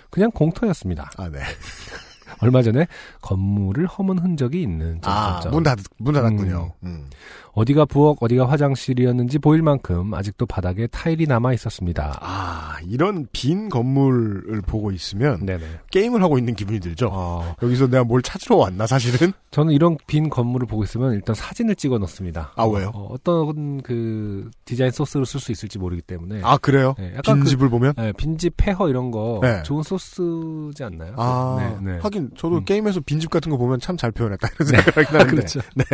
[0.10, 1.10] 그냥 공터였습니다.
[1.16, 1.40] 아 네.
[2.42, 2.88] 얼마 전에
[3.22, 5.42] 건물을 허문 흔적이 있는 아.
[5.52, 6.74] 문 닫, 문 닫았군요.
[6.84, 7.08] 음.
[7.54, 12.18] 어디가 부엌, 어디가 화장실이었는지 보일 만큼 아직도 바닥에 타일이 남아 있었습니다.
[12.22, 15.64] 아, 이런 빈 건물을 보고 있으면 네네.
[15.92, 17.10] 게임을 하고 있는 기분이 들죠.
[17.12, 19.34] 어, 여기서 내가 뭘 찾으러 왔나 사실은?
[19.52, 22.54] 저는 이런 빈 건물을 보고 있으면 일단 사진을 찍어 넣습니다.
[22.56, 22.92] 아, 왜요?
[22.94, 26.42] 어, 떤 그 디자인 소스로 쓸 수 있을지 모르기 때문에.
[26.44, 26.96] 아, 그래요?
[26.98, 27.94] 네, 약간 빈 그- 집을 보면?
[27.98, 29.62] 네, 빈집 폐허 이런 거 네.
[29.64, 31.14] 좋은 소스지 않나요?
[31.18, 32.00] 아, 네, 네.
[32.02, 32.66] 하긴 저도 음.
[32.66, 35.36] 게임에서 빈집 같은 거 보면 참 잘 표현했다 이런 생각을 하긴 하는데.
[35.36, 35.60] 그렇죠.
[35.76, 35.86] 네.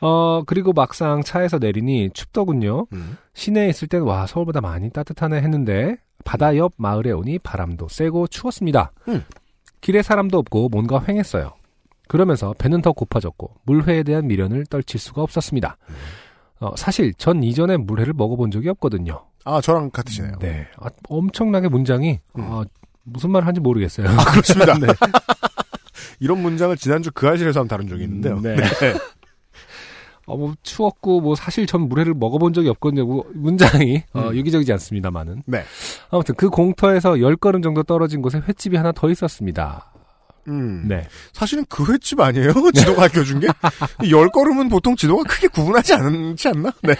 [0.00, 2.86] 어, 그리고 막상 차에서 내리니 춥더군요.
[2.92, 3.16] 음.
[3.34, 8.92] 시내에 있을 땐 와, 서울보다 많이 따뜻하네 했는데 바다 옆 마을에 오니 바람도 세고 추웠습니다.
[9.08, 9.24] 음.
[9.80, 11.52] 길에 사람도 없고 뭔가 휑했어요.
[12.08, 15.76] 그러면서 배는 더 고파졌고 물회에 대한 미련을 떨칠 수가 없었습니다.
[15.88, 15.94] 음.
[16.60, 19.24] 어, 사실 전 이전에 물회를 먹어본 적이 없거든요.
[19.44, 20.38] 아, 저랑 같으시네요.
[20.40, 22.42] 네, 아, 엄청나게 문장이 음.
[22.42, 22.64] 어,
[23.04, 24.08] 무슨 말 하는지 모르겠어요.
[24.08, 24.74] 아, 그렇습니다.
[24.78, 24.88] 네.
[26.20, 28.36] 이런 문장을 지난주 그 알실에서 한번 다룬 적이 있는데요.
[28.36, 28.56] 음, 네.
[30.28, 33.06] 어, 뭐 추웠고 뭐 사실 전 물회를 먹어본 적이 없거든요.
[33.06, 34.36] 뭐 문장이 어, 음.
[34.36, 35.42] 유기적이지 않습니다만은.
[35.46, 35.64] 네.
[36.10, 39.90] 아무튼 그 공터에서 10걸음 정도 떨어진 곳에 횟집이 하나 더 있었습니다.
[40.48, 40.84] 음.
[40.86, 41.06] 네.
[41.32, 42.52] 사실은 그 횟집 아니에요?
[42.74, 43.48] 지도가 알려준 게?
[44.10, 46.72] 열 걸음은 보통 지도가 크게 구분하지 않지 않나?
[46.82, 46.94] 네.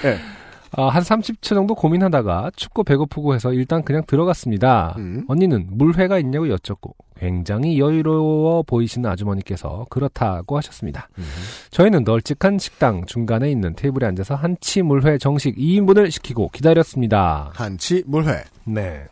[0.73, 4.95] 아, 한 30초 정도 고민하다가 춥고 배고프고 해서 일단 그냥 들어갔습니다.
[4.99, 5.25] 음.
[5.29, 11.09] 언니는 물회가 있냐고 여쭙고 굉장히 여유로워 보이시는 아주머니께서 그렇다고 하셨습니다.
[11.19, 11.25] 음.
[11.71, 17.51] 저희는 널찍한 식당 중간에 있는 테이블에 앉아서 한치 물회 정식 2인분을 시키고 기다렸습니다.
[17.55, 18.45] 한치 물회.
[18.65, 19.05] 네.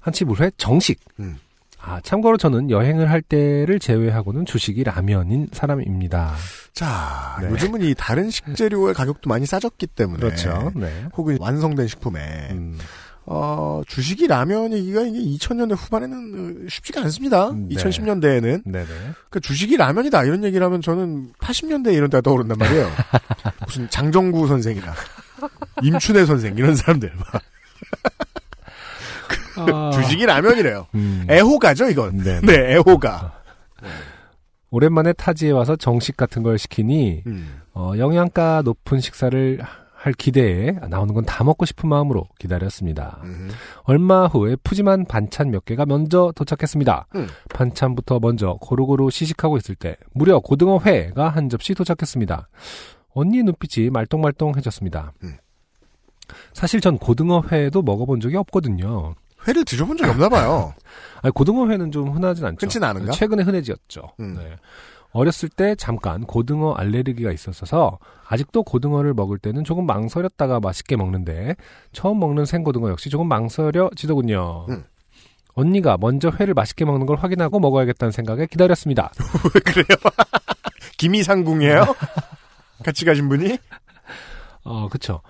[0.00, 1.00] 한치 물회 정식.
[1.20, 1.38] 음.
[1.80, 6.34] 아, 참고로 저는 여행을 할 때를 제외하고는 주식이 라면인 사람입니다.
[6.72, 7.48] 자, 네.
[7.50, 10.18] 요즘은 이 다른 식재료의 가격도 많이 싸졌기 때문에.
[10.18, 10.72] 그렇죠.
[10.74, 11.06] 네.
[11.16, 12.48] 혹은 완성된 식품에.
[12.50, 12.78] 음,
[13.30, 17.52] 어, 주식이 라면이기가 이게 2000년대 후반에는 어, 쉽지가 않습니다.
[17.54, 17.74] 네.
[17.76, 18.62] 2010년대에는.
[18.64, 18.86] 네네.
[19.28, 22.90] 그 주식이 라면이다 이런 얘기를 하면 저는 80년대 이런 때가 떠오른단 말이에요.
[23.66, 24.94] 무슨 장정구 선생이나
[25.82, 27.42] 임춘애 선생 이런 사람들 막
[29.56, 30.86] 아, 주식이 라면이래요.
[30.94, 32.16] 음, 애호가죠 이건.
[32.18, 32.40] 네.
[32.40, 33.34] 네, 애호가.
[34.70, 37.60] 오랜만에 타지에 와서 정식 같은 걸 시키니 음.
[37.74, 39.60] 어, 영양가 높은 식사를
[40.00, 43.18] 할 기대에 나오는 건 다 먹고 싶은 마음으로 기다렸습니다.
[43.24, 43.50] 음.
[43.82, 47.08] 얼마 후에 푸짐한 반찬 몇 개가 먼저 도착했습니다.
[47.16, 47.26] 음.
[47.52, 52.48] 반찬부터 먼저 고루고루 시식하고 있을 때 무려 고등어 회가 한 접시 도착했습니다.
[53.12, 55.12] 언니 눈빛이 말똥말똥해졌습니다.
[55.24, 55.36] 음.
[56.52, 59.14] 사실 전 고등어 회도 먹어본 적이 없거든요.
[59.46, 60.74] 회를 드셔본 적이 없나 봐요.
[61.22, 62.58] 아니, 고등어 회는 좀 흔하진 않죠.
[62.60, 63.12] 흔치는 않은가?
[63.12, 64.02] 최근에 흔해졌죠.
[64.20, 64.34] 음.
[64.38, 64.56] 네.
[65.12, 71.56] 어렸을 때 잠깐 고등어 알레르기가 있었어서 아직도 고등어를 먹을 때는 조금 망설였다가 맛있게 먹는데
[71.92, 74.66] 처음 먹는 생고등어 역시 조금 망설여지더군요.
[74.68, 74.84] 음.
[75.54, 79.10] 언니가 먼저 회를 맛있게 먹는 걸 확인하고 먹어야겠다는 생각에 기다렸습니다.
[79.64, 79.86] 그래요?
[80.98, 81.84] 김이상궁이에요?
[82.84, 83.58] 같이 가신 분이?
[84.64, 85.20] 어, 그쵸.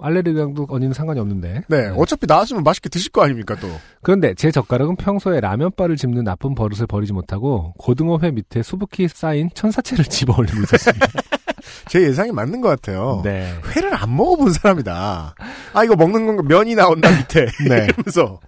[0.00, 1.62] 알레르기랑도 언니는 상관이 없는데.
[1.68, 3.68] 네, 어차피 나왔으면 맛있게 드실 거 아닙니까 또.
[4.02, 9.50] 그런데 제 젓가락은 평소에 라면바를 집는 나쁜 버릇을 버리지 못하고 고등어 회 밑에 수북히 쌓인
[9.54, 11.06] 천사채를 집어 올리고 있었습니다.
[11.88, 13.20] 제 예상이 맞는 것 같아요.
[13.24, 13.52] 네.
[13.74, 15.34] 회를 안 먹어본 사람이다.
[15.74, 17.46] 아 이거 먹는 건가 면이 나온다 밑에.
[17.68, 17.86] 네.
[17.86, 18.40] 이러면서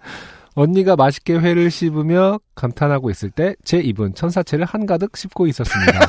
[0.53, 5.99] 언니가 맛있게 회를 씹으며 감탄하고 있을 때 제 입은 천사채를 한가득 씹고 있었습니다.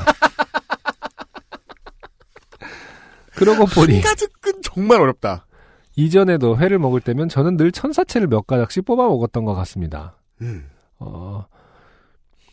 [3.35, 5.47] 그러고 보니 한가득은 정말 어렵다.
[5.97, 10.15] 이전에도 회를 먹을 때면 저는 늘 천사채를 몇 가닥씩 뽑아 먹었던 것 같습니다.
[10.41, 10.67] 음.
[10.99, 11.45] 어,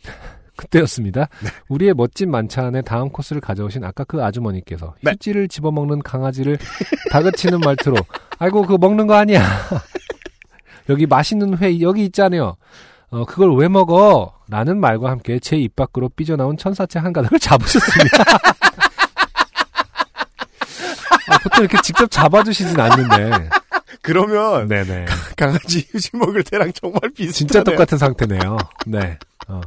[0.56, 1.28] 그때였습니다.
[1.68, 5.12] 우리의 멋진 만찬의 다음 코스를 가져오신 아까 그 아주머니께서 네.
[5.12, 6.58] 휴지를 집어먹는 강아지를
[7.10, 7.96] 다그치는 말투로
[8.38, 9.42] 아이고 그거 먹는 거 아니야.
[10.90, 12.56] 여기 맛있는 회 여기 있잖아요.
[13.10, 14.34] 어, 그걸 왜 먹어?
[14.48, 18.24] 라는 말과 함께 제 입 밖으로 삐져나온 천사채 한 가닥을 잡으셨습니다.
[21.40, 23.48] 아, 보통 이렇게 직접 잡아주시진 않는데.
[24.02, 25.06] 그러면 네네.
[25.36, 27.32] 강아지 휴지 먹을 때랑 정말 비슷하네요.
[27.32, 28.56] 진짜 똑같은 상태네요.
[28.86, 29.18] 네.
[29.48, 29.60] 어.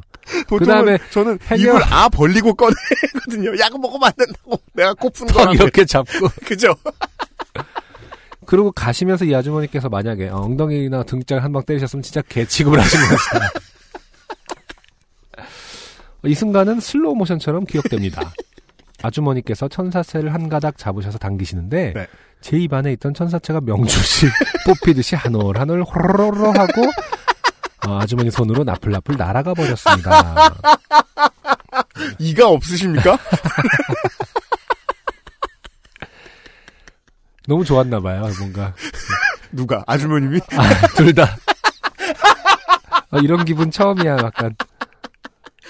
[0.47, 3.59] 그다음에 저는 해녀- 입을 아 벌리고 꺼내거든요.
[3.59, 4.59] 야, 그 먹으면 안 된다고.
[4.73, 5.53] 내가 턱 거라고.
[5.53, 6.29] 이렇게 잡고.
[6.45, 6.73] 그죠?
[8.45, 12.99] 그리고 가시면서 이 아주머니께서 만약에 어, 엉덩이나 등짝 한 방 때리셨으면 진짜 개 취급을 하신
[12.99, 13.49] 것이다.
[16.25, 18.31] 이 순간은 슬로우 모션처럼 기억됩니다.
[19.03, 22.07] 아주머니께서 천사채를 한 가닥 잡으셔서 당기시는데 네.
[22.41, 24.25] 제 입안에 있던 천사채가 명주실
[24.65, 26.81] 뽑히듯이 한 올 한 올 호로로로 하고
[27.87, 30.49] 어, 아주머니 손으로 나풀나풀 날아가 버렸습니다.
[32.17, 33.17] 이가 없으십니까?
[37.47, 38.73] 너무 좋았나 봐요, 뭔가.
[39.51, 39.83] 누가?
[39.85, 40.39] 아주머님이?
[40.95, 41.35] 둘 다.
[43.11, 44.55] 아, 이런 기분 처음이야, 약간.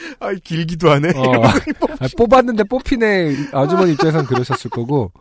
[0.20, 1.10] 아, 길기도 하네.
[1.16, 1.44] 어.
[1.46, 3.50] 아, 뽑았는데 뽑히네.
[3.54, 5.12] 아주머니 입장에선 그러셨을 거고,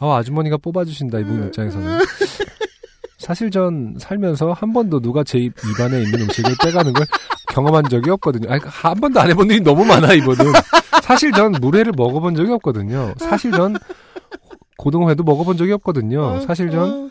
[0.00, 2.00] 아, 아주머니가 뽑아주신다, 이분 입장에서는.
[3.18, 7.04] 사실 전 살면서 한 번도 누가 제 입- 입안에 있는 음식을 빼가는 걸
[7.48, 8.50] 경험한 적이 없거든요.
[8.50, 10.52] 아니, 한 번도 안 해본 일이 너무 많아, 이번은.
[11.02, 13.14] 사실 전 물회를 먹어본 적이 없거든요.
[13.18, 13.76] 사실 전
[14.76, 16.40] 고등어회도 먹어본 적이 없거든요.
[16.42, 17.10] 사실 전,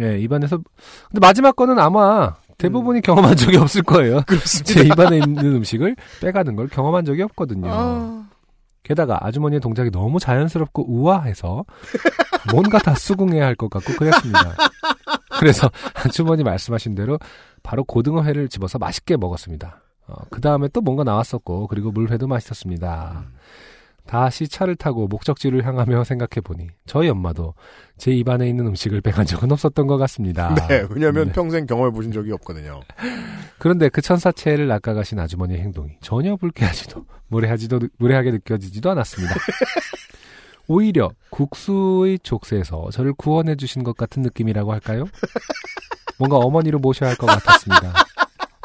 [0.00, 0.58] 예, 입안에서.
[0.58, 4.22] 근데 마지막 거는 아마 대부분이 경험한 적이 없을 거예요.
[4.64, 8.24] 제 입안에 있는 음식을 빼가는 걸 경험한 적이 없거든요.
[8.82, 11.64] 게다가 아주머니의 동작이 너무 자연스럽고 우아해서
[12.52, 14.54] 뭔가 다 수긍해야 할 것 같고 그랬습니다.
[15.38, 17.18] 그래서 아주머니 말씀하신 대로
[17.62, 19.82] 바로 고등어회를 집어서 맛있게 먹었습니다.
[20.30, 23.24] 그 다음에 또 뭔가 나왔었고 그리고 물회도 맛있었습니다.
[24.06, 27.54] 다시 차를 타고 목적지를 향하며 생각해보니 저희 엄마도
[27.98, 30.54] 제 입안에 있는 음식을 빼간 적은 없었던 것 같습니다.
[30.68, 31.32] 네, 왜냐면 네.
[31.32, 32.80] 평생 경험해 보신 적이 없거든요.
[33.58, 39.34] 그런데 그 천사체를 낚아가신 아주머니의 행동이 전혀 불쾌하지도 무례하지도 무례하게 느껴지지도 않았습니다.
[40.68, 45.04] 오히려 국수의 족쇄에서 저를 구원해 주신 것 같은 느낌이라고 할까요?
[46.18, 47.92] 뭔가 어머니로 모셔야 할 것 같았습니다.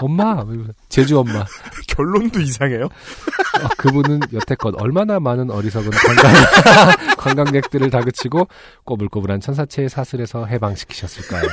[0.01, 0.43] 엄마,
[0.89, 1.45] 제주 엄마.
[1.87, 2.85] 결론도 이상해요.
[2.85, 6.33] 어, 그분은 여태껏 얼마나 많은 어리석은 관광,
[7.17, 8.47] 관광객들을 다그치고
[8.83, 11.43] 꼬불꼬불한 천사체의 사슬에서 해방시키셨을까요?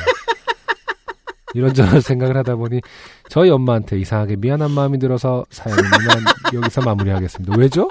[1.55, 2.81] 이런저런 생각을 하다 보니
[3.29, 5.83] 저희 엄마한테 이상하게 미안한 마음이 들어서 사연은
[6.55, 7.55] 여기서 마무리하겠습니다.
[7.57, 7.89] 왜죠?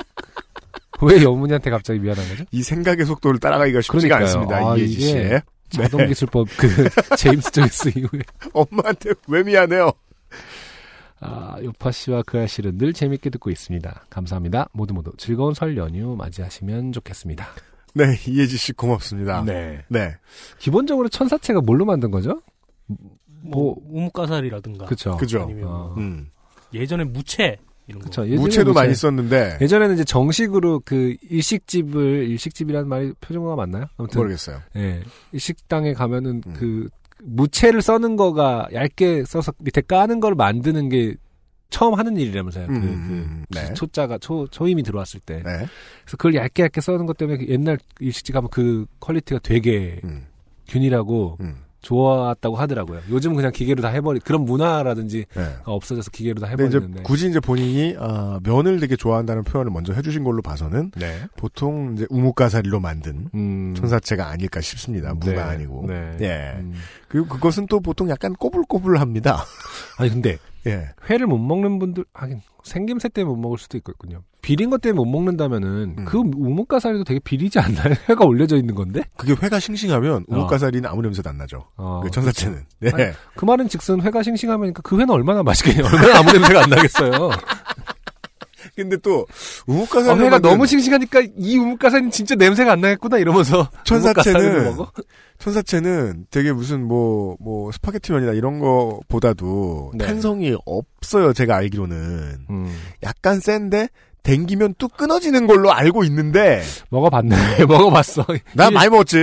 [1.01, 2.43] 왜 어머니한테 갑자기 미안한 거죠?
[2.51, 4.23] 이 생각의 속도를 따라가기가 쉽지가 그러니까요.
[4.25, 4.57] 않습니다.
[4.57, 4.75] 아.
[4.77, 8.21] 이게 자동기술법 그 제임스 조이스 이후에
[8.53, 9.91] 엄마한테 왜 미안해요?
[11.19, 14.05] 아, 요파 씨와 그 아실은 늘 재밌게 듣고 있습니다.
[14.09, 14.69] 감사합니다.
[14.71, 17.47] 모두 모두 즐거운 설 연휴 맞이하시면 좋겠습니다.
[17.95, 19.43] 네, 이혜지 씨 고맙습니다.
[19.43, 19.83] 네.
[19.87, 20.15] 네.
[20.59, 22.41] 기본적으로 천사체가 뭘로 만든 거죠?
[23.41, 24.85] 뭐 우뭇가살이라든가.
[24.85, 25.17] 그쵸.
[25.17, 25.41] 그죠.
[25.43, 26.29] 아니면 뭐 음.
[26.73, 27.57] 예전에 무채
[27.87, 28.05] 이런 거.
[28.05, 28.25] 그쵸.
[28.25, 28.79] 예전에 무채도 무채.
[28.79, 33.85] 많이 썼는데 예전에는 이제 정식으로 그 일식집을 일식집이라는 말이 표준어가 맞나요?
[33.97, 34.59] 아무튼 모르겠어요.
[34.75, 35.01] 예.
[35.31, 36.53] 일식당에 가면은 음.
[36.53, 36.89] 그
[37.23, 41.15] 무채를 써는 거가 얇게 써서 밑에 까는 걸 만드는 게
[41.69, 42.67] 처음 하는 일이라면서요.
[42.67, 43.73] 그, 음, 그 음, 네.
[43.73, 45.35] 초자가 초 초임이 들어왔을 때.
[45.37, 45.43] 네.
[45.43, 50.27] 그래서 그걸 얇게 얇게 써는 것 때문에 그 옛날 일식집 가면 그 quality가 되게 음,
[50.67, 51.66] 균일하고 음.
[51.87, 52.99] 좋았다고 하더라고요.
[53.09, 55.55] 요즘은 그냥 기계로 다 해버리 그런 문화라든지 네.
[55.63, 57.03] 없어져서 기계로 다 근데 이제 해버리는데.
[57.03, 61.21] 굳이 이제 본인이 아, 면을 되게 좋아한다는 표현을 먼저 해주신 걸로 봐서는 네.
[61.37, 63.73] 보통 이제 우뭇가사리로 만든 음.
[63.77, 65.13] 천사채가 아닐까 싶습니다.
[65.13, 65.39] 무가 네.
[65.39, 65.85] 아니고.
[65.87, 66.17] 네.
[66.19, 66.59] 예.
[66.59, 66.73] 음.
[67.07, 69.45] 그리고 그것은 또 보통 약간 꼬불꼬불합니다.
[69.97, 70.37] 아니 근데
[70.67, 70.89] 예.
[71.09, 74.23] 회를 못 먹는 분들 하긴 생김새 때문에 못 먹을 수도 있겠군요.
[74.41, 76.05] 비린 것 때문에 못 먹는다면은 음.
[76.05, 77.95] 그 우뭇가사리도 되게 비리지 않나요?
[78.07, 79.01] 회가 올려져 있는 건데?
[79.17, 80.35] 그게 회가 싱싱하면 어.
[80.35, 81.65] 우뭇가사리는 아무 냄새도 안 나죠.
[81.75, 82.65] 어, 그 천사체는.
[82.79, 82.91] 네.
[82.93, 85.83] 아니, 그 말은 즉슨 회가 싱싱하면 그 회는 얼마나 맛있겠냐?
[85.91, 87.11] 얼마나 아무 냄새가 안 나겠어요.
[88.83, 89.25] 근데 또
[89.65, 93.69] 우뭇가사리 아, 회가 너무 싱싱하니까 이 우뭇가사리는 진짜 냄새가 안 나겠구나 이러면서
[94.63, 94.91] 먹어?
[95.39, 100.05] 천사채는 되게 무슨 뭐, 뭐, 스파게티 면이나 이런 거보다도 네.
[100.05, 102.47] 탄성이 없어요, 제가 알기로는.
[102.49, 103.89] 음, 약간 센데,
[104.27, 107.35] 댕기면 뚝 끊어지는 걸로 알고 있는데, 먹어봤네.
[107.65, 108.25] 먹어봤어.
[108.53, 109.17] 나 많이 먹었지.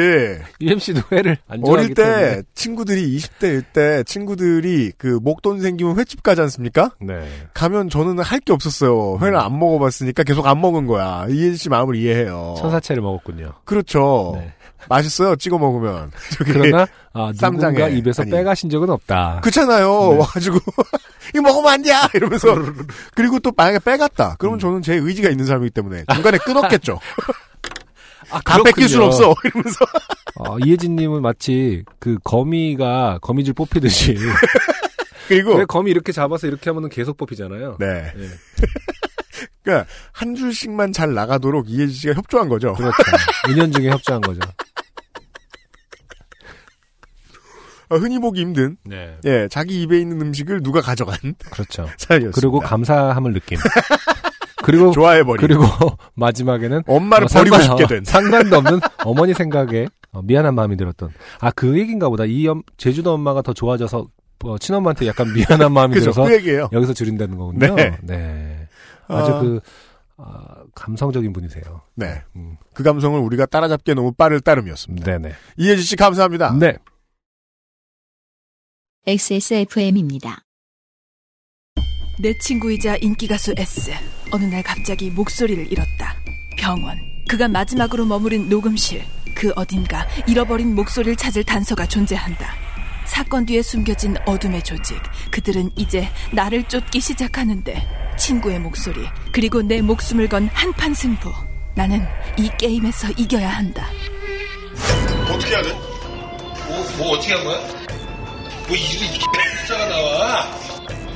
[0.62, 2.42] UMC도 회를 안 어릴 때, 때문에.
[2.54, 6.90] 친구들이, 20대일 때, 친구들이 그 목돈 생기면 횟집 가지 않습니까?
[7.00, 7.28] 네.
[7.52, 9.18] 가면 저는 할 게 없었어요.
[9.22, 11.26] 회를 안 먹어봤으니까 계속 안 먹은 거야.
[11.30, 12.54] 이혜지 씨 마음을 이해해요.
[12.58, 13.52] 천사채를 먹었군요.
[13.64, 14.32] 그렇죠.
[14.38, 14.52] 네.
[14.88, 16.10] 맛있어요, 찍어 먹으면.
[16.44, 17.96] 그러나 아, 누군가 쌈장에.
[17.96, 18.30] 입에서 아니.
[18.30, 19.40] 빼가신 적은 없다.
[19.42, 20.10] 그렇잖아요.
[20.12, 20.16] 네.
[20.18, 20.58] 와가지고
[21.34, 21.90] 이거 먹으면 안 돼!
[22.14, 22.54] 이러면서
[23.14, 24.36] 그리고 또 만약에 빼갔다.
[24.38, 26.98] 그러면 저는 제 의지가 있는 사람이기 때문에 중간에 끊었겠죠.
[28.30, 29.34] 아, 다 뺏길 순 없어.
[29.44, 29.84] 이러면서
[30.36, 34.16] 어, 이혜진님은 마치 그 거미가 거미줄 뽑히듯이
[35.28, 37.76] 그리고 왜 거미 이렇게 잡아서 이렇게 하면은 계속 뽑히잖아요.
[37.78, 38.28] 네, 예,
[39.62, 42.74] 그러니까 한 줄씩만 잘 나가도록 이혜지 씨가 협조한 거죠.
[42.74, 42.96] 그렇죠.
[43.48, 44.40] 은연중에 협조한 거죠.
[44.40, 44.52] 어,
[47.98, 51.16] 흔히 보기 힘든 네, 예 자기 입에 있는 음식을 누가 가져간
[51.50, 51.88] 그렇죠.
[51.98, 52.32] 사연이었습니다.
[52.40, 53.58] 그리고 감사함을 느낀.
[54.62, 55.64] 그리고 좋아해버린 그리고
[56.14, 58.04] 마지막에는 엄마를 어, 버리고 상관- 싶게 어, 된.
[58.04, 61.10] 상관도 없는 어머니 생각에 어, 미안한 마음이 들었던.
[61.40, 62.24] 아그 얘기인가 보다.
[62.24, 64.06] 이 엄- 제주도 엄마가 더 좋아져서
[64.44, 66.12] 어, 친엄마한테 약간 미안한 마음이 그죠?
[66.12, 66.68] 들어서 그.
[66.72, 67.74] 여기서 줄인다는 거군요.
[67.74, 67.96] 네.
[68.02, 68.68] 네.
[69.08, 69.40] 아주 아.
[69.40, 69.60] 그
[70.16, 70.44] 아,
[70.74, 71.62] 감성적인 분이세요.
[71.96, 72.56] 네, 음.
[72.72, 75.04] 그 감성을 우리가 따라잡기에 너무 빠를 따름이었습니다.
[75.04, 75.34] 네네.
[75.56, 76.54] 이혜지 씨 감사합니다.
[76.58, 76.76] 네.
[79.06, 80.38] XSFM입니다.
[82.18, 83.90] 내 친구이자 인기가수 S.
[84.30, 86.16] 어느 날 갑자기 목소리를 잃었다.
[86.56, 86.98] 병원.
[87.28, 89.04] 그가 마지막으로 머무른 녹음실.
[89.34, 92.54] 그 어딘가 잃어버린 목소리를 찾을 단서가 존재한다.
[93.04, 94.96] 사건 뒤에 숨겨진 어둠의 조직.
[95.30, 97.86] 그들은 이제 나를 쫓기 시작하는데
[98.18, 101.30] 친구의 목소리, 그리고 내 목숨을 건 한판 승부.
[101.74, 102.00] 나는
[102.38, 103.86] 이 게임에서 이겨야 한다.
[105.30, 105.72] 어떻게 해야 돼?
[106.68, 107.83] 뭐, 뭐 어떻게 한 거야?
[108.66, 110.50] 뭐 이리 이렇게 숫자가 나와?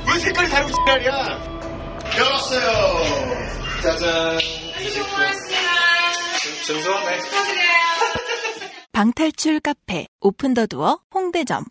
[0.07, 1.11] 왜 색깔이 다르고 색깔이야?
[2.17, 3.29] 열었어요.
[3.81, 4.39] 짜잔.
[6.65, 7.17] 죄송하네.
[8.91, 11.63] 방탈출 카페 오픈 더 두어 홍대점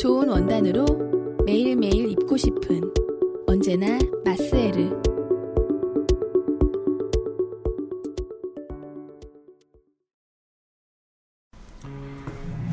[0.00, 0.84] 좋은 원단으로
[1.44, 2.80] 매일매일 입고 싶은
[3.46, 5.11] 언제나 마스에르.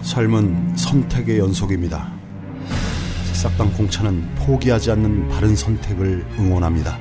[0.10, 2.12] 삶은 선택의 연속입니다.
[3.28, 6.98] 새싹당 공차는 포기하지 않는 바른 선택을 응원합니다.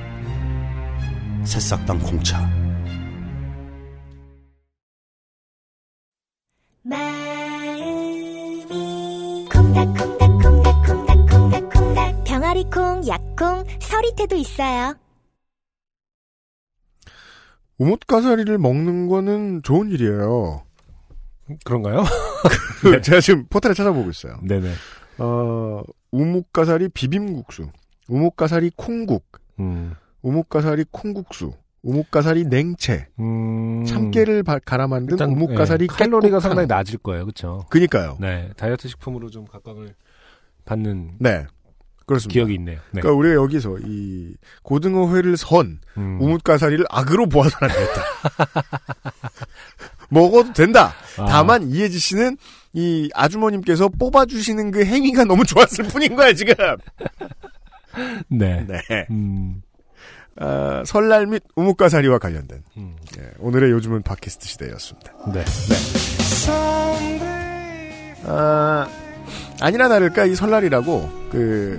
[1.43, 2.47] 새싹당 공차.
[6.83, 8.67] 마음이
[9.51, 14.93] 콩닥콩닥콩닥콩닥콩닥 병아리콩, 약콩, 서리태도 있어요.
[17.79, 20.61] 우뭇가사리를 먹는 거는 좋은 일이에요.
[21.65, 22.03] 그런가요?
[22.81, 24.39] 그 제가 지금 포털에 찾아보고 있어요.
[24.43, 24.71] 네네.
[25.19, 27.69] 어, 우뭇가사리 비빔국수,
[28.07, 29.25] 우뭇가사리 콩국,
[29.59, 29.93] 음.
[30.21, 31.51] 우뭇가사리 콩국수,
[31.83, 33.85] 우뭇가사리 냉채, 음.
[33.85, 36.39] 참깨를 바- 갈아 만든 일단, 우뭇가사리 예, 칼로리가.
[36.39, 37.23] 상당히 낮을 거예요.
[37.25, 37.65] 그렇죠?
[37.69, 38.17] 그니까요.
[38.19, 38.49] 네.
[38.57, 39.93] 다이어트 식품으로 좀 각광을
[40.65, 41.45] 받는 네.
[42.09, 42.33] 그렇습니다.
[42.33, 42.79] 기억이 있네요.
[42.91, 43.01] 네.
[43.01, 44.33] 그러니까 우리가 여기서 이
[44.63, 46.17] 고등어회를 선 음.
[46.19, 48.03] 우뭇가사리를 악으로 보아서는 안 되겠다.
[50.09, 50.95] 먹어도 된다.
[51.17, 51.25] 아.
[51.27, 52.37] 다만 이혜지 씨는
[52.73, 56.55] 이 아주머님께서 뽑아주시는 그 행위가 너무 좋았을 뿐인 거야 지금.
[58.27, 58.65] 네.
[58.67, 58.79] 네.
[59.11, 59.61] 음.
[60.37, 62.95] 아, 설날 및 우뭇가사리와 관련된 음.
[63.19, 65.13] 예, 오늘의 요즘은 팟캐스트 시대였습니다.
[65.31, 65.45] 네.
[68.25, 68.87] 아,
[69.59, 71.77] 아니나 다를까 이 설날이라고 그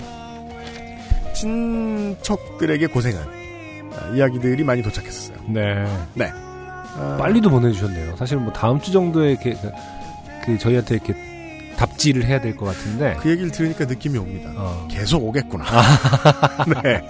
[1.40, 3.28] 친척들에게 고생한
[3.94, 5.38] 아, 이야기들이 많이 도착했었어요.
[5.48, 5.84] 네.
[6.14, 6.30] 네.
[6.32, 8.16] 아, 빨리도 보내주셨네요.
[8.16, 9.70] 사실 뭐 다음 주 정도에 이렇게 그,
[10.44, 11.14] 그 저희한테 이렇게
[11.76, 13.16] 답지를 해야 될 것 같은데.
[13.20, 14.50] 그 얘기를 들으니까 느낌이 옵니다.
[14.56, 14.86] 어.
[14.90, 15.64] 계속 오겠구나.
[16.82, 17.02] 네.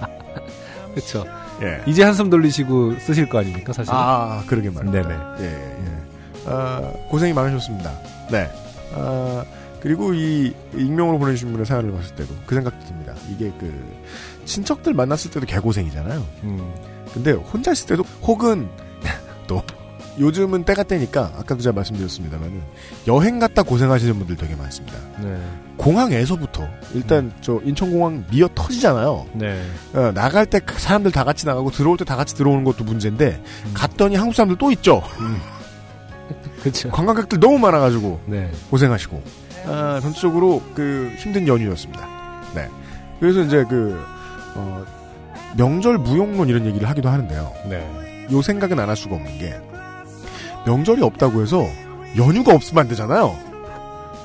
[0.95, 1.25] 그렇죠.
[1.61, 1.81] 예.
[1.85, 3.93] 이제 한숨 돌리시고 쓰실 거 아닙니까, 사실?
[3.93, 5.07] 아, 그러게 말입니다.
[5.07, 5.19] 네네.
[5.41, 6.47] 예, 예, 예.
[6.47, 7.91] 아, 고생이 많으셨습니다.
[8.31, 8.49] 네.
[8.95, 9.43] 아,
[9.81, 13.13] 그리고 이 익명으로 보내주신 분의 사연을 봤을 때도 그 생각도 듭니다.
[13.29, 13.73] 이게 그
[14.45, 16.25] 친척들 만났을 때도 개고생이잖아요.
[16.43, 16.73] 음.
[17.13, 18.69] 근데 혼자 있을 때도 혹은
[19.47, 19.61] 또
[20.19, 22.61] 요즘은 때가 때니까 아까도 제가 말씀드렸습니다만은
[23.07, 24.97] 여행 갔다 고생하시는 분들 되게 많습니다.
[25.21, 25.41] 네.
[25.77, 29.25] 공항에서부터 일단 저 인천공항 미어 터지잖아요.
[29.33, 29.65] 네.
[29.93, 33.41] 어, 나갈 때 사람들 다 같이 나가고 들어올 때 다 같이 들어오는 것도 문제인데
[33.73, 35.01] 갔더니 한국 사람들 또 있죠.
[36.61, 36.91] 그렇죠.
[36.91, 38.51] 관광객들 너무 많아가지고 네.
[38.69, 39.23] 고생하시고
[39.65, 42.07] 아, 전체적으로 그 힘든 연휴였습니다.
[42.55, 42.67] 네.
[43.19, 43.99] 그래서 이제 그
[44.55, 44.83] 어,
[45.57, 47.51] 명절 무용론 이런 얘기를 하기도 하는데요.
[47.69, 48.27] 네.
[48.31, 49.53] 요 생각은 안 할 수가 없는 게
[50.65, 51.67] 명절이 없다고 해서
[52.17, 53.35] 연휴가 없으면 안 되잖아요.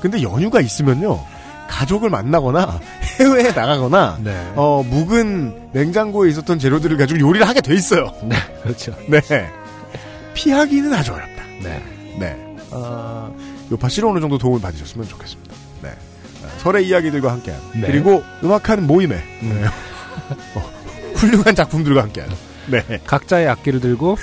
[0.01, 1.19] 근데 연휴가 있으면요
[1.67, 2.79] 가족을 만나거나
[3.19, 4.53] 해외에 나가거나 네.
[4.55, 8.11] 어 묵은 냉장고에 있었던 재료들을 가지고 요리를 하게 돼 있어요.
[8.23, 8.35] 네.
[8.63, 8.93] 그렇죠.
[9.07, 9.19] 네
[10.33, 11.43] 피하기는 아주 어렵다.
[11.63, 11.81] 네.
[12.19, 12.55] 네.
[12.71, 13.29] 아,
[13.71, 15.53] 요파 씨로 어느 정도 도움을 받으셨으면 좋겠습니다.
[15.81, 15.89] 네.
[15.89, 17.87] 아, 설의 이야기들과 함께한 네.
[17.87, 19.61] 그리고 음악하는 모임에 음.
[19.61, 19.67] 네.
[20.55, 20.71] 어,
[21.15, 22.29] 훌륭한 작품들과 함께한
[22.67, 23.01] 네.
[23.05, 24.17] 각자의 악기를 들고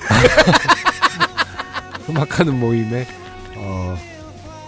[2.09, 3.07] 음악하는 모임에
[3.57, 3.97] 어,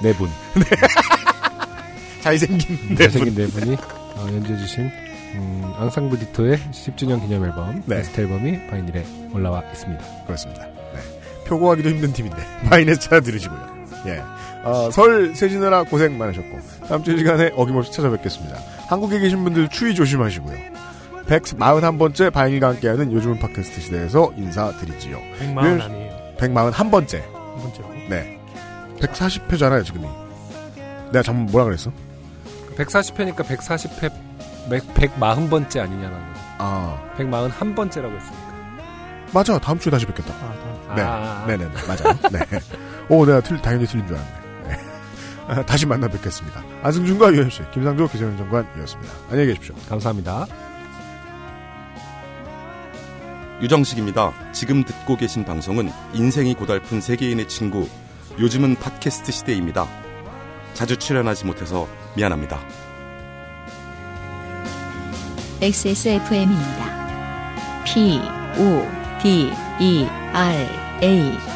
[0.02, 0.28] 네 분.
[2.22, 4.90] 잘생긴 네 잘생긴 네 분이 어, 연주해 주신
[5.34, 7.96] 음, 앙상블 디토의 10주년 기념 앨범 네.
[7.96, 10.04] 베스트 앨범이 바이닐에 올라와 있습니다.
[10.26, 10.64] 그렇습니다.
[10.64, 11.44] 네.
[11.46, 12.36] 표고하기도 힘든 팀인데
[12.68, 13.76] 바인에서 찾아들으시고요.
[14.06, 14.22] 예.
[14.64, 16.58] 어, 설 세지느라 고생 많으셨고
[16.88, 18.58] 다음 주이 시간에 어김없이 찾아뵙겠습니다.
[18.88, 20.56] 한국에 계신 분들 추위 조심하시고요.
[21.26, 25.20] 141번째 바인일과 함께하는 요즘은 팟캐스트 시대에서 인사드리지요.
[25.40, 26.16] 100만 아니에요.
[26.38, 26.72] 141번째.
[26.72, 27.88] 한 번째로.
[28.08, 28.38] 네.
[29.00, 30.06] 140회잖아요, 지금이.
[31.12, 31.90] 내가 잠 뭐라 그랬어?
[32.76, 34.10] 140회니까 140회
[34.68, 38.46] 140번째 아니냐라는 아, 141번째라고 했으니까.
[39.32, 39.58] 맞아.
[39.58, 40.32] 다음 주에 다시 뵙겠다.
[40.34, 40.54] 아,
[40.88, 40.94] 다.
[40.94, 41.02] 네.
[41.02, 41.70] 아, 네네네.
[41.86, 42.16] 맞아요.
[42.30, 42.58] 네.
[43.08, 44.35] 오, 내가 틀, 당연히 틀린 줄 알았네.
[45.48, 45.54] 네.
[45.54, 46.62] 아, 다시 만나 뵙겠습니다.
[46.82, 49.12] 안승준과 유현씨, 김상조 기자연정관이었습니다.
[49.30, 49.74] 안녕히 계십시오.
[49.88, 50.46] 감사합니다.
[53.62, 54.52] 유정식입니다.
[54.52, 57.88] 지금 듣고 계신 방송은 인생이 고달픈 세계인의 친구,
[58.38, 59.88] 요즘은 팟캐스트 시대입니다.
[60.74, 62.60] 자주 출연하지 못해서 미안합니다.
[65.62, 66.96] XSFM입니다.
[67.86, 68.20] P,
[68.58, 68.86] O,
[69.22, 69.50] D,
[69.80, 70.68] E, R,
[71.02, 71.55] A.